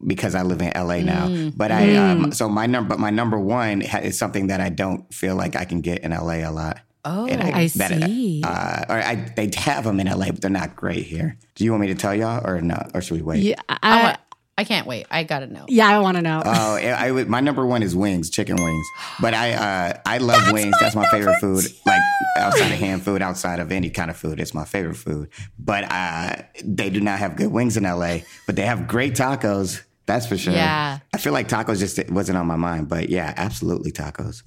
because 0.06 0.34
I 0.34 0.42
live 0.42 0.60
in 0.62 0.72
LA 0.74 0.98
now. 0.98 1.28
Mm. 1.28 1.52
But 1.56 1.70
I 1.72 1.96
um, 1.96 2.32
so 2.32 2.48
my 2.48 2.66
number, 2.66 2.88
but 2.90 2.98
my 2.98 3.10
number 3.10 3.38
one 3.38 3.82
is 3.82 4.18
something 4.18 4.48
that 4.48 4.60
I 4.60 4.68
don't 4.68 5.12
feel 5.12 5.34
like 5.36 5.56
I 5.56 5.64
can 5.64 5.80
get 5.80 6.00
in 6.00 6.10
LA 6.12 6.46
a 6.48 6.50
lot. 6.50 6.80
Oh, 7.04 7.26
And 7.26 7.42
I 7.42 7.68
that, 7.68 7.90
see. 8.02 8.42
Uh, 8.44 8.84
or 8.88 8.96
I, 8.96 9.14
they 9.36 9.50
have 9.56 9.84
them 9.84 10.00
in 10.00 10.06
LA, 10.06 10.26
but 10.26 10.40
they're 10.40 10.50
not 10.50 10.76
great 10.76 11.04
here. 11.06 11.36
Do 11.54 11.64
you 11.64 11.70
want 11.72 11.82
me 11.82 11.86
to 11.88 11.94
tell 11.94 12.14
y'all 12.14 12.46
or 12.46 12.60
no? 12.60 12.80
Or 12.94 13.00
should 13.00 13.16
we 13.16 13.22
wait? 13.22 13.42
yeah, 13.42 13.56
I, 13.68 13.78
I, 13.82 14.02
want- 14.02 14.18
I 14.58 14.64
can't 14.64 14.86
wait. 14.86 15.06
I 15.10 15.24
gotta 15.24 15.46
know. 15.46 15.64
yeah, 15.68 15.88
I 15.88 16.00
want 16.00 16.16
to 16.18 16.22
know. 16.22 16.42
Oh, 16.44 16.74
I, 16.76 17.08
I 17.08 17.24
my 17.24 17.40
number 17.40 17.64
one 17.64 17.82
is 17.82 17.96
wings, 17.96 18.28
chicken 18.28 18.56
wings. 18.62 18.86
But 19.18 19.32
I 19.32 19.52
uh, 19.54 20.00
I 20.04 20.18
love 20.18 20.52
wings. 20.52 20.74
That's 20.80 20.94
my 20.94 21.08
favorite 21.08 21.40
food. 21.40 21.64
Like 21.86 22.02
outside 22.36 22.70
of 22.72 22.78
hand 22.78 23.02
food, 23.02 23.22
outside 23.22 23.58
of 23.58 23.72
any 23.72 23.88
kind 23.88 24.10
of 24.10 24.18
food, 24.18 24.38
it's 24.38 24.52
my 24.52 24.66
favorite 24.66 24.96
food. 24.96 25.30
But 25.58 25.84
uh, 25.90 26.36
they 26.62 26.90
do 26.90 27.00
not 27.00 27.18
have 27.20 27.36
good 27.36 27.50
wings 27.50 27.78
in 27.78 27.84
LA. 27.84 28.18
But 28.46 28.56
they 28.56 28.66
have 28.66 28.86
great 28.86 29.14
tacos. 29.14 29.82
That's 30.04 30.26
for 30.26 30.36
sure. 30.36 30.52
Yeah. 30.52 30.98
I 31.14 31.18
feel 31.18 31.32
like 31.32 31.48
tacos 31.48 31.78
just 31.78 32.10
wasn't 32.10 32.36
on 32.36 32.46
my 32.46 32.56
mind, 32.56 32.88
but 32.88 33.08
yeah, 33.08 33.32
absolutely 33.36 33.92
tacos. 33.92 34.42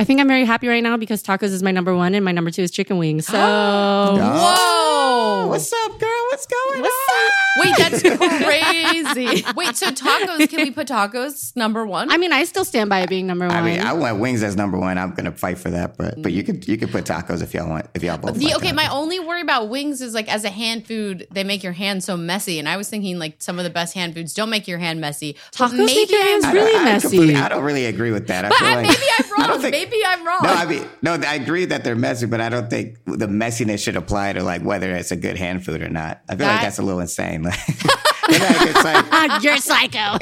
I 0.00 0.04
think 0.04 0.18
I'm 0.18 0.28
very 0.28 0.46
happy 0.46 0.66
right 0.66 0.82
now 0.82 0.96
because 0.96 1.22
tacos 1.22 1.52
is 1.52 1.62
my 1.62 1.72
number 1.72 1.94
one 1.94 2.14
and 2.14 2.24
my 2.24 2.32
number 2.32 2.50
two 2.50 2.62
is 2.62 2.70
chicken 2.70 2.96
wings. 2.96 3.26
So 3.26 3.34
Whoa! 3.38 5.46
What's 5.46 5.70
up, 5.70 6.00
girl? 6.00 6.26
What's 6.30 6.46
going 6.46 6.86
on? 6.86 7.30
Wait, 7.58 7.74
that's 7.76 8.00
crazy. 8.02 8.79
Wait, 9.56 9.76
so 9.76 9.90
tacos? 9.90 10.48
Can 10.48 10.58
we 10.62 10.70
put 10.70 10.88
tacos 10.88 11.54
number 11.56 11.86
one? 11.86 12.10
I 12.10 12.16
mean, 12.16 12.32
I 12.32 12.44
still 12.44 12.64
stand 12.64 12.90
by 12.90 13.00
it 13.00 13.08
being 13.08 13.26
number 13.26 13.46
one. 13.46 13.56
I 13.56 13.62
mean, 13.62 13.80
I 13.80 13.92
want 13.92 14.18
wings 14.18 14.42
as 14.42 14.56
number 14.56 14.78
one. 14.78 14.98
I'm 14.98 15.12
gonna 15.14 15.32
fight 15.32 15.58
for 15.58 15.70
that, 15.70 15.96
but 15.96 16.20
but 16.22 16.32
you 16.32 16.42
could 16.42 16.66
you 16.68 16.76
could 16.76 16.90
put 16.90 17.04
tacos 17.04 17.42
if 17.42 17.54
y'all 17.54 17.68
want 17.68 17.86
if 17.94 18.02
y'all 18.02 18.18
both. 18.18 18.34
The, 18.34 18.46
like 18.46 18.56
okay, 18.56 18.70
tacos. 18.70 18.74
my 18.76 18.88
only 18.90 19.20
worry 19.20 19.40
about 19.42 19.68
wings 19.68 20.00
is 20.02 20.14
like 20.14 20.28
as 20.32 20.44
a 20.44 20.50
hand 20.50 20.86
food, 20.86 21.26
they 21.30 21.44
make 21.44 21.62
your 21.62 21.72
hand 21.72 22.02
so 22.04 22.16
messy. 22.16 22.58
And 22.58 22.68
I 22.68 22.76
was 22.76 22.88
thinking 22.88 23.18
like 23.18 23.36
some 23.42 23.58
of 23.58 23.64
the 23.64 23.70
best 23.70 23.94
hand 23.94 24.14
foods 24.14 24.34
don't 24.34 24.50
make 24.50 24.66
your 24.68 24.78
hand 24.78 25.00
messy. 25.00 25.36
But 25.58 25.70
Tacos 25.70 25.86
make 25.86 26.10
your 26.10 26.22
hands 26.22 26.46
really 26.52 26.76
I 26.76 26.84
messy. 26.84 27.08
completely- 27.08 27.36
I 27.36 27.48
don't 27.48 27.64
really 27.64 27.86
agree 27.86 28.10
with 28.10 28.26
that. 28.28 28.44
I 28.44 28.48
But 28.48 28.58
feel 28.58 28.68
I, 28.68 28.74
like, 28.76 28.86
maybe 28.88 29.06
I'm 29.18 29.24
I 29.42 29.48
wrong. 29.48 29.60
think- 29.60 29.72
maybe 29.72 29.96
I'm 30.06 30.26
wrong. 30.26 30.38
No, 30.42 30.50
I 30.50 30.66
mean, 30.66 30.88
no, 31.02 31.12
I 31.14 31.34
agree 31.36 31.64
that 31.66 31.84
they're 31.84 31.96
messy, 31.96 32.26
but 32.26 32.40
I 32.40 32.48
don't 32.48 32.68
think 32.70 32.96
the 33.06 33.26
messiness 33.26 33.82
should 33.82 33.96
apply 33.96 34.32
to 34.34 34.42
like 34.42 34.62
whether 34.62 34.90
it's 34.94 35.10
a 35.10 35.16
good 35.16 35.36
hand 35.36 35.64
food 35.64 35.82
or 35.82 35.88
not. 35.88 36.20
I 36.28 36.36
feel 36.36 36.46
like 36.46 36.60
that's 36.62 36.78
a 36.78 36.82
little 36.82 37.00
insane. 37.00 37.46
Like, 38.30 38.68
it's 38.68 38.84
like, 38.84 39.42
You're 39.42 39.56
psycho. 39.56 40.18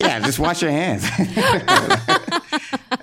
yeah, 0.00 0.20
just 0.20 0.38
wash 0.38 0.62
your 0.62 0.70
hands. 0.70 1.02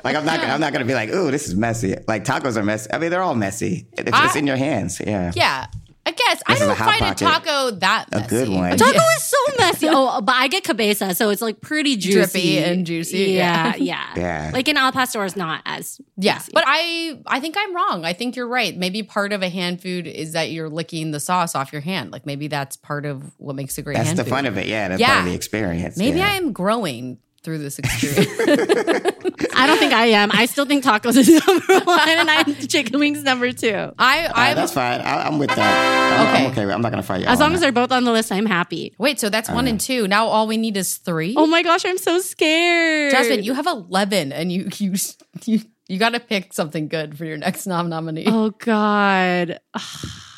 like 0.03 0.15
I'm 0.15 0.25
not, 0.25 0.39
I'm 0.39 0.59
not 0.59 0.73
gonna 0.73 0.85
be 0.85 0.93
like, 0.93 1.09
ooh, 1.09 1.31
this 1.31 1.47
is 1.47 1.55
messy. 1.55 1.95
Like 2.07 2.23
tacos 2.23 2.57
are 2.57 2.63
messy. 2.63 2.89
I 2.91 2.97
mean, 2.97 3.09
they're 3.11 3.21
all 3.21 3.35
messy. 3.35 3.87
It's, 3.93 4.09
it's 4.13 4.35
in 4.35 4.47
your 4.47 4.57
hands. 4.57 4.99
Yeah. 4.99 5.31
yeah, 5.35 5.67
I 6.03 6.11
guess 6.11 6.41
I 6.47 6.53
This 6.53 6.61
is 6.61 6.67
don't 6.67 6.71
a 6.71 6.79
Hot 6.83 6.99
find 6.99 7.11
a 7.11 7.15
taco 7.15 7.71
that 7.79 8.09
messy. 8.11 8.25
A 8.25 8.27
good 8.29 8.49
one. 8.49 8.75
Taco 8.77 8.97
is 9.17 9.23
so 9.23 9.37
messy. 9.59 9.87
Oh, 9.89 10.19
but 10.23 10.33
I 10.35 10.47
get 10.47 10.63
cabeza, 10.63 11.13
so 11.13 11.29
it's 11.29 11.41
like 11.43 11.61
pretty 11.61 11.95
juicy, 11.95 12.15
Drippy 12.15 12.57
and 12.57 12.85
juicy, 12.87 13.17
Yeah, 13.33 13.75
yeah. 13.75 13.75
yeah, 13.77 14.13
Yeah. 14.47 14.51
Like 14.51 14.67
an 14.67 14.77
al 14.77 14.91
pastor 14.91 15.23
is 15.25 15.35
not 15.35 15.61
as 15.65 16.01
Yeah, 16.17 16.33
messy. 16.35 16.51
but 16.55 16.63
I 16.65 17.19
I 17.27 17.39
think 17.39 17.55
I'm 17.57 17.75
wrong. 17.75 18.03
I 18.03 18.13
think 18.13 18.35
you're 18.35 18.47
right. 18.47 18.75
Maybe 18.75 19.03
part 19.03 19.31
of 19.31 19.43
a 19.43 19.49
hand 19.49 19.79
food 19.81 20.07
is 20.07 20.33
that 20.33 20.49
you're 20.49 20.69
licking 20.69 21.11
the 21.11 21.19
sauce 21.19 21.53
off 21.53 21.71
your 21.71 21.81
hand. 21.81 22.11
Like 22.11 22.25
maybe 22.25 22.47
that's 22.47 22.77
part 22.77 23.05
of 23.05 23.31
what 23.37 23.55
makes 23.55 23.77
a 23.77 23.83
great 23.83 23.95
That's 23.97 24.07
hand 24.07 24.17
the 24.17 24.23
food. 24.23 24.29
fun 24.31 24.45
of 24.47 24.57
it. 24.57 24.65
Yeah, 24.65 24.87
that's 24.87 24.99
Yeah. 24.99 25.07
part 25.09 25.19
of 25.19 25.25
the 25.25 25.35
experience. 25.35 25.97
Maybe 25.97 26.17
yeah. 26.17 26.29
I 26.31 26.35
am 26.37 26.51
growing 26.51 27.19
through 27.43 27.57
this 27.57 27.79
experience. 27.79 28.29
I 29.55 29.67
don't 29.67 29.77
think 29.79 29.93
I 29.93 30.07
am. 30.07 30.29
I 30.31 30.45
still 30.45 30.65
think 30.65 30.83
tacos 30.83 31.17
is 31.17 31.29
number 31.47 31.85
one, 31.85 32.09
and 32.09 32.29
I'm 32.29 32.55
chicken 32.67 32.99
wings 32.99 33.23
number 33.23 33.51
two. 33.51 33.91
I, 33.97 34.25
Uh, 34.25 34.31
I 34.35 34.53
that's 34.53 34.71
fine. 34.73 35.01
I, 35.01 35.27
I'm 35.27 35.39
with 35.39 35.49
that. 35.49 35.59
I'm 35.59 36.27
Okay. 36.27 36.45
I'm 36.45 36.51
okay. 36.51 36.73
I'm 36.73 36.81
not 36.81 36.91
gonna 36.91 37.03
fight 37.03 37.21
you. 37.21 37.27
As 37.27 37.39
long 37.39 37.53
as 37.53 37.59
they're 37.61 37.71
both 37.71 37.91
on 37.91 38.03
the 38.03 38.11
list, 38.11 38.31
I'm 38.31 38.45
happy. 38.45 38.93
wait. 38.97 39.19
So 39.19 39.29
that's 39.29 39.49
one 39.49 39.67
and 39.67 39.79
two. 39.79 40.07
Now 40.07 40.27
all 40.27 40.47
we 40.47 40.57
need 40.57 40.77
is 40.77 40.97
three. 40.97 41.35
Oh 41.37 41.47
my 41.47 41.63
gosh, 41.63 41.85
I'm 41.85 41.97
so 41.97 42.19
scared. 42.19 43.11
Jasmine, 43.11 43.43
you 43.43 43.53
have 43.53 43.67
eleven, 43.67 44.31
and 44.31 44.51
you 44.51 44.69
you 44.77 44.93
you 45.45 45.61
you 45.87 45.97
got 45.99 46.09
to 46.13 46.19
pick 46.19 46.53
something 46.53 46.87
good 46.87 47.17
for 47.17 47.25
your 47.25 47.37
next 47.37 47.65
nom 47.65 47.89
nominee. 47.89 48.25
Oh 48.27 48.51
God. 48.51 49.59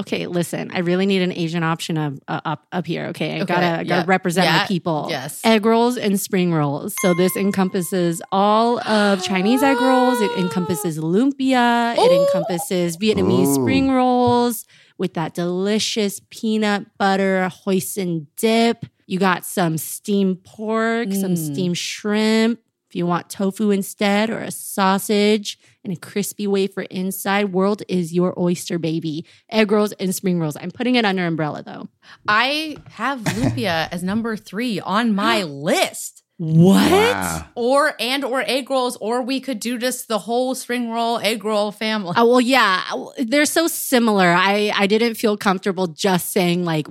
okay, 0.00 0.26
listen. 0.26 0.70
I 0.72 0.80
really 0.80 1.06
need 1.06 1.22
an 1.22 1.32
Asian 1.32 1.62
option 1.62 1.96
of, 1.98 2.18
uh, 2.28 2.40
up 2.44 2.66
up 2.72 2.86
here. 2.86 3.06
Okay, 3.06 3.32
I 3.32 3.42
Okay, 3.42 3.44
gotta 3.54 3.84
gotta 3.84 3.84
yeah, 3.86 4.04
represent 4.06 4.46
yeah, 4.46 4.62
the 4.64 4.68
people. 4.68 5.06
yes. 5.10 5.40
egg 5.44 5.64
rolls 5.66 5.96
and 5.96 6.20
spring 6.20 6.52
rolls. 6.52 6.94
So 7.02 7.14
this 7.14 7.36
encompasses 7.36 8.22
all 8.32 8.80
of 8.86 9.22
Chinese 9.24 9.62
egg 9.62 9.80
rolls. 9.80 10.20
It 10.20 10.30
encompasses 10.38 10.98
lumpia. 10.98 11.94
It 11.96 12.12
encompasses 12.12 12.96
Vietnamese 12.96 13.48
Ooh. 13.48 13.54
spring 13.54 13.90
rolls 13.90 14.64
with 14.98 15.14
that 15.14 15.34
delicious 15.34 16.20
peanut 16.30 16.86
butter 16.98 17.50
hoisin 17.66 18.26
dip. 18.36 18.86
You 19.06 19.18
got 19.18 19.44
some 19.44 19.76
steamed 19.78 20.44
pork, 20.44 21.12
some 21.12 21.34
Mm. 21.34 21.52
steamed 21.52 21.78
shrimp. 21.78 22.60
If 22.92 22.96
you 22.96 23.06
want 23.06 23.30
tofu 23.30 23.70
instead, 23.70 24.28
or 24.28 24.40
a 24.40 24.50
sausage 24.50 25.58
and 25.82 25.94
a 25.94 25.96
crispy 25.96 26.46
wafer 26.46 26.82
inside, 26.82 27.50
world 27.50 27.82
is 27.88 28.12
your 28.12 28.38
oyster, 28.38 28.78
baby. 28.78 29.24
Egg 29.50 29.72
rolls 29.72 29.92
and 29.92 30.14
spring 30.14 30.38
rolls. 30.38 30.58
I'm 30.60 30.70
putting 30.70 30.96
it 30.96 31.06
under 31.06 31.24
umbrella 31.24 31.62
though. 31.62 31.88
I 32.28 32.76
have 32.90 33.20
lumpia 33.20 33.88
as 33.92 34.02
number 34.02 34.36
three 34.36 34.78
on 34.78 35.14
my 35.14 35.42
list. 35.44 36.22
What? 36.36 36.90
Wow. 36.90 37.46
Or 37.54 37.94
and 37.98 38.26
or 38.26 38.44
egg 38.46 38.68
rolls, 38.68 38.98
or 39.00 39.22
we 39.22 39.40
could 39.40 39.58
do 39.58 39.78
just 39.78 40.08
the 40.08 40.18
whole 40.18 40.54
spring 40.54 40.90
roll 40.90 41.18
egg 41.18 41.46
roll 41.46 41.72
family. 41.72 42.12
Oh 42.14 42.28
well, 42.28 42.40
yeah, 42.42 42.82
they're 43.16 43.46
so 43.46 43.68
similar. 43.68 44.34
I 44.36 44.70
I 44.76 44.86
didn't 44.86 45.14
feel 45.14 45.38
comfortable 45.38 45.86
just 45.86 46.30
saying 46.30 46.66
like 46.66 46.88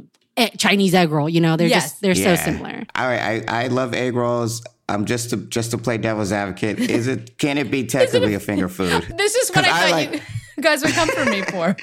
Chinese 0.57 0.93
egg 0.93 1.11
roll. 1.11 1.29
You 1.29 1.41
know, 1.41 1.57
they're 1.57 1.67
Yes. 1.67 1.83
just 1.91 2.01
they're 2.01 2.15
so 2.15 2.35
similar. 2.35 2.83
All 2.95 3.07
right, 3.07 3.43
I 3.49 3.63
I 3.65 3.67
love 3.67 3.93
egg 3.93 4.15
rolls. 4.15 4.63
I'm 4.89 5.01
um, 5.01 5.05
just 5.05 5.29
to 5.29 5.37
just 5.37 5.71
to 5.71 5.77
play 5.77 5.97
devil's 5.97 6.31
advocate, 6.31 6.79
is 6.97 7.07
it 7.07 7.37
can 7.37 7.57
it 7.57 7.71
be 7.71 7.85
technically 7.85 8.33
a 8.33 8.39
finger 8.39 8.67
food? 8.69 9.03
This 9.17 9.35
is 9.35 9.49
what 9.49 9.65
I 9.65 9.69
I 9.69 9.79
thought 9.79 9.91
like- 9.91 10.23
you 10.57 10.61
guys 10.63 10.81
would 10.83 10.93
come 10.93 11.09
for 11.09 11.25
me 11.25 11.41
for. 11.43 11.75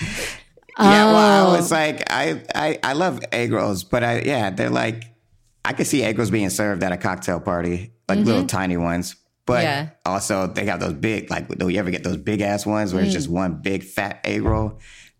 Yeah, 0.78 1.04
well, 1.06 1.48
Oh. 1.48 1.54
I 1.54 1.56
was 1.56 1.70
like, 1.72 2.04
I, 2.12 2.40
I 2.54 2.78
I 2.82 2.92
love 2.92 3.20
egg 3.32 3.50
rolls, 3.52 3.82
but 3.84 4.04
I 4.04 4.20
yeah, 4.20 4.50
they're 4.50 4.70
like, 4.70 5.04
I 5.64 5.72
could 5.72 5.86
see 5.86 6.02
egg 6.04 6.18
rolls 6.18 6.30
being 6.30 6.50
served 6.50 6.82
at 6.82 6.92
a 6.92 6.96
cocktail 6.96 7.40
party, 7.40 7.92
like 8.08 8.18
little 8.20 8.46
tiny 8.46 8.76
ones. 8.76 9.16
But 9.46 9.62
Yeah. 9.64 9.88
also, 10.04 10.46
they 10.46 10.66
have 10.66 10.78
those 10.78 10.92
big, 10.92 11.30
like, 11.30 11.48
do 11.48 11.68
you 11.68 11.78
ever 11.78 11.90
get 11.90 12.04
those 12.04 12.18
big 12.18 12.42
ass 12.42 12.66
ones 12.66 12.92
where 12.92 13.02
it's 13.02 13.14
just 13.14 13.28
one 13.30 13.62
big 13.62 13.82
fat 13.82 14.20
egg 14.24 14.42
roll? 14.42 14.78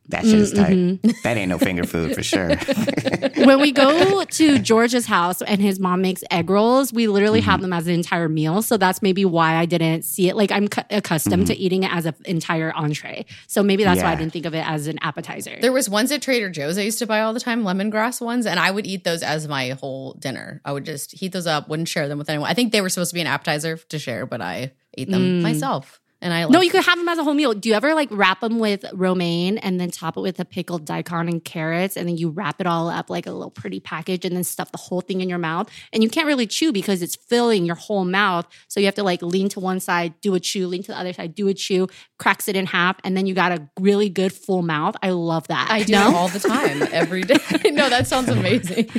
That 0.08 0.24
shit 0.24 0.34
is 0.34 0.52
tight. 0.52 1.00
That 1.22 1.36
ain't 1.36 1.48
no 1.50 1.58
finger 1.58 1.84
food 1.84 2.14
for 2.14 2.22
sure. 2.22 2.56
when 3.44 3.60
we 3.60 3.72
go 3.72 4.24
to 4.24 4.58
George's 4.58 5.04
house 5.06 5.42
and 5.42 5.60
his 5.60 5.78
mom 5.78 6.00
makes 6.00 6.24
egg 6.30 6.48
rolls, 6.50 6.92
we 6.92 7.06
literally 7.08 7.40
Mm-hmm. 7.40 7.50
have 7.50 7.60
them 7.60 7.72
as 7.74 7.86
an 7.86 7.94
entire 7.94 8.28
meal. 8.28 8.62
So 8.62 8.76
that's 8.78 9.02
maybe 9.02 9.24
why 9.24 9.56
I 9.56 9.66
didn't 9.66 10.02
see 10.04 10.28
it. 10.28 10.36
Like 10.36 10.50
I'm 10.50 10.66
cu- 10.68 10.82
accustomed 10.90 11.46
to 11.48 11.56
eating 11.56 11.82
it 11.82 11.92
as 11.92 12.06
an 12.06 12.14
entire 12.24 12.72
entree. 12.74 13.26
So 13.46 13.62
maybe 13.62 13.84
that's 13.84 14.02
why 14.02 14.08
I 14.08 14.12
Mm-hmm. 14.12 14.18
Didn't 14.22 14.32
think 14.32 14.46
of 14.46 14.54
it 14.54 14.66
as 14.66 14.86
an 14.86 14.98
appetizer. 15.02 15.56
There 15.60 15.72
was 15.72 15.88
ones 15.88 16.10
at 16.10 16.22
Trader 16.22 16.50
Joe's 16.50 16.78
I 16.78 16.82
used 16.82 16.98
to 17.00 17.06
buy 17.06 17.20
all 17.20 17.32
the 17.34 17.40
time, 17.40 17.62
lemongrass 17.62 18.20
ones, 18.20 18.46
and 18.46 18.58
I 18.58 18.70
would 18.70 18.86
eat 18.86 19.04
those 19.04 19.22
as 19.22 19.46
my 19.46 19.70
whole 19.70 20.14
dinner. 20.14 20.60
I 20.64 20.72
would 20.72 20.84
just 20.84 21.12
heat 21.12 21.32
those 21.32 21.46
up, 21.46 21.68
wouldn't 21.68 21.88
share 21.88 22.08
them 22.08 22.18
with 22.18 22.28
anyone. 22.30 22.48
I 22.50 22.54
think 22.54 22.72
they 22.72 22.80
were 22.80 22.88
supposed 22.88 23.10
to 23.10 23.14
be 23.14 23.20
an 23.20 23.26
appetizer 23.26 23.76
to 23.76 23.98
share, 23.98 24.24
but 24.26 24.40
I 24.40 24.72
ate 24.96 25.10
them 25.10 25.42
myself. 25.42 26.00
And 26.20 26.34
I 26.34 26.42
Mm. 26.44 26.50
no, 26.50 26.60
you 26.62 26.70
could 26.70 26.84
have 26.84 26.98
them 26.98 27.08
as 27.08 27.18
a 27.18 27.22
whole 27.24 27.34
meal. 27.34 27.54
Do 27.54 27.68
you 27.68 27.76
ever 27.76 27.94
like 27.94 28.08
wrap 28.10 28.40
them 28.40 28.58
with 28.58 28.84
romaine 28.92 29.56
and 29.58 29.78
then 29.80 29.90
top 29.92 30.16
it 30.16 30.20
with 30.20 30.40
a 30.40 30.44
pickled 30.44 30.84
daikon 30.84 31.28
and 31.28 31.44
carrots, 31.44 31.96
and 31.96 32.08
then 32.08 32.16
you 32.16 32.28
wrap 32.30 32.60
it 32.60 32.66
all 32.66 32.88
up 32.88 33.08
like 33.08 33.26
a 33.26 33.30
little 33.32 33.52
pretty 33.52 33.78
package, 33.78 34.24
and 34.24 34.34
then 34.34 34.42
stuff 34.42 34.72
the 34.72 34.78
whole 34.78 35.00
thing 35.00 35.20
in 35.20 35.28
your 35.28 35.38
mouth? 35.38 35.70
And 35.92 36.02
you 36.02 36.08
can't 36.08 36.26
really 36.26 36.46
chew 36.48 36.72
because 36.72 37.02
it's 37.02 37.14
filling 37.14 37.64
your 37.64 37.76
whole 37.76 38.04
mouth. 38.04 38.46
So 38.66 38.80
you 38.80 38.86
have 38.86 38.96
to 38.96 39.04
like 39.04 39.22
lean 39.22 39.48
to 39.50 39.60
one 39.60 39.78
side, 39.78 40.14
do 40.20 40.34
a 40.34 40.40
chew, 40.40 40.66
lean 40.66 40.82
to 40.82 40.92
the 40.92 40.98
other 40.98 41.12
side, 41.12 41.36
do 41.36 41.46
a 41.46 41.54
chew, 41.54 41.86
cracks 42.18 42.48
it 42.48 42.56
in 42.56 42.66
half, 42.66 42.96
and 43.04 43.16
then 43.16 43.26
you 43.26 43.34
got 43.34 43.52
a 43.52 43.68
really 43.78 44.08
good 44.08 44.32
full 44.32 44.62
mouth. 44.62 44.96
I 45.02 45.10
love 45.10 45.46
that. 45.48 45.68
I 45.70 45.84
do 45.84 45.92
No? 45.92 46.08
it 46.08 46.14
all 46.14 46.28
the 46.28 46.40
time, 46.40 46.82
every 46.90 47.22
day. 47.22 47.36
no, 47.70 47.88
that 47.88 48.06
sounds 48.08 48.28
amazing. 48.28 48.88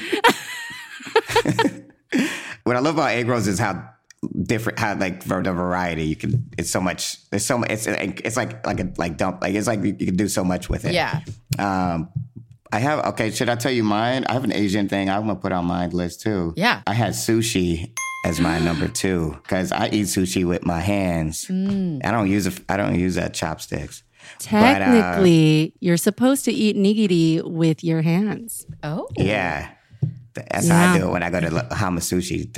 what 2.63 2.75
I 2.75 2.79
love 2.79 2.95
about 2.95 3.11
egg 3.11 3.27
rolls 3.27 3.47
is 3.47 3.59
how 3.59 3.89
different, 4.43 4.79
how 4.79 4.95
like 4.95 5.23
for 5.23 5.41
the 5.41 5.53
variety 5.53 6.05
you 6.05 6.15
can. 6.15 6.49
It's 6.57 6.69
so 6.69 6.81
much. 6.81 7.29
There's 7.29 7.45
so 7.45 7.57
much. 7.57 7.71
It's 7.71 7.87
it's 7.87 8.37
like 8.37 8.65
like 8.65 8.79
a 8.79 8.91
like 8.97 9.17
dump. 9.17 9.41
Like 9.41 9.55
it's 9.55 9.67
like 9.67 9.79
you, 9.83 9.95
you 9.99 10.05
can 10.07 10.15
do 10.15 10.27
so 10.27 10.43
much 10.43 10.69
with 10.69 10.85
it. 10.85 10.93
Yeah. 10.93 11.21
Um, 11.57 12.09
I 12.71 12.79
have 12.79 13.05
okay. 13.07 13.31
Should 13.31 13.49
I 13.49 13.55
tell 13.55 13.71
you 13.71 13.83
mine? 13.83 14.25
I 14.25 14.33
have 14.33 14.43
an 14.43 14.53
Asian 14.53 14.87
thing. 14.89 15.09
I'm 15.09 15.21
gonna 15.21 15.35
put 15.35 15.51
on 15.51 15.65
my 15.65 15.87
list 15.87 16.21
too. 16.21 16.53
Yeah. 16.55 16.81
I 16.85 16.93
had 16.93 17.13
sushi 17.13 17.91
as 18.25 18.39
my 18.39 18.59
number 18.69 18.87
two 18.87 19.37
because 19.43 19.71
I 19.71 19.87
eat 19.87 20.05
sushi 20.05 20.47
with 20.47 20.65
my 20.65 20.79
hands. 20.79 21.45
Mm. 21.45 22.05
I 22.05 22.11
don't 22.11 22.29
use 22.29 22.47
a, 22.47 22.53
I 22.69 22.77
don't 22.77 22.95
use 22.99 23.15
that 23.15 23.33
chopsticks. 23.33 24.03
But, 24.51 24.53
uh, 24.53 24.85
Technically, 24.85 25.73
you're 25.79 25.97
supposed 25.97 26.45
to 26.45 26.51
eat 26.51 26.75
nigiri 26.75 27.43
with 27.43 27.83
your 27.83 28.01
hands. 28.01 28.67
Oh. 28.83 29.07
Yeah. 29.17 29.71
That's 30.51 30.67
how 30.67 30.93
I 30.93 30.97
do 30.97 31.07
it 31.07 31.11
when 31.11 31.23
I 31.23 31.29
go 31.29 31.39
to 31.39 31.47
L- 31.47 31.67
Hamasushi, 31.69 32.49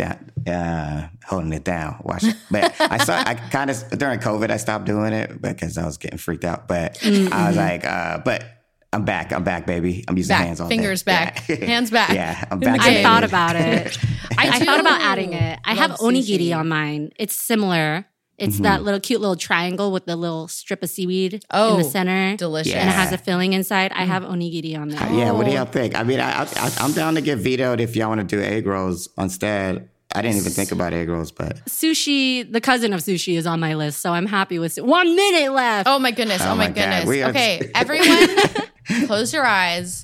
uh, 0.48 1.08
holding 1.26 1.54
it 1.54 1.64
down. 1.64 2.02
Watch. 2.04 2.26
But 2.50 2.74
I 2.80 2.98
saw, 3.00 3.16
I 3.18 3.36
kind 3.36 3.70
of, 3.70 3.90
during 3.98 4.20
COVID, 4.20 4.50
I 4.52 4.58
stopped 4.58 4.86
doing 4.86 5.14
it 5.14 5.42
because 5.42 5.78
I 5.78 5.86
was 5.86 5.98
getting 5.98 6.18
freaked 6.18 6.46
out. 6.46 6.68
But 6.68 6.98
I 7.04 7.48
was 7.48 7.58
like, 7.58 7.86
uh, 7.86 8.20
but 8.20 8.44
I'm 8.94 9.06
back. 9.06 9.32
I'm 9.32 9.44
back, 9.44 9.66
baby. 9.66 10.04
I'm 10.08 10.18
using 10.18 10.34
Back. 10.36 10.46
hands 10.48 10.60
all 10.60 10.68
Fingers 10.68 11.04
day. 11.04 11.12
back. 11.14 11.48
Yeah. 11.48 11.66
Hands 11.66 11.90
back. 11.90 12.10
Yeah, 12.14 12.44
I'm 12.52 12.60
back. 12.60 12.82
I 12.82 13.02
thought 13.04 13.24
about 13.24 13.56
it. 13.56 13.98
I, 14.38 14.50
I 14.50 14.60
thought 14.60 14.80
about 14.82 15.00
adding 15.02 15.34
it. 15.34 15.60
I 15.64 15.74
love 15.76 15.92
have 15.92 16.00
onigiri 16.00 16.48
sushi. 16.50 16.58
on 16.58 16.68
mine. 16.68 17.12
It's 17.18 17.36
similar. 17.36 18.06
It's 18.42 18.56
Mm-hmm. 18.56 18.64
that 18.64 18.84
little 18.84 19.00
cute 19.00 19.22
little 19.22 19.36
triangle 19.36 19.92
with 19.92 20.06
the 20.06 20.16
little 20.16 20.48
strip 20.48 20.82
of 20.84 20.90
seaweed 20.90 21.34
in 21.36 21.40
Oh, 21.52 21.78
the 21.78 21.84
center. 21.84 22.36
delicious. 22.38 22.74
And 22.74 22.90
it 22.90 22.94
has 22.94 23.12
a 23.14 23.18
filling 23.18 23.54
inside. 23.54 23.92
I 23.94 24.04
have 24.06 24.24
onigiri 24.24 24.78
on 24.78 24.90
there. 24.90 25.00
Yeah, 25.14 25.32
what 25.32 25.46
do 25.46 25.52
y'all 25.54 25.66
think? 25.66 25.96
I 25.96 26.04
mean, 26.04 26.20
I, 26.20 26.44
I, 26.44 26.72
I'm 26.80 26.92
down 26.94 27.16
to 27.16 27.22
get 27.22 27.38
vetoed 27.38 27.80
if 27.80 27.96
y'all 27.96 28.10
want 28.10 28.28
to 28.28 28.36
do 28.36 28.42
egg 28.42 28.66
rolls 28.66 29.08
instead. 29.18 29.88
I 30.14 30.22
didn't 30.22 30.38
even 30.38 30.52
think 30.52 30.74
about 30.74 30.92
egg 30.92 31.08
rolls, 31.08 31.32
but 31.32 31.64
Sushi, 31.68 32.52
the 32.52 32.60
cousin 32.60 32.92
of 32.92 33.00
sushi, 33.00 33.38
is 33.38 33.48
on 33.48 33.62
my 33.62 33.76
list, 33.76 34.02
so 34.02 34.12
I'm 34.12 34.26
happy 34.26 34.60
with 34.60 34.78
it. 34.78 34.86
One 34.86 35.16
minute 35.16 35.54
left. 35.54 35.88
Oh 35.88 36.00
my 36.00 36.12
goodness. 36.12 36.42
Oh, 36.42 36.52
Oh 36.52 36.56
my, 36.56 36.68
my 36.68 36.74
goodness. 36.74 37.06
We 37.06 37.24
are- 37.24 37.30
okay, 37.30 37.72
everyone, 37.76 38.28
close 39.08 39.34
your 39.34 39.46
eyes, 39.46 40.04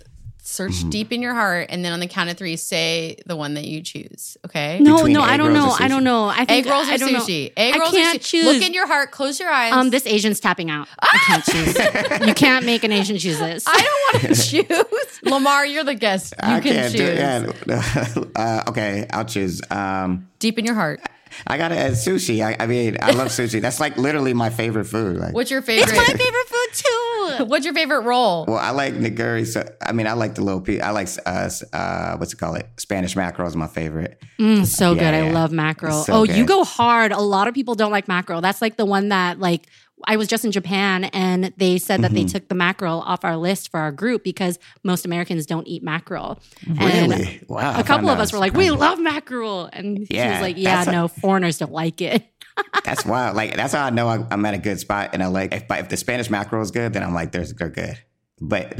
search 0.49 0.71
Mm-hmm. 0.71 0.89
deep 0.89 1.11
in 1.11 1.21
your 1.21 1.33
heart, 1.33 1.67
and 1.69 1.83
then 1.83 1.91
on 1.91 1.99
the 1.99 2.07
count 2.07 2.29
of 2.29 2.37
three, 2.37 2.55
say 2.55 3.17
the 3.25 3.35
one 3.35 3.55
that 3.55 3.65
you 3.65 3.81
choose. 3.81 4.37
Okay. 4.45 4.79
no, 4.79 4.95
between 4.97 5.13
no, 5.13 5.21
I 5.21 5.35
don't 5.35 5.51
know. 5.53 5.75
I 5.77 5.89
don't 5.89 6.05
know. 6.05 6.25
I 6.29 6.45
think 6.45 6.65
Egg 6.65 6.71
rolls 6.71 6.87
or 6.87 6.91
I 6.93 6.97
don't 6.97 7.11
know. 7.11 7.19
sushi? 7.19 7.51
Egg 7.57 7.75
I 7.75 7.77
can't 7.91 8.15
or 8.15 8.19
sushi? 8.19 8.25
choose. 8.25 8.45
Look 8.45 8.63
in 8.63 8.73
your 8.73 8.87
heart. 8.87 9.11
Close 9.11 9.39
your 9.41 9.49
eyes. 9.49 9.73
um, 9.73 9.89
this 9.89 10.05
Asian's 10.07 10.39
tapping 10.39 10.71
out. 10.71 10.87
I 10.99 11.17
can't 11.27 11.43
choose. 11.43 12.27
you 12.27 12.33
can't 12.33 12.65
make 12.65 12.83
an 12.85 12.91
Asian 12.93 13.17
choose 13.17 13.39
this. 13.39 13.65
I 13.67 13.73
don't 14.13 14.23
want 14.23 14.35
to 14.35 14.41
choose. 14.49 15.21
Lamar, 15.31 15.65
you're 15.65 15.83
the 15.83 15.95
guest. 15.95 16.33
You 16.41 16.49
I 16.53 16.59
can 16.61 16.73
can't 16.73 16.95
choose. 16.95 17.65
do 17.65 17.73
it. 17.73 18.27
uh, 18.35 18.63
okay, 18.69 19.05
I'll 19.11 19.25
choose. 19.25 19.61
Um, 19.69 20.29
Deep 20.39 20.57
in 20.57 20.65
your 20.65 20.75
heart. 20.75 21.01
I 21.45 21.57
gotta 21.57 21.77
add 21.77 21.93
sushi. 21.93 22.45
I, 22.45 22.55
I 22.59 22.67
mean, 22.67 22.97
I 23.01 23.11
love 23.11 23.27
sushi. 23.27 23.61
That's 23.61 23.79
like 23.79 23.97
literally 23.97 24.33
my 24.33 24.49
favorite 24.49 24.85
food. 24.85 25.17
Like, 25.17 25.33
What's 25.33 25.51
your 25.51 25.61
favorite? 25.61 25.89
it's 25.89 25.97
my 25.97 26.17
favorite 26.17 26.47
food 26.47 26.73
too. 26.73 27.45
What's 27.45 27.65
your 27.65 27.73
favorite 27.73 28.01
roll? 28.01 28.45
well, 28.47 28.57
I 28.57 28.71
like 28.71 28.93
nigiri. 28.93 29.45
So, 29.45 29.67
I 29.81 29.91
mean, 29.91 30.07
I 30.07 30.13
like 30.13 30.35
the 30.35 30.41
little 30.43 30.61
piece. 30.61 30.81
I 30.81 30.91
like 30.91 31.09
uh, 31.25 31.49
uh, 31.73 32.17
what's 32.17 32.33
it 32.33 32.37
called? 32.37 32.57
It 32.57 32.67
Spanish 32.77 33.15
mackerel 33.15 33.47
is 33.47 33.55
my 33.55 33.67
favorite. 33.67 34.21
Mm, 34.39 34.65
so 34.65 34.93
Yeah, 34.93 34.99
good. 34.99 35.13
I 35.13 35.31
love 35.31 35.51
mackerel. 35.51 36.03
So 36.03 36.13
oh, 36.13 36.23
you 36.23 36.45
go 36.45 36.63
hard. 36.63 37.11
A 37.11 37.21
lot 37.21 37.47
of 37.47 37.53
people 37.53 37.75
don't 37.75 37.91
like 37.91 38.07
mackerel. 38.07 38.41
That's 38.41 38.61
like 38.61 38.77
the 38.77 38.85
one 38.85 39.09
that 39.09 39.39
like 39.39 39.67
I 40.05 40.15
was 40.15 40.27
just 40.27 40.45
in 40.45 40.51
Japan 40.51 41.05
and 41.05 41.51
they 41.57 41.77
said 41.79 42.01
that 42.03 42.11
they 42.13 42.21
Mm-hmm. 42.21 42.27
took 42.27 42.47
the 42.49 42.55
mackerel 42.55 43.01
off 43.01 43.25
our 43.25 43.35
list 43.35 43.71
for 43.71 43.79
our 43.79 43.91
group 43.91 44.23
because 44.23 44.59
most 44.83 45.05
Americans 45.05 45.45
don't 45.47 45.67
eat 45.67 45.81
mackerel. 45.83 46.39
Really? 46.67 47.39
And 47.39 47.45
Wow. 47.49 47.79
A 47.79 47.83
couple 47.83 48.09
of 48.09 48.19
us 48.19 48.31
were 48.31 48.37
like, 48.39 48.53
"We 48.53 48.69
love 48.71 48.99
mackerel," 48.99 49.69
and 49.73 50.05
Yeah, 50.09 50.33
was 50.33 50.41
like, 50.41 50.57
"Yeah, 50.57 50.75
that's 50.77 50.87
a- 50.87 50.91
no, 50.91 51.07
foreigners 51.07 51.57
don't 51.57 51.71
like 51.71 52.01
it." 52.01 52.23
That's 52.83 53.05
wild. 53.05 53.35
Like 53.35 53.55
that's 53.55 53.73
how 53.73 53.85
I 53.85 53.89
know 53.91 54.07
I, 54.07 54.25
I'm 54.31 54.43
at 54.45 54.55
a 54.55 54.57
good 54.57 54.79
spot. 54.79 55.11
And 55.13 55.21
I 55.21 55.27
like 55.27 55.53
if, 55.53 55.65
if 55.69 55.89
the 55.89 55.97
Spanish 55.97 56.29
mackerel 56.31 56.63
is 56.63 56.71
good, 56.71 56.91
then 56.93 57.03
I'm 57.03 57.13
like, 57.13 57.31
there's 57.31 57.53
they're 57.53 57.69
good. 57.69 57.99
But 58.39 58.77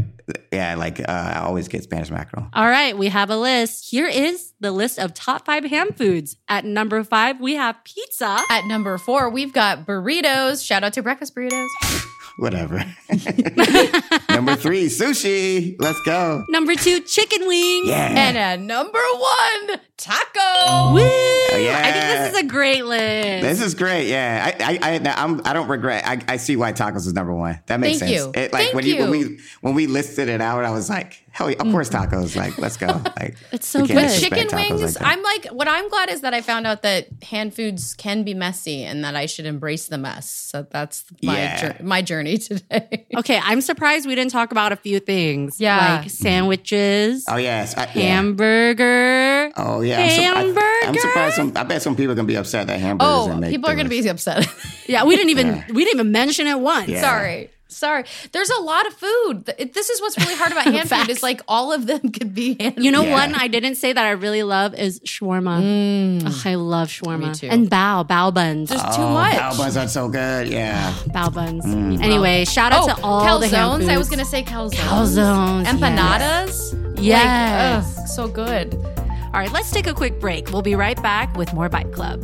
yeah, 0.52 0.76
like 0.76 1.00
uh, 1.00 1.06
I 1.08 1.40
always 1.40 1.68
get 1.68 1.84
Spanish 1.84 2.12
mackerel. 2.12 2.48
All 2.54 2.68
right, 2.68 2.98
we 2.98 3.08
have 3.08 3.30
a 3.30 3.38
list. 3.38 3.90
Here 3.90 4.08
is 4.08 4.54
the 4.60 4.72
list 4.72 5.00
of 5.00 5.14
top 5.14 5.46
five 5.46 5.66
ham 5.66 5.94
foods. 5.94 6.36
At 6.48 6.64
number 6.66 7.04
five, 7.04 7.40
we 7.40 7.56
have 7.56 7.84
pizza. 7.84 8.40
At 8.50 8.66
number 8.66 8.98
four, 8.98 9.30
we've 9.30 9.54
got 9.54 9.86
burritos. 9.86 10.66
Shout 10.66 10.84
out 10.84 10.94
to 10.94 11.02
breakfast 11.02 11.36
burritos. 11.36 11.68
Whatever. 12.38 12.78
Number 14.30 14.56
three, 14.56 14.90
sushi. 14.90 15.76
Let's 15.80 16.00
go. 16.04 16.46
Number 16.50 16.76
two, 16.76 17.00
chicken 17.00 17.48
wings. 17.48 17.88
Yeah. 17.88 18.14
And 18.16 18.38
at 18.38 18.60
number 18.60 19.00
one, 19.00 19.80
taco. 19.98 20.94
Woo! 20.94 21.27
Great 22.58 22.86
list. 22.86 23.44
This 23.44 23.62
is 23.62 23.76
great. 23.76 24.08
Yeah, 24.08 24.54
I 24.60 24.80
I 24.80 24.98
I, 24.98 25.24
I'm, 25.24 25.42
I 25.46 25.54
don't 25.54 25.68
regret. 25.68 26.04
I, 26.06 26.22
I 26.28 26.38
see 26.38 26.56
why 26.56 26.74
tacos 26.74 27.08
is 27.08 27.14
number 27.14 27.34
one. 27.34 27.60
That 27.68 27.80
makes 27.80 28.00
Thank 28.00 28.12
sense. 28.18 28.36
you. 28.36 28.42
It, 28.42 28.54
like 28.54 28.64
Thank 28.64 28.76
when 28.76 28.86
you. 28.86 28.98
when 28.98 29.10
we 29.10 29.40
when 29.62 29.74
we 29.76 29.88
listed 29.88 30.30
it 30.30 30.42
out, 30.42 30.64
I 30.64 30.72
was 30.72 30.90
like, 30.90 31.24
hell, 31.38 31.52
yeah, 31.52 31.62
of 31.62 31.72
course 31.72 31.90
mm. 31.90 32.10
tacos. 32.10 32.36
Like, 32.36 32.58
let's 32.58 32.78
go. 32.78 32.88
Like, 33.18 33.36
It's 33.52 33.68
so 33.68 33.86
good. 33.86 34.10
Chicken 34.20 34.48
wings. 34.52 35.00
like. 35.00 35.04
I'm 35.08 35.22
like, 35.24 35.48
what 35.48 35.68
I'm 35.68 35.88
glad 35.90 36.10
is 36.10 36.22
that 36.22 36.34
I 36.34 36.42
found 36.42 36.66
out 36.68 36.82
that 36.84 37.08
hand 37.24 37.54
foods 37.54 37.94
can 37.96 38.24
be 38.24 38.34
messy 38.34 38.84
and 38.84 39.04
that 39.04 39.16
I 39.16 39.26
should 39.28 39.46
embrace 39.46 39.88
the 39.88 39.98
mess. 39.98 40.30
So 40.30 40.66
that's 40.70 41.04
my 41.24 41.38
Yeah. 41.38 41.62
jour- 41.62 41.84
my 41.84 42.02
journey 42.02 42.38
today. 42.50 43.06
Okay, 43.16 43.40
I'm 43.44 43.62
surprised 43.62 44.08
we 44.08 44.16
didn't 44.16 44.32
talk 44.32 44.52
about 44.52 44.72
a 44.72 44.76
few 44.76 45.00
things. 45.00 45.60
Yeah. 45.60 46.00
Like 46.02 46.10
sandwiches, 46.10 47.26
Oh 47.30 47.38
yes, 47.38 47.76
I, 47.78 47.84
yeah. 47.94 48.16
hamburger. 48.16 49.52
Oh 49.58 49.82
yeah, 49.82 50.00
I'm, 50.36 50.54
sur- 50.54 50.60
I, 50.60 50.82
am 50.88 50.96
surprised. 50.96 51.36
Some, 51.36 51.54
I 51.56 51.64
bet 51.64 51.82
some 51.82 51.96
people 51.96 52.12
are 52.12 52.16
gonna 52.16 52.28
be 52.28 52.36
upset 52.38 52.68
that 52.68 52.80
hamburgers. 52.80 53.28
Oh, 53.30 53.36
make 53.38 53.52
people 53.52 53.70
are 53.70 53.76
going 53.76 53.88
to 53.90 53.94
list. 53.96 54.06
be 54.06 54.10
upset. 54.10 54.48
Yeah, 54.88 55.04
we 55.04 55.16
didn't 55.18 55.32
even 55.32 55.64
we 55.74 55.84
didn't 55.84 56.00
even 56.00 56.12
mention 56.12 56.48
it 56.48 56.60
once. 56.60 56.88
Yeah. 56.88 57.02
Sorry. 57.02 57.50
Sorry. 57.70 58.06
There's 58.32 58.50
a 58.50 58.62
lot 58.62 58.88
of 58.88 58.94
food. 58.94 59.46
This 59.74 59.90
is 59.90 60.00
what's 60.02 60.18
really 60.18 60.36
hard 60.36 60.52
about 60.54 60.64
hand 60.74 60.82
food 60.84 60.90
Facts. 60.90 61.10
is 61.10 61.24
like 61.24 61.42
all 61.48 61.74
of 61.74 61.86
them 61.86 62.12
could 62.14 62.34
be 62.34 62.56
hand 62.60 62.76
You 62.84 62.92
know, 62.92 63.04
Yeah. 63.04 63.12
one 63.12 63.36
I 63.36 63.48
didn't 63.48 63.76
say 63.76 63.92
that 63.94 64.06
I 64.06 64.12
really 64.12 64.44
love 64.44 64.74
is 64.74 65.00
shawarma. 65.02 66.26
Ugh, 66.26 66.42
I 66.46 66.56
love 66.56 66.88
shawarma. 66.90 67.24
Mm. 67.24 67.28
Me 67.28 67.34
too. 67.34 67.48
And 67.48 67.70
bao, 67.70 68.08
bao 68.08 68.34
buns. 68.34 68.70
There's 68.70 68.82
too 68.82 69.02
Oh, 69.02 69.14
much. 69.14 69.36
Bao 69.36 69.58
buns 69.58 69.76
are 69.78 69.88
so 69.88 70.08
good. 70.10 70.48
Yeah. 70.48 70.94
bao 71.10 71.34
buns. 71.34 71.66
Mm. 71.66 72.02
Anyway, 72.02 72.46
shout 72.46 72.72
out 72.72 72.90
Oh, 72.90 72.96
to 72.96 73.02
all 73.04 73.40
the 73.40 73.48
hand 73.48 73.84
calzones. 73.84 73.90
I 73.90 73.98
was 73.98 74.10
going 74.10 74.20
to 74.20 74.26
say 74.26 74.44
calzones. 74.44 74.76
Calzones, 74.76 75.66
Empanadas. 75.66 76.98
Yes. 77.02 77.86
Like, 77.86 77.98
ugh, 78.04 78.08
so 78.08 78.28
good. 78.28 78.74
All 79.34 79.42
right, 79.44 79.52
let's 79.52 79.72
take 79.72 79.88
a 79.88 79.94
quick 79.94 80.20
break. 80.20 80.52
We'll 80.52 80.62
be 80.62 80.76
right 80.76 81.00
back 81.04 81.36
with 81.38 81.54
more 81.54 81.70
Bite 81.70 81.92
Club. 81.92 82.24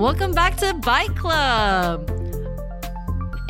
Welcome 0.00 0.32
back 0.32 0.56
to 0.56 0.72
Bite 0.72 1.14
Club. 1.14 2.08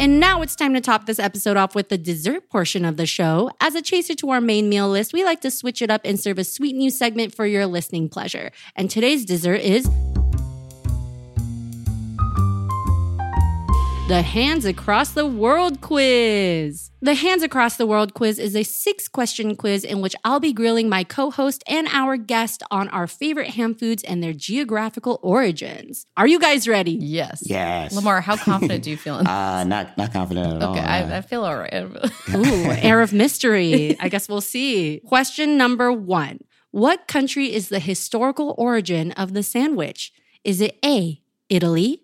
And 0.00 0.18
now 0.18 0.42
it's 0.42 0.56
time 0.56 0.74
to 0.74 0.80
top 0.80 1.06
this 1.06 1.20
episode 1.20 1.56
off 1.56 1.76
with 1.76 1.90
the 1.90 1.96
dessert 1.96 2.50
portion 2.50 2.84
of 2.84 2.96
the 2.96 3.06
show. 3.06 3.52
As 3.60 3.76
a 3.76 3.82
chaser 3.82 4.16
to 4.16 4.30
our 4.30 4.40
main 4.40 4.68
meal 4.68 4.88
list, 4.88 5.12
we 5.12 5.22
like 5.22 5.42
to 5.42 5.50
switch 5.52 5.80
it 5.80 5.92
up 5.92 6.00
and 6.04 6.18
serve 6.18 6.40
a 6.40 6.44
sweet 6.44 6.74
new 6.74 6.90
segment 6.90 7.32
for 7.32 7.46
your 7.46 7.66
listening 7.66 8.08
pleasure. 8.08 8.50
And 8.74 8.90
today's 8.90 9.24
dessert 9.24 9.60
is 9.60 9.88
the 14.10 14.22
Hands 14.22 14.64
Across 14.64 15.12
the 15.12 15.24
World 15.24 15.80
quiz. 15.80 16.90
The 17.00 17.14
Hands 17.14 17.44
Across 17.44 17.76
the 17.76 17.86
World 17.86 18.12
quiz 18.12 18.40
is 18.40 18.56
a 18.56 18.64
six 18.64 19.06
question 19.06 19.54
quiz 19.54 19.84
in 19.84 20.00
which 20.00 20.16
I'll 20.24 20.40
be 20.40 20.52
grilling 20.52 20.88
my 20.88 21.04
co 21.04 21.30
host 21.30 21.62
and 21.68 21.86
our 21.92 22.16
guest 22.16 22.64
on 22.72 22.88
our 22.88 23.06
favorite 23.06 23.50
ham 23.50 23.72
foods 23.72 24.02
and 24.02 24.20
their 24.20 24.32
geographical 24.32 25.20
origins. 25.22 26.06
Are 26.16 26.26
you 26.26 26.40
guys 26.40 26.66
ready? 26.66 26.90
Yes. 27.00 27.42
Yes. 27.46 27.94
Lamar, 27.94 28.20
how 28.20 28.36
confident 28.50 28.82
do 28.82 28.90
you 28.90 28.96
feel 28.96 29.20
in 29.20 29.28
Uh, 29.28 29.62
not 29.62 29.96
not 29.96 30.12
confident 30.12 30.56
at 30.56 30.60
all. 30.64 30.72
Okay, 30.76 30.84
Uh, 30.84 30.88
I, 31.14 31.16
I 31.18 31.20
feel 31.20 31.44
all 31.44 31.56
right. 31.56 31.72
Ooh, 32.34 32.64
air 32.82 33.02
of 33.02 33.12
mystery. 33.12 33.96
I 34.00 34.08
guess 34.08 34.28
we'll 34.28 34.40
see. 34.40 35.02
Question 35.06 35.56
number 35.56 35.92
one 35.92 36.40
What 36.72 37.06
country 37.06 37.52
is 37.54 37.68
the 37.68 37.78
historical 37.78 38.56
origin 38.58 39.12
of 39.12 39.34
the 39.34 39.44
sandwich? 39.44 40.12
Is 40.42 40.60
it 40.60 40.80
A, 40.84 41.22
Italy, 41.48 42.02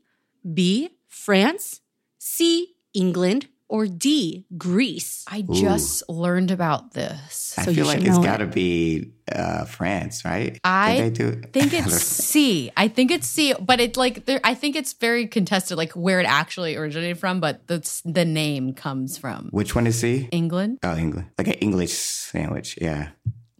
B, 0.55 0.90
France, 1.09 1.81
C, 2.29 2.75
England, 2.93 3.47
or 3.69 3.87
D, 3.87 4.47
Greece? 4.59 5.25
I 5.29 5.43
just 5.43 6.03
learned 6.09 6.51
about 6.51 6.93
this. 6.93 7.55
I 7.57 7.62
so 7.62 7.71
you 7.71 7.77
feel 7.77 7.87
like 7.87 8.03
it's 8.03 8.19
got 8.19 8.39
to 8.39 8.47
be 8.47 9.12
uh, 9.31 9.65
France, 9.65 10.25
right? 10.25 10.59
I 10.65 11.03
they 11.03 11.11
do 11.11 11.41
think 11.53 11.73
it's 11.81 11.95
C. 11.95 12.73
I 12.77 12.89
think 12.89 13.12
it's 13.12 13.29
C, 13.29 13.55
but 13.61 13.79
it 13.79 13.97
like 13.97 14.25
there. 14.27 14.41
I 14.43 14.55
think 14.55 14.75
it's 14.75 14.93
very 14.93 15.29
contested, 15.29 15.79
like 15.79 15.93
where 15.93 16.19
it 16.19 16.27
actually 16.27 16.75
originated 16.75 17.19
from. 17.19 17.39
But 17.39 17.69
the 17.69 17.79
the 18.05 18.25
name 18.25 18.75
comes 18.75 19.17
from 19.17 19.49
Which 19.53 19.77
one 19.77 19.87
is 19.87 20.01
C? 20.01 20.29
England. 20.33 20.81
Oh, 20.83 20.97
England, 20.97 21.29
like 21.39 21.47
an 21.47 21.55
English 21.55 21.93
sandwich. 21.93 22.77
Yeah, 22.83 23.11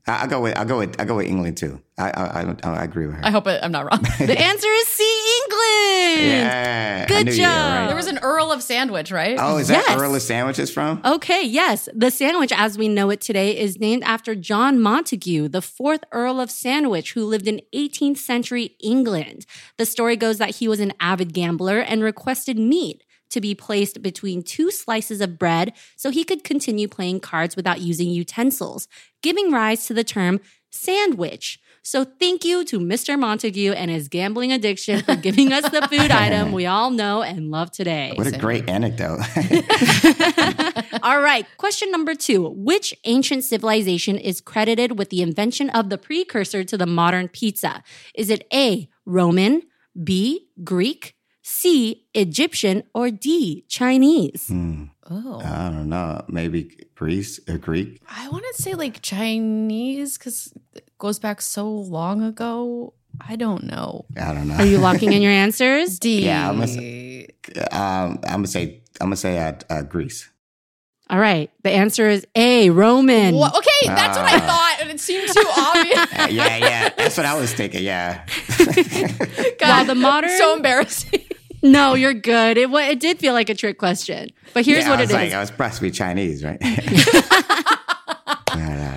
I, 0.07 0.25
I 0.25 0.27
go 0.27 0.41
with 0.41 0.59
I 0.59 0.65
go 0.65 0.79
with 0.79 1.01
I 1.01 1.05
go 1.05 1.17
with 1.17 1.27
England 1.27 1.57
too. 1.57 1.81
I 1.99 2.11
I, 2.11 2.43
I, 2.43 2.57
I 2.63 2.85
agree 2.85 3.07
with 3.07 3.17
her. 3.17 3.25
I 3.25 3.31
hope 3.31 3.47
it, 3.47 3.61
I'm 3.63 3.73
not 3.73 3.87
wrong. 3.91 4.03
The 4.19 4.39
answer 4.51 4.69
is 4.69 4.89
C, 4.89 5.03
England. 5.61 6.31
yeah, 6.31 7.07
Good 7.07 7.27
knew 7.27 7.33
you 7.33 7.39
job. 7.39 7.49
right. 7.79 7.87
there 7.87 7.97
was 7.97 8.07
an 8.07 8.19
Earl 8.19 8.53
of 8.53 8.63
Sandwich, 8.63 9.11
right? 9.11 9.37
Oh, 9.41 9.59
is 9.59 9.69
that 9.69 9.85
Yes. 9.89 10.01
Earl 10.01 10.15
of 10.15 10.23
Sandwiches 10.23 10.71
from? 10.73 11.01
Okay, 11.05 11.43
yes. 11.45 11.89
The 11.95 12.11
sandwich 12.11 12.53
as 12.55 12.77
we 12.79 12.89
know 12.89 13.11
it 13.11 13.21
today 13.21 13.57
is 13.59 13.79
named 13.79 14.03
after 14.05 14.35
John 14.35 14.79
Montagu, 14.79 15.51
the 15.51 15.63
fourth 15.63 16.05
Earl 16.13 16.41
of 16.41 16.51
Sandwich, 16.51 17.13
who 17.13 17.25
lived 17.25 17.47
in 17.49 17.61
18th 17.75 18.19
century 18.19 18.77
England. 18.81 19.47
The 19.79 19.87
story 19.87 20.17
goes 20.17 20.39
that 20.39 20.57
he 20.57 20.69
was 20.69 20.81
an 20.81 20.93
avid 21.01 21.33
gambler 21.33 21.79
and 21.81 22.03
requested 22.03 22.59
meat 22.59 23.03
to 23.31 23.41
be 23.41 23.55
placed 23.55 24.03
between 24.03 24.43
two 24.43 24.71
slices 24.71 25.21
of 25.21 25.39
bread 25.39 25.73
so 25.97 26.11
he 26.11 26.23
could 26.25 26.45
continue 26.45 26.87
playing 26.87 27.19
cards 27.21 27.57
without 27.57 27.81
using 27.81 28.09
utensils, 28.09 28.87
giving 29.23 29.51
rise 29.51 29.87
to 29.87 29.95
the 29.95 30.05
term 30.05 30.41
sandwich. 30.71 31.59
So 31.87 32.05
thank 32.05 32.45
you 32.45 32.65
to 32.65 32.81
Mr. 32.81 33.17
Montagu 33.17 33.73
and 33.73 33.89
his 33.93 34.09
gambling 34.09 34.51
addiction 34.51 35.03
for 35.05 35.15
giving 35.15 35.53
us 35.53 35.71
the 35.71 35.83
food 35.83 36.11
item 36.25 36.51
we 36.51 36.67
all 36.67 36.91
know 36.91 37.23
and 37.23 37.53
love 37.53 37.71
today. 37.71 38.11
What 38.17 38.27
a 38.27 38.37
great 38.37 38.69
anecdote. 38.69 39.21
All 41.05 41.21
right, 41.21 41.47
question 41.59 41.93
number 41.93 42.17
two. 42.17 42.49
Which 42.49 42.93
ancient 43.05 43.45
civilization 43.45 44.19
is 44.19 44.41
credited 44.41 44.99
with 44.99 45.11
the 45.11 45.23
invention 45.23 45.71
of 45.71 45.89
the 45.89 45.97
precursor 45.97 46.65
to 46.65 46.77
the 46.77 46.87
modern 46.87 47.29
pizza? 47.29 47.85
Is 48.17 48.31
it 48.31 48.49
A, 48.53 48.89
Roman, 49.05 49.63
B, 50.03 50.49
Greek, 50.65 51.15
C, 51.43 52.09
Egyptian, 52.15 52.83
or 52.95 53.13
D, 53.13 53.65
Chinese? 53.69 54.49
Hmm. 54.49 54.87
Oh, 55.09 55.41
I 55.41 55.71
don't 55.71 55.89
know. 55.89 56.25
Maybe 56.29 56.77
Greece 56.97 57.39
or 57.49 57.59
Greek. 57.59 58.01
I 58.11 58.29
want 58.29 58.45
to 58.55 58.63
say 58.63 58.75
like 58.75 59.03
Chinese 59.03 60.19
because 60.19 60.53
it 60.75 60.91
goes 60.99 61.19
back 61.19 61.41
so 61.41 61.69
long 61.71 62.23
ago. 62.23 62.93
I 63.21 63.37
don't 63.37 63.65
know. 63.65 64.05
I 64.21 64.35
don't 64.35 64.49
know. 64.49 64.55
Are 64.57 64.67
you 64.67 64.79
locking 64.89 65.13
in 65.13 65.23
your 65.23 65.33
answers? 65.33 65.99
D. 65.99 66.25
Yeah, 66.25 66.51
I'm 66.51 66.61
um, 66.61 66.69
I'm 67.73 68.19
gonna 68.23 68.47
say 68.49 68.81
I'm 69.01 69.07
gonna 69.07 69.17
say 69.17 69.39
uh, 69.39 69.53
uh, 69.71 69.83
Greece. 69.83 70.29
All 71.09 71.21
right, 71.21 71.53
the 71.63 71.71
answer 71.71 72.09
is 72.09 72.27
A, 72.35 72.69
Roman. 72.71 73.37
Wha- 73.37 73.53
okay, 73.57 73.87
that's 73.95 74.19
what 74.19 74.27
I 74.27 74.39
Ah. 74.39 74.41
thought, 74.41 74.79
and 74.81 74.91
it 74.91 74.99
seemed 74.99 75.29
too 75.29 75.45
obvious. 75.57 75.99
Uh, 76.19 76.27
yeah, 76.33 76.57
yeah, 76.57 76.89
that's 76.97 77.17
what 77.17 77.25
I 77.27 77.39
was 77.39 77.53
thinking. 77.55 77.85
Yeah, 77.85 78.27
God, 79.61 79.85
the 79.85 79.95
modern- 79.95 80.37
so 80.37 80.57
embarrassing. 80.57 81.23
No, 81.73 81.95
you're 81.95 82.15
good. 82.15 82.59
It, 82.59 82.71
it 82.71 83.01
did 83.01 83.19
feel 83.19 83.33
like 83.33 83.51
a 83.51 83.55
trick 83.55 83.79
question. 83.79 84.31
But 84.55 84.65
here's 84.65 84.85
yeah, 84.85 84.91
what 84.91 85.01
it 85.01 85.11
was 85.11 85.11
is. 85.11 85.35
I 85.35 85.41
was 85.41 85.49
supposed 85.49 85.77
to 85.77 85.83
be 85.83 85.91
Chinese, 85.91 86.45
right? 86.45 86.61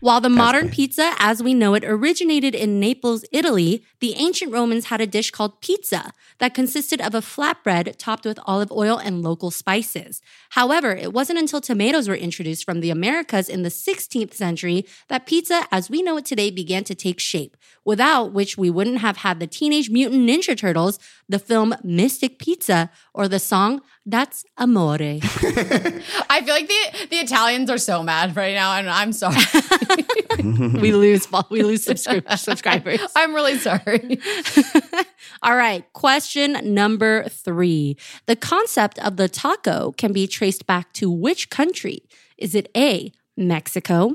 While 0.00 0.20
the 0.20 0.28
modern 0.28 0.68
pizza, 0.68 1.14
as 1.18 1.42
we 1.42 1.54
know 1.54 1.72
it, 1.72 1.82
originated 1.82 2.54
in 2.54 2.78
Naples, 2.78 3.24
Italy, 3.32 3.82
the 4.00 4.14
ancient 4.16 4.52
Romans 4.52 4.84
had 4.84 5.00
a 5.00 5.06
dish 5.06 5.30
called 5.30 5.62
pizza 5.62 6.12
that 6.38 6.52
consisted 6.52 7.00
of 7.00 7.14
a 7.14 7.22
flatbread 7.22 7.96
topped 7.96 8.26
with 8.26 8.38
olive 8.44 8.70
oil 8.70 8.98
and 8.98 9.22
local 9.22 9.50
spices. 9.50 10.20
However, 10.50 10.94
it 10.94 11.14
wasn't 11.14 11.38
until 11.38 11.62
tomatoes 11.62 12.10
were 12.10 12.14
introduced 12.14 12.66
from 12.66 12.80
the 12.80 12.90
Americas 12.90 13.48
in 13.48 13.62
the 13.62 13.70
16th 13.70 14.34
century 14.34 14.84
that 15.08 15.24
pizza, 15.24 15.66
as 15.72 15.88
we 15.88 16.02
know 16.02 16.18
it 16.18 16.26
today, 16.26 16.50
began 16.50 16.84
to 16.84 16.94
take 16.94 17.18
shape, 17.18 17.56
without 17.82 18.32
which 18.32 18.58
we 18.58 18.68
wouldn't 18.68 18.98
have 18.98 19.18
had 19.18 19.40
the 19.40 19.46
Teenage 19.46 19.88
Mutant 19.88 20.28
Ninja 20.28 20.54
Turtles, 20.54 20.98
the 21.26 21.38
film 21.38 21.74
Mystic 21.82 22.38
Pizza, 22.38 22.90
or 23.14 23.28
the 23.28 23.38
song 23.38 23.80
That's 24.08 24.44
amore. 24.56 24.94
I 25.00 25.18
feel 26.44 26.54
like 26.54 26.68
the 26.68 27.06
the 27.10 27.16
Italians 27.16 27.68
are 27.68 27.78
so 27.78 28.04
mad 28.04 28.36
right 28.36 28.54
now, 28.54 28.76
and 28.76 28.88
I'm 28.88 29.12
sorry. 29.12 29.42
we 30.38 30.92
lose 30.92 31.26
we 31.50 31.62
lose 31.64 31.84
subscri- 31.84 32.38
subscribers. 32.38 33.00
I'm 33.16 33.34
really 33.34 33.58
sorry. 33.58 34.20
All 35.42 35.56
right, 35.56 35.92
question 35.92 36.56
number 36.62 37.24
three. 37.24 37.96
The 38.26 38.36
concept 38.36 39.00
of 39.00 39.16
the 39.16 39.28
taco 39.28 39.90
can 39.98 40.12
be 40.12 40.28
traced 40.28 40.68
back 40.68 40.92
to 40.94 41.10
which 41.10 41.50
country? 41.50 42.02
Is 42.38 42.54
it 42.54 42.70
A, 42.76 43.10
Mexico, 43.36 44.14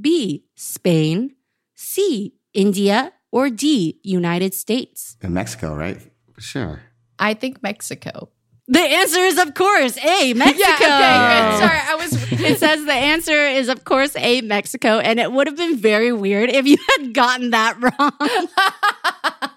B, 0.00 0.46
Spain, 0.56 1.36
C, 1.76 2.34
India, 2.54 3.12
or 3.30 3.50
D, 3.50 4.00
United 4.02 4.52
States? 4.52 5.16
In 5.22 5.32
Mexico, 5.32 5.76
right? 5.76 6.00
For 6.32 6.40
sure. 6.40 6.82
I 7.20 7.34
think 7.34 7.62
Mexico. 7.62 8.30
The 8.70 8.80
answer 8.80 9.20
is, 9.20 9.38
of 9.38 9.54
course, 9.54 9.96
A, 9.96 10.34
Mexico. 10.34 10.68
Yeah, 10.68 10.74
okay, 10.74 11.50
good. 11.50 11.68
Sorry, 11.68 11.80
I 11.80 11.94
was. 11.94 12.32
it 12.50 12.58
says 12.58 12.84
the 12.84 12.92
answer 12.92 13.46
is, 13.46 13.68
of 13.68 13.84
course, 13.84 14.14
A, 14.16 14.42
Mexico. 14.42 14.98
And 14.98 15.18
it 15.18 15.32
would 15.32 15.46
have 15.46 15.56
been 15.56 15.76
very 15.78 16.12
weird 16.12 16.50
if 16.50 16.66
you 16.66 16.76
had 16.98 17.14
gotten 17.14 17.50
that 17.50 17.80
wrong. 17.80 18.12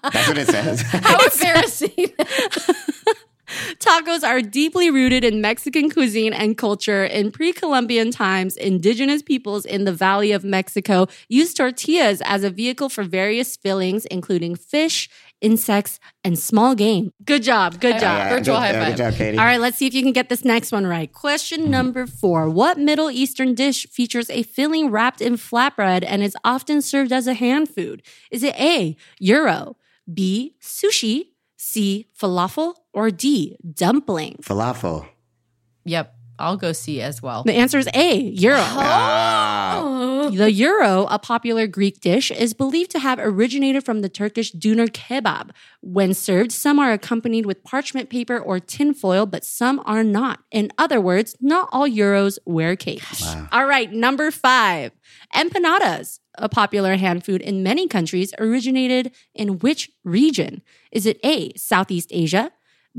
That's 0.02 0.28
what 0.28 0.38
it 0.38 0.48
says. 0.48 0.80
How 0.80 1.18
embarrassing. 1.24 2.14
Tacos 3.78 4.26
are 4.26 4.40
deeply 4.40 4.90
rooted 4.90 5.24
in 5.24 5.40
Mexican 5.40 5.90
cuisine 5.90 6.32
and 6.32 6.56
culture. 6.56 7.04
In 7.04 7.30
pre 7.30 7.52
Columbian 7.52 8.10
times, 8.10 8.56
indigenous 8.56 9.22
peoples 9.22 9.66
in 9.66 9.84
the 9.84 9.92
Valley 9.92 10.32
of 10.32 10.42
Mexico 10.42 11.06
used 11.28 11.56
tortillas 11.56 12.22
as 12.24 12.44
a 12.44 12.50
vehicle 12.50 12.88
for 12.88 13.04
various 13.04 13.56
fillings, 13.56 14.06
including 14.06 14.56
fish, 14.56 15.10
insects, 15.42 16.00
and 16.24 16.38
small 16.38 16.74
game. 16.74 17.12
Good 17.24 17.42
job. 17.42 17.80
Good 17.80 17.94
job. 17.94 18.02
Yeah, 18.02 18.28
Virtual 18.30 18.56
good, 18.56 18.60
high 18.60 18.72
yeah, 18.72 18.84
five. 18.84 18.96
Good 18.96 18.96
job, 18.96 19.14
Katie. 19.14 19.38
All 19.38 19.44
right, 19.44 19.60
let's 19.60 19.76
see 19.76 19.86
if 19.86 19.94
you 19.94 20.02
can 20.02 20.12
get 20.12 20.28
this 20.28 20.44
next 20.44 20.72
one 20.72 20.86
right. 20.86 21.12
Question 21.12 21.62
mm-hmm. 21.62 21.70
number 21.70 22.06
four 22.06 22.48
What 22.48 22.78
Middle 22.78 23.10
Eastern 23.10 23.54
dish 23.54 23.86
features 23.88 24.30
a 24.30 24.42
filling 24.42 24.90
wrapped 24.90 25.20
in 25.20 25.34
flatbread 25.34 26.04
and 26.06 26.22
is 26.22 26.36
often 26.44 26.80
served 26.80 27.12
as 27.12 27.26
a 27.26 27.34
hand 27.34 27.68
food? 27.68 28.02
Is 28.30 28.42
it 28.42 28.54
A, 28.58 28.96
gyro, 29.20 29.76
B, 30.12 30.54
sushi, 30.60 31.28
C, 31.56 32.08
falafel, 32.18 32.74
or 32.92 33.10
D, 33.10 33.56
dumpling? 33.72 34.36
Falafel. 34.42 35.06
Yep, 35.84 36.14
I'll 36.38 36.56
go 36.56 36.72
see 36.72 37.00
as 37.00 37.22
well. 37.22 37.44
The 37.44 37.52
answer 37.54 37.78
is 37.78 37.88
A, 37.94 38.34
gyro. 38.34 38.56
Ah, 38.58 40.28
The 40.32 40.50
gyro, 40.50 41.06
a 41.10 41.18
popular 41.18 41.66
Greek 41.66 42.00
dish, 42.00 42.30
is 42.30 42.54
believed 42.54 42.90
to 42.92 42.98
have 42.98 43.18
originated 43.20 43.84
from 43.84 44.00
the 44.00 44.08
Turkish 44.08 44.50
doner 44.50 44.86
kebab. 44.86 45.50
When 45.82 46.14
served, 46.14 46.50
some 46.52 46.78
are 46.78 46.92
accompanied 46.92 47.46
with 47.46 47.62
parchment 47.64 48.08
paper 48.10 48.38
or 48.38 48.58
tinfoil, 48.58 49.26
but 49.26 49.44
some 49.44 49.82
are 49.84 50.02
not. 50.02 50.40
In 50.50 50.72
other 50.78 51.00
words, 51.00 51.36
not 51.40 51.68
all 51.70 51.88
gyros 51.88 52.38
wear 52.46 52.76
capes. 52.76 53.22
All 53.52 53.66
right, 53.66 53.92
number 53.92 54.30
five. 54.30 54.92
Empanadas, 55.34 56.20
a 56.38 56.48
popular 56.48 56.96
hand 56.96 57.24
food 57.24 57.40
in 57.42 57.62
many 57.62 57.86
countries, 57.86 58.32
originated 58.38 59.12
in 59.34 59.58
which 59.58 59.90
region? 60.02 60.62
Is 60.90 61.06
it 61.06 61.18
A, 61.24 61.52
Southeast 61.56 62.08
Asia, 62.10 62.50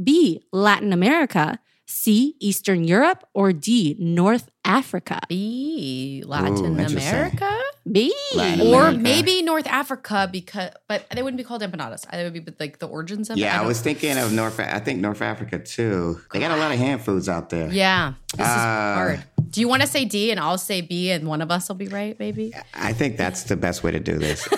B, 0.01 0.41
Latin 0.51 0.93
America, 0.93 1.59
C, 1.93 2.35
Eastern 2.39 2.83
Europe, 2.83 3.23
or 3.35 3.53
D, 3.53 3.95
North 3.99 4.49
Africa? 4.65 5.19
B, 5.29 6.23
Latin 6.25 6.65
interesting. 6.65 6.97
America, 7.13 7.59
B. 7.89 8.13
Latin 8.35 8.67
or 8.67 8.87
America. 8.87 8.97
maybe 8.99 9.41
North 9.43 9.67
Africa 9.67 10.27
because, 10.31 10.71
but 10.87 11.05
they 11.13 11.21
wouldn't 11.21 11.37
be 11.37 11.43
called 11.43 11.61
empanadas. 11.61 12.09
They 12.09 12.23
would 12.23 12.33
be 12.33 12.43
like 12.59 12.79
the 12.79 12.87
origins 12.87 13.29
of 13.29 13.37
it. 13.37 13.41
yeah, 13.41 13.53
I 13.53 13.57
don't- 13.59 13.67
was 13.67 13.79
thinking 13.81 14.17
of 14.17 14.33
North. 14.33 14.59
I 14.59 14.79
think 14.79 14.99
North 15.01 15.21
Africa 15.21 15.59
too. 15.59 16.19
They 16.33 16.39
got 16.39 16.51
a 16.51 16.57
lot 16.57 16.71
of 16.71 16.79
hand 16.79 17.01
foods 17.01 17.29
out 17.29 17.49
there. 17.51 17.71
Yeah, 17.71 18.13
this 18.35 18.45
is 18.47 18.51
Uh, 18.51 18.93
hard. 18.95 19.23
Do 19.51 19.61
you 19.61 19.67
want 19.67 19.81
to 19.83 19.87
say 19.87 20.03
D 20.05 20.31
and 20.31 20.39
I'll 20.39 20.57
say 20.57 20.81
B 20.81 21.11
and 21.11 21.27
one 21.27 21.41
of 21.41 21.51
us 21.51 21.69
will 21.69 21.75
be 21.75 21.87
right, 21.87 22.17
maybe? 22.19 22.53
I 22.73 22.91
think 22.93 23.17
that's 23.17 23.43
the 23.43 23.55
best 23.55 23.83
way 23.83 23.91
to 23.91 23.99
do 23.99 24.17
this. 24.17 24.47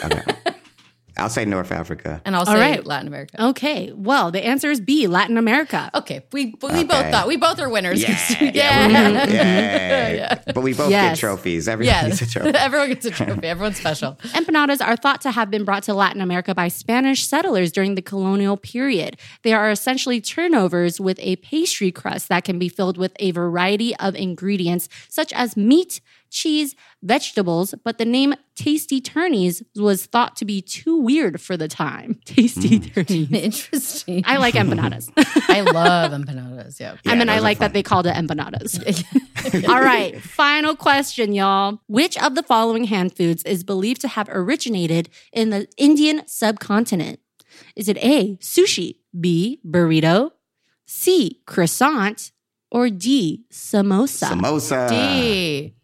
Okay. 1.15 1.23
I'll 1.23 1.29
say 1.29 1.45
North 1.45 1.71
Africa. 1.71 2.21
And 2.25 2.35
I'll 2.35 2.41
All 2.41 2.47
say 2.47 2.59
right. 2.59 2.85
Latin 2.85 3.07
America. 3.07 3.41
Okay, 3.49 3.91
well, 3.95 4.31
the 4.31 4.45
answer 4.45 4.69
is 4.69 4.79
B, 4.81 5.07
Latin 5.07 5.37
America. 5.37 5.89
Okay, 5.95 6.25
we 6.33 6.55
we 6.61 6.69
Okay. 6.69 6.83
both 6.83 7.09
thought 7.11 7.27
we 7.27 7.37
both 7.37 7.59
are 7.59 7.69
winners. 7.69 8.01
Yeah, 8.01 8.17
yeah. 8.41 8.87
yeah, 8.87 9.27
yeah. 10.09 10.41
But 10.53 10.61
we 10.61 10.73
both 10.73 10.89
Yes. 10.89 11.11
get 11.11 11.19
trophies. 11.19 11.67
Everyone 11.67 11.93
Yeah. 11.95 12.09
gets 12.09 12.21
a 12.21 12.29
trophy. 12.29 12.49
Everyone 12.57 12.87
gets 12.89 13.05
a 13.05 13.11
trophy. 13.11 13.47
Everyone's 13.47 13.77
special. 13.77 14.17
Empanadas 14.33 14.85
are 14.85 14.95
thought 14.97 15.21
to 15.21 15.31
have 15.31 15.49
been 15.49 15.63
brought 15.63 15.83
to 15.83 15.93
Latin 15.93 16.21
America 16.21 16.53
by 16.53 16.67
Spanish 16.67 17.25
settlers 17.25 17.71
during 17.71 17.95
the 17.95 18.01
colonial 18.01 18.57
period. 18.57 19.17
They 19.43 19.53
are 19.53 19.69
essentially 19.71 20.19
turnovers 20.21 20.99
with 20.99 21.17
a 21.21 21.37
pastry 21.37 21.91
crust 21.91 22.29
that 22.29 22.43
can 22.43 22.59
be 22.59 22.69
filled 22.69 22.97
with 22.97 23.13
a 23.19 23.31
variety 23.31 23.95
of 23.97 24.15
ingredients, 24.15 24.89
such 25.09 25.31
as 25.33 25.55
meat, 25.55 26.01
cheese, 26.29 26.75
vegetables, 27.03 27.73
but 27.83 27.97
the 27.97 28.05
name 28.05 28.33
Tasty 28.55 29.01
Turnies 29.01 29.63
was 29.75 30.05
thought 30.05 30.35
to 30.37 30.45
be 30.45 30.61
too 30.61 30.97
weird 30.97 31.41
for 31.41 31.57
the 31.57 31.67
time. 31.67 32.19
Tasty 32.25 32.79
Turnies. 32.79 33.31
Interesting. 33.31 34.23
I 34.25 34.37
like 34.37 34.55
empanadas. 34.55 35.11
I 35.49 35.61
love 35.61 36.11
empanadas. 36.11 36.79
Yeah. 36.79 36.95
I 37.05 37.15
mean, 37.15 37.29
I 37.29 37.39
like 37.39 37.59
that 37.59 37.73
they 37.73 37.83
called 37.83 38.07
it 38.07 38.15
empanadas. 38.15 38.79
All 39.69 39.81
right, 39.81 40.21
final 40.21 40.75
question, 40.75 41.33
y'all. 41.33 41.81
Which 41.87 42.17
of 42.21 42.35
the 42.35 42.43
following 42.43 42.85
hand 42.85 43.15
foods 43.15 43.43
is 43.43 43.63
believed 43.63 44.01
to 44.01 44.07
have 44.07 44.29
originated 44.29 45.09
in 45.31 45.49
the 45.49 45.67
Indian 45.77 46.27
subcontinent? 46.27 47.19
Is 47.75 47.87
it 47.87 47.97
A, 47.97 48.37
sushi, 48.37 48.97
B, 49.17 49.59
burrito, 49.65 50.31
C, 50.85 51.41
croissant, 51.45 52.31
or 52.71 52.89
D, 52.89 53.45
samosa? 53.51 54.29
Samosa. 54.29 54.89
D. 54.89 55.74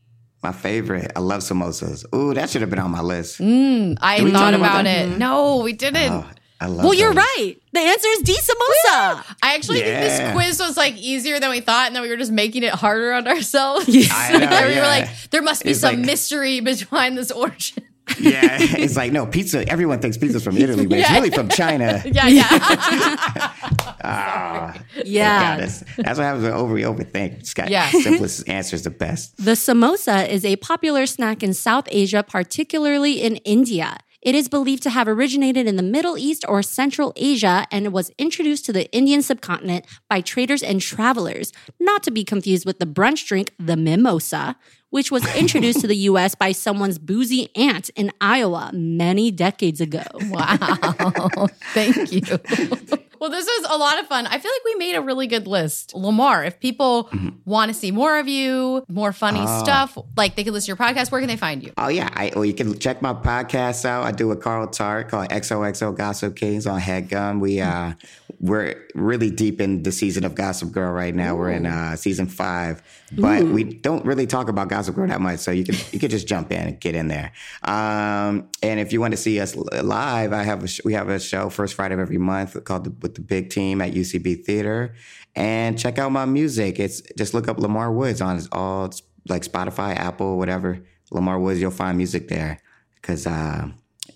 My 0.43 0.51
favorite. 0.51 1.12
I 1.15 1.19
love 1.19 1.41
samosas. 1.41 2.04
Ooh, 2.15 2.34
that 2.34 2.49
should 2.49 2.62
have 2.62 2.69
been 2.71 2.80
on 2.80 2.89
my 2.91 3.01
list. 3.01 3.39
Mm, 3.39 3.97
I 4.01 4.19
thought 4.32 4.54
about 4.54 4.82
about 4.82 4.86
it. 4.88 5.17
No, 5.17 5.58
we 5.58 5.73
didn't. 5.73 6.12
Oh, 6.12 6.25
I 6.60 6.65
love 6.67 6.84
well, 6.86 6.93
you're 6.93 7.13
right. 7.13 7.56
The 7.73 7.80
answer 7.80 8.08
is 8.10 8.19
D, 8.23 8.34
samosa. 8.34 9.36
I 9.43 9.56
actually 9.56 9.82
think 9.82 9.99
this 9.99 10.32
quiz 10.34 10.60
was 10.60 10.77
like 10.77 10.95
easier 10.97 11.39
than 11.39 11.49
we 11.51 11.60
thought, 11.60 11.88
and 11.88 11.95
then 11.95 12.01
we 12.04 12.10
were 12.10 12.17
just 12.17 12.32
making 12.32 12.63
it 12.63 12.71
harder 12.73 13.13
on 13.13 13.27
ourselves. 13.27 13.86
I 14.12 14.32
know, 14.38 14.45
And 14.47 14.67
we 14.67 14.73
yeah. 14.73 14.80
were 14.82 14.88
like, 14.88 15.30
there 15.32 15.41
must 15.41 15.63
be 15.63 15.71
It's 15.71 15.80
some 15.82 15.95
like- 15.97 16.06
mystery 16.06 16.60
behind 16.60 17.17
this 17.17 17.32
origin. 17.32 17.84
Yeah, 18.19 18.58
it's 18.60 18.95
like 18.95 19.12
no 19.12 19.26
pizza. 19.26 19.67
Everyone 19.67 20.00
thinks 20.00 20.17
pizza's 20.17 20.43
from 20.43 20.58
Italy, 20.58 20.86
but 20.88 21.00
it's 21.00 21.12
really 21.12 21.30
from 21.32 21.50
China. 21.50 22.02
yeah, 22.06 22.28
yeah. 22.28 23.54
Ah, 24.04 24.74
Yeah. 25.06 25.58
That's, 25.58 25.80
that's 25.97 26.17
what 26.17 26.26
happens 26.26 26.43
when 26.43 26.54
over 26.54 26.74
we 26.74 26.82
overthink. 26.84 27.39
Just 27.39 27.56
got 27.56 27.69
Yeah. 27.69 27.89
simplest 27.91 28.47
answers 28.50 28.82
the 28.84 28.89
best. 28.89 29.38
The 29.38 29.52
samosa 29.52 30.28
is 30.28 30.43
a 30.43 30.56
popular 30.58 31.06
snack 31.06 31.43
in 31.43 31.54
South 31.54 31.88
Asia, 31.91 32.24
particularly 32.24 33.21
in 33.21 33.36
India. 33.38 33.97
It 34.22 34.36
is 34.36 34.48
believed 34.48 34.84
to 34.84 34.92
have 34.92 35.08
originated 35.08 35.66
in 35.66 35.78
the 35.78 35.84
Middle 35.84 36.18
East 36.18 36.46
or 36.48 36.62
Central 36.62 37.12
Asia 37.16 37.66
and 37.72 37.92
was 37.92 38.12
introduced 38.20 38.66
to 38.66 38.74
the 38.74 38.92
Indian 38.92 39.24
subcontinent 39.24 39.86
by 40.10 40.22
traders 40.22 40.62
and 40.62 40.80
travelers, 40.80 41.52
not 41.80 42.04
to 42.04 42.12
be 42.12 42.24
confused 42.24 42.66
with 42.66 42.78
the 42.78 42.86
brunch 42.86 43.26
drink, 43.26 43.54
the 43.58 43.76
mimosa, 43.76 44.56
which 44.92 45.12
was 45.12 45.24
introduced 45.36 45.82
to 45.82 45.88
the 45.88 45.96
US 45.96 46.36
by 46.36 46.52
someone's 46.52 47.00
boozy 47.00 47.50
aunt 47.56 47.90
in 47.90 48.12
Iowa 48.22 48.70
many 48.74 49.32
decades 49.32 49.82
ago. 49.82 50.04
Wow. 50.30 51.48
Thank 51.74 52.12
you. 52.12 52.98
well, 53.22 53.30
this 53.30 53.46
was 53.46 53.68
a 53.70 53.78
lot 53.78 54.00
of 54.00 54.08
fun. 54.08 54.26
I 54.26 54.40
feel 54.40 54.52
like 54.52 54.66
we 54.66 54.76
made 54.76 54.96
a 54.96 55.02
really 55.02 55.28
good 55.28 55.46
list. 55.46 55.94
Lamar, 55.94 56.44
if 56.44 56.60
people 56.60 57.08
want 57.46 57.70
to 57.70 57.74
see 57.76 57.92
more 57.92 58.18
of 58.18 58.28
you, 58.28 58.84
more 58.90 59.14
funny 59.14 59.46
stuff, 59.46 59.96
like 60.18 60.36
they 60.36 60.44
can 60.44 60.54
listen 60.54 60.76
to 60.76 60.82
your 60.82 60.88
podcast, 60.88 61.12
where 61.12 61.22
can 61.22 61.28
they 61.28 61.38
find 61.38 61.62
you? 61.62 61.72
Oh 61.78 61.88
yeah, 61.88 62.10
I, 62.14 62.32
well 62.36 62.46
you 62.46 62.56
can 62.56 62.80
check 62.80 63.00
my 63.04 63.14
podcast 63.14 63.86
out. 63.86 64.06
I 64.06 64.12
do 64.12 64.28
with 64.28 64.42
Carl 64.42 64.66
Tart 64.66 65.10
called 65.10 65.30
XOXO 65.30 65.96
Gossip 65.96 66.36
Kings 66.36 66.66
on 66.66 66.82
Headgum. 66.82 67.40
We 67.40 67.62
uh 67.62 67.94
we're 68.40 68.76
really 68.96 69.30
deep 69.30 69.62
in 69.62 69.84
the 69.84 69.92
season 69.92 70.26
of 70.26 70.34
Gossip 70.34 70.72
Girl 70.72 70.92
right 70.92 71.14
now. 71.14 71.36
We're 71.36 71.52
in 71.52 71.68
uh 71.68 71.96
season 71.98 72.26
five, 72.26 72.82
but 73.12 73.44
we 73.44 73.64
don't 73.64 74.04
really 74.04 74.26
talk 74.26 74.50
about 74.50 74.68
Gossip 74.70 74.96
Girl 74.96 75.08
that 75.08 75.22
much. 75.22 75.42
So 75.42 75.52
you 75.52 75.64
can 75.64 75.76
you 75.92 76.00
can 76.00 76.10
just 76.10 76.28
jump 76.28 76.52
in 76.52 76.70
and 76.70 76.80
get 76.80 76.96
in 76.96 77.08
there. 77.08 77.34
Um, 77.62 78.50
and 78.64 78.80
if 78.80 78.92
you 78.92 79.00
want 79.00 79.12
to 79.12 79.18
see 79.18 79.40
us 79.40 79.56
live, 79.56 80.34
I 80.34 80.42
have 80.42 80.64
a 80.64 80.68
sh- 80.68 80.82
we 80.84 80.94
have 80.94 81.10
a 81.10 81.20
show 81.20 81.50
first 81.52 81.76
Friday 81.76 81.94
of 81.94 82.00
every 82.00 82.18
month 82.18 82.62
called 82.64 82.86
the, 82.86 83.11
with 83.12 83.15
the 83.15 83.21
big 83.21 83.50
team 83.50 83.82
at 83.82 83.93
UCB 83.93 84.45
Theater. 84.45 84.95
And 85.36 85.78
check 85.78 86.00
out 86.00 86.12
my 86.12 86.26
music. 86.26 86.80
It's 86.80 87.02
just 87.17 87.34
look 87.34 87.47
up 87.47 87.60
Lamar 87.60 87.91
Woods 87.91 88.21
on 88.21 88.41
all 88.52 88.89
like 89.28 89.43
Spotify, 89.43 89.95
Apple, 89.95 90.38
whatever. 90.38 90.80
Lamar 91.12 91.39
Woods, 91.39 91.60
you'll 91.60 91.71
find 91.71 91.97
music 91.97 92.28
there 92.30 92.60
because 92.95 93.28
uh, 93.28 93.67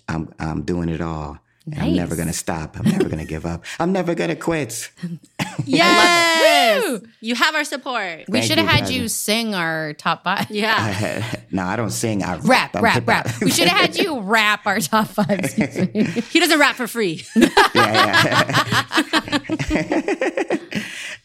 I'm 0.08 0.32
I'm 0.38 0.62
doing 0.62 0.88
it 0.88 1.00
all. 1.00 1.38
And 1.72 1.82
I'm 1.82 1.96
never 1.96 2.14
gonna 2.14 2.32
stop. 2.32 2.78
I'm 2.78 2.88
never 2.88 3.08
gonna 3.08 3.24
give 3.24 3.44
up. 3.44 3.64
I'm 3.80 3.92
never 3.92 4.14
gonna 4.14 4.36
quit. 4.36 4.90
Yes! 5.64 7.00
You 7.20 7.34
have 7.34 7.54
our 7.54 7.64
support. 7.64 8.24
We 8.28 8.42
should 8.42 8.58
have 8.58 8.68
had 8.68 8.80
guys. 8.80 8.92
you 8.92 9.08
sing 9.08 9.54
our 9.54 9.94
top 9.94 10.22
five. 10.22 10.50
Yeah. 10.50 11.24
no, 11.50 11.64
I 11.64 11.76
don't 11.76 11.90
sing. 11.90 12.22
I 12.22 12.36
Rap, 12.36 12.76
I'm 12.76 12.84
rap, 12.84 13.08
rap. 13.08 13.40
We 13.40 13.50
should 13.50 13.66
have 13.66 13.80
had 13.80 13.96
you 13.96 14.20
rap 14.20 14.66
our 14.66 14.80
top 14.80 15.08
five. 15.08 15.46
He 15.54 16.40
doesn't 16.40 16.58
rap 16.60 16.76
for 16.76 16.86
free. 16.86 17.24
yeah, 17.34 18.60
yeah. 19.70 20.58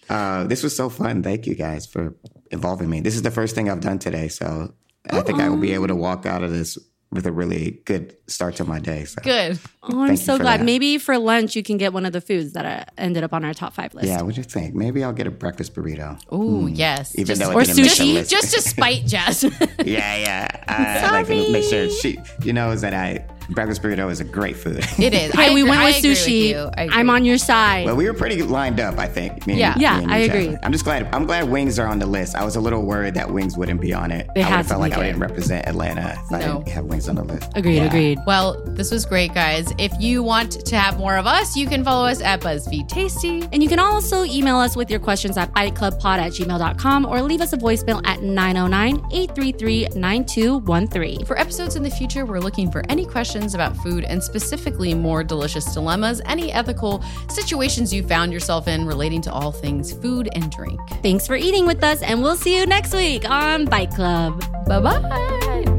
Uh, 0.09 0.43
this 0.45 0.61
was 0.61 0.75
so 0.75 0.89
fun. 0.89 1.23
Thank 1.23 1.47
you 1.47 1.55
guys 1.55 1.85
for 1.85 2.15
involving 2.51 2.89
me. 2.89 2.99
This 2.99 3.15
is 3.15 3.21
the 3.21 3.31
first 3.31 3.55
thing 3.55 3.69
I've 3.69 3.79
done 3.79 3.97
today, 3.97 4.27
so 4.27 4.73
I 5.09 5.21
think 5.21 5.39
I 5.39 5.49
will 5.49 5.57
be 5.57 5.73
able 5.73 5.87
to 5.87 5.95
walk 5.95 6.25
out 6.25 6.43
of 6.43 6.51
this 6.51 6.77
with 7.11 7.25
a 7.25 7.31
really 7.31 7.81
good 7.85 8.15
start 8.27 8.55
to 8.55 8.65
my 8.65 8.79
day. 8.79 9.05
So. 9.05 9.21
Good. 9.21 9.59
Oh, 9.83 10.03
I'm 10.03 10.15
so 10.15 10.37
glad. 10.37 10.59
that. 10.59 10.65
Maybe 10.65 10.97
for 10.99 11.17
lunch 11.17 11.55
you 11.55 11.63
can 11.63 11.77
get 11.77 11.91
one 11.91 12.05
of 12.05 12.13
the 12.13 12.21
foods 12.21 12.53
that 12.53 12.65
uh, 12.65 12.91
ended 12.99 13.23
up 13.23 13.33
on 13.33 13.43
our 13.43 13.53
top 13.53 13.73
five 13.73 13.93
list. 13.95 14.07
Yeah, 14.07 14.21
what 14.21 14.35
do 14.35 14.39
you 14.41 14.43
think? 14.43 14.75
Maybe 14.75 15.03
I'll 15.03 15.11
get 15.13 15.25
a 15.25 15.31
breakfast 15.31 15.73
burrito. 15.73 16.19
Ooh, 16.33 16.67
yes. 16.67 17.15
Even 17.17 17.25
Just- 17.35 17.41
though 17.41 17.49
it 17.51 17.55
or 17.55 17.63
didn't 17.63 17.77
make 17.77 17.97
the 17.97 18.03
sushi. 18.21 18.29
just 18.29 18.53
to 18.53 18.61
spite 18.61 19.07
Jess. 19.07 19.43
yeah, 19.83 20.15
yeah. 20.17 20.47
I, 20.67 21.07
I 21.07 21.11
like 21.11 21.27
to 21.27 21.51
make 21.51 21.63
sure 21.63 21.89
she, 21.89 22.19
you 22.43 22.53
know, 22.53 22.69
is 22.71 22.81
that 22.81 22.93
I 22.93 23.25
breakfast 23.49 23.81
burrito 23.81 24.09
is 24.09 24.21
a 24.21 24.23
great 24.23 24.55
food. 24.55 24.77
it 24.97 25.13
is. 25.13 25.33
Hey, 25.33 25.51
I 25.51 25.53
we 25.53 25.63
went 25.63 25.81
I 25.81 25.85
with 25.85 25.97
agree 25.97 26.11
sushi. 26.15 26.47
you. 26.49 26.69
I 26.77 26.87
I'm 26.91 27.09
on 27.09 27.25
your 27.25 27.37
side. 27.39 27.85
Well, 27.85 27.95
we 27.97 28.05
were 28.05 28.13
pretty 28.13 28.41
lined 28.43 28.79
up, 28.79 28.97
I 28.97 29.07
think. 29.07 29.45
me 29.47 29.53
and- 29.53 29.59
Yeah. 29.59 29.75
me 29.75 29.81
Yeah, 29.81 29.99
and 29.99 30.11
I 30.11 30.27
Jasmine. 30.27 30.43
agree. 30.45 30.57
I'm 30.63 30.71
just 30.71 30.83
glad. 30.85 31.09
I'm 31.13 31.25
glad 31.25 31.49
wings 31.49 31.77
are 31.79 31.87
on 31.87 31.97
the 31.99 32.05
list. 32.05 32.35
I 32.35 32.45
was 32.45 32.55
a 32.55 32.61
little 32.61 32.83
worried 32.83 33.15
that 33.15 33.29
wings 33.31 33.57
wouldn't 33.57 33.81
be 33.81 33.93
on 33.93 34.11
it. 34.11 34.27
They 34.35 34.41
I 34.41 34.45
would 34.45 34.49
had 34.49 34.55
have 34.57 34.65
to 34.67 34.69
felt 34.69 34.81
like 34.81 34.91
make 34.91 34.99
I 34.99 35.03
didn't 35.07 35.19
represent 35.21 35.67
Atlanta 35.67 36.11
if 36.23 36.31
I 36.31 36.39
didn't 36.39 36.67
have 36.69 36.85
wings 36.85 37.09
on 37.09 37.15
the 37.15 37.23
list. 37.23 37.49
agreed, 37.55 37.77
Yeah. 37.77 37.85
agreed. 37.87 38.19
Well, 38.25 38.61
this 38.67 38.89
was 38.91 39.05
great, 39.05 39.33
guys. 39.33 39.70
If 39.77 39.93
you 39.99 40.23
want 40.23 40.65
to 40.65 40.77
have 40.77 40.97
more 40.97 41.17
of 41.17 41.27
us, 41.27 41.55
you 41.55 41.67
can 41.67 41.83
follow 41.83 42.05
us 42.05 42.21
at 42.21 42.41
BuzzFeed 42.41 42.87
Tasty. 42.87 43.47
And 43.51 43.61
you 43.61 43.69
can 43.69 43.79
also 43.79 44.23
email 44.25 44.57
us 44.57 44.75
with 44.75 44.89
your 44.89 44.99
questions 44.99 45.37
at 45.37 45.51
biteclubpod 45.53 46.17
at 46.17 46.31
gmail.com 46.31 47.05
or 47.05 47.21
leave 47.21 47.41
us 47.41 47.53
a 47.53 47.57
voicemail 47.57 48.05
at 48.05 48.21
909 48.21 48.97
833 49.11 49.87
9213. 49.95 51.25
For 51.25 51.37
episodes 51.37 51.75
in 51.75 51.83
the 51.83 51.89
future, 51.89 52.25
we're 52.25 52.39
looking 52.39 52.71
for 52.71 52.83
any 52.89 53.05
questions 53.05 53.53
about 53.53 53.75
food 53.77 54.03
and 54.03 54.23
specifically 54.23 54.93
more 54.93 55.23
delicious 55.23 55.65
dilemmas, 55.73 56.21
any 56.25 56.51
ethical 56.51 57.03
situations 57.29 57.93
you 57.93 58.03
found 58.03 58.33
yourself 58.33 58.67
in 58.67 58.85
relating 58.85 59.21
to 59.23 59.31
all 59.31 59.51
things 59.51 59.93
food 59.93 60.29
and 60.33 60.51
drink. 60.51 60.79
Thanks 61.01 61.27
for 61.27 61.35
eating 61.35 61.65
with 61.65 61.83
us, 61.83 62.01
and 62.01 62.21
we'll 62.21 62.37
see 62.37 62.57
you 62.57 62.65
next 62.65 62.93
week 62.93 63.29
on 63.29 63.65
Bite 63.65 63.91
Club. 63.91 64.43
Bye 64.65 64.79
bye. 64.79 65.70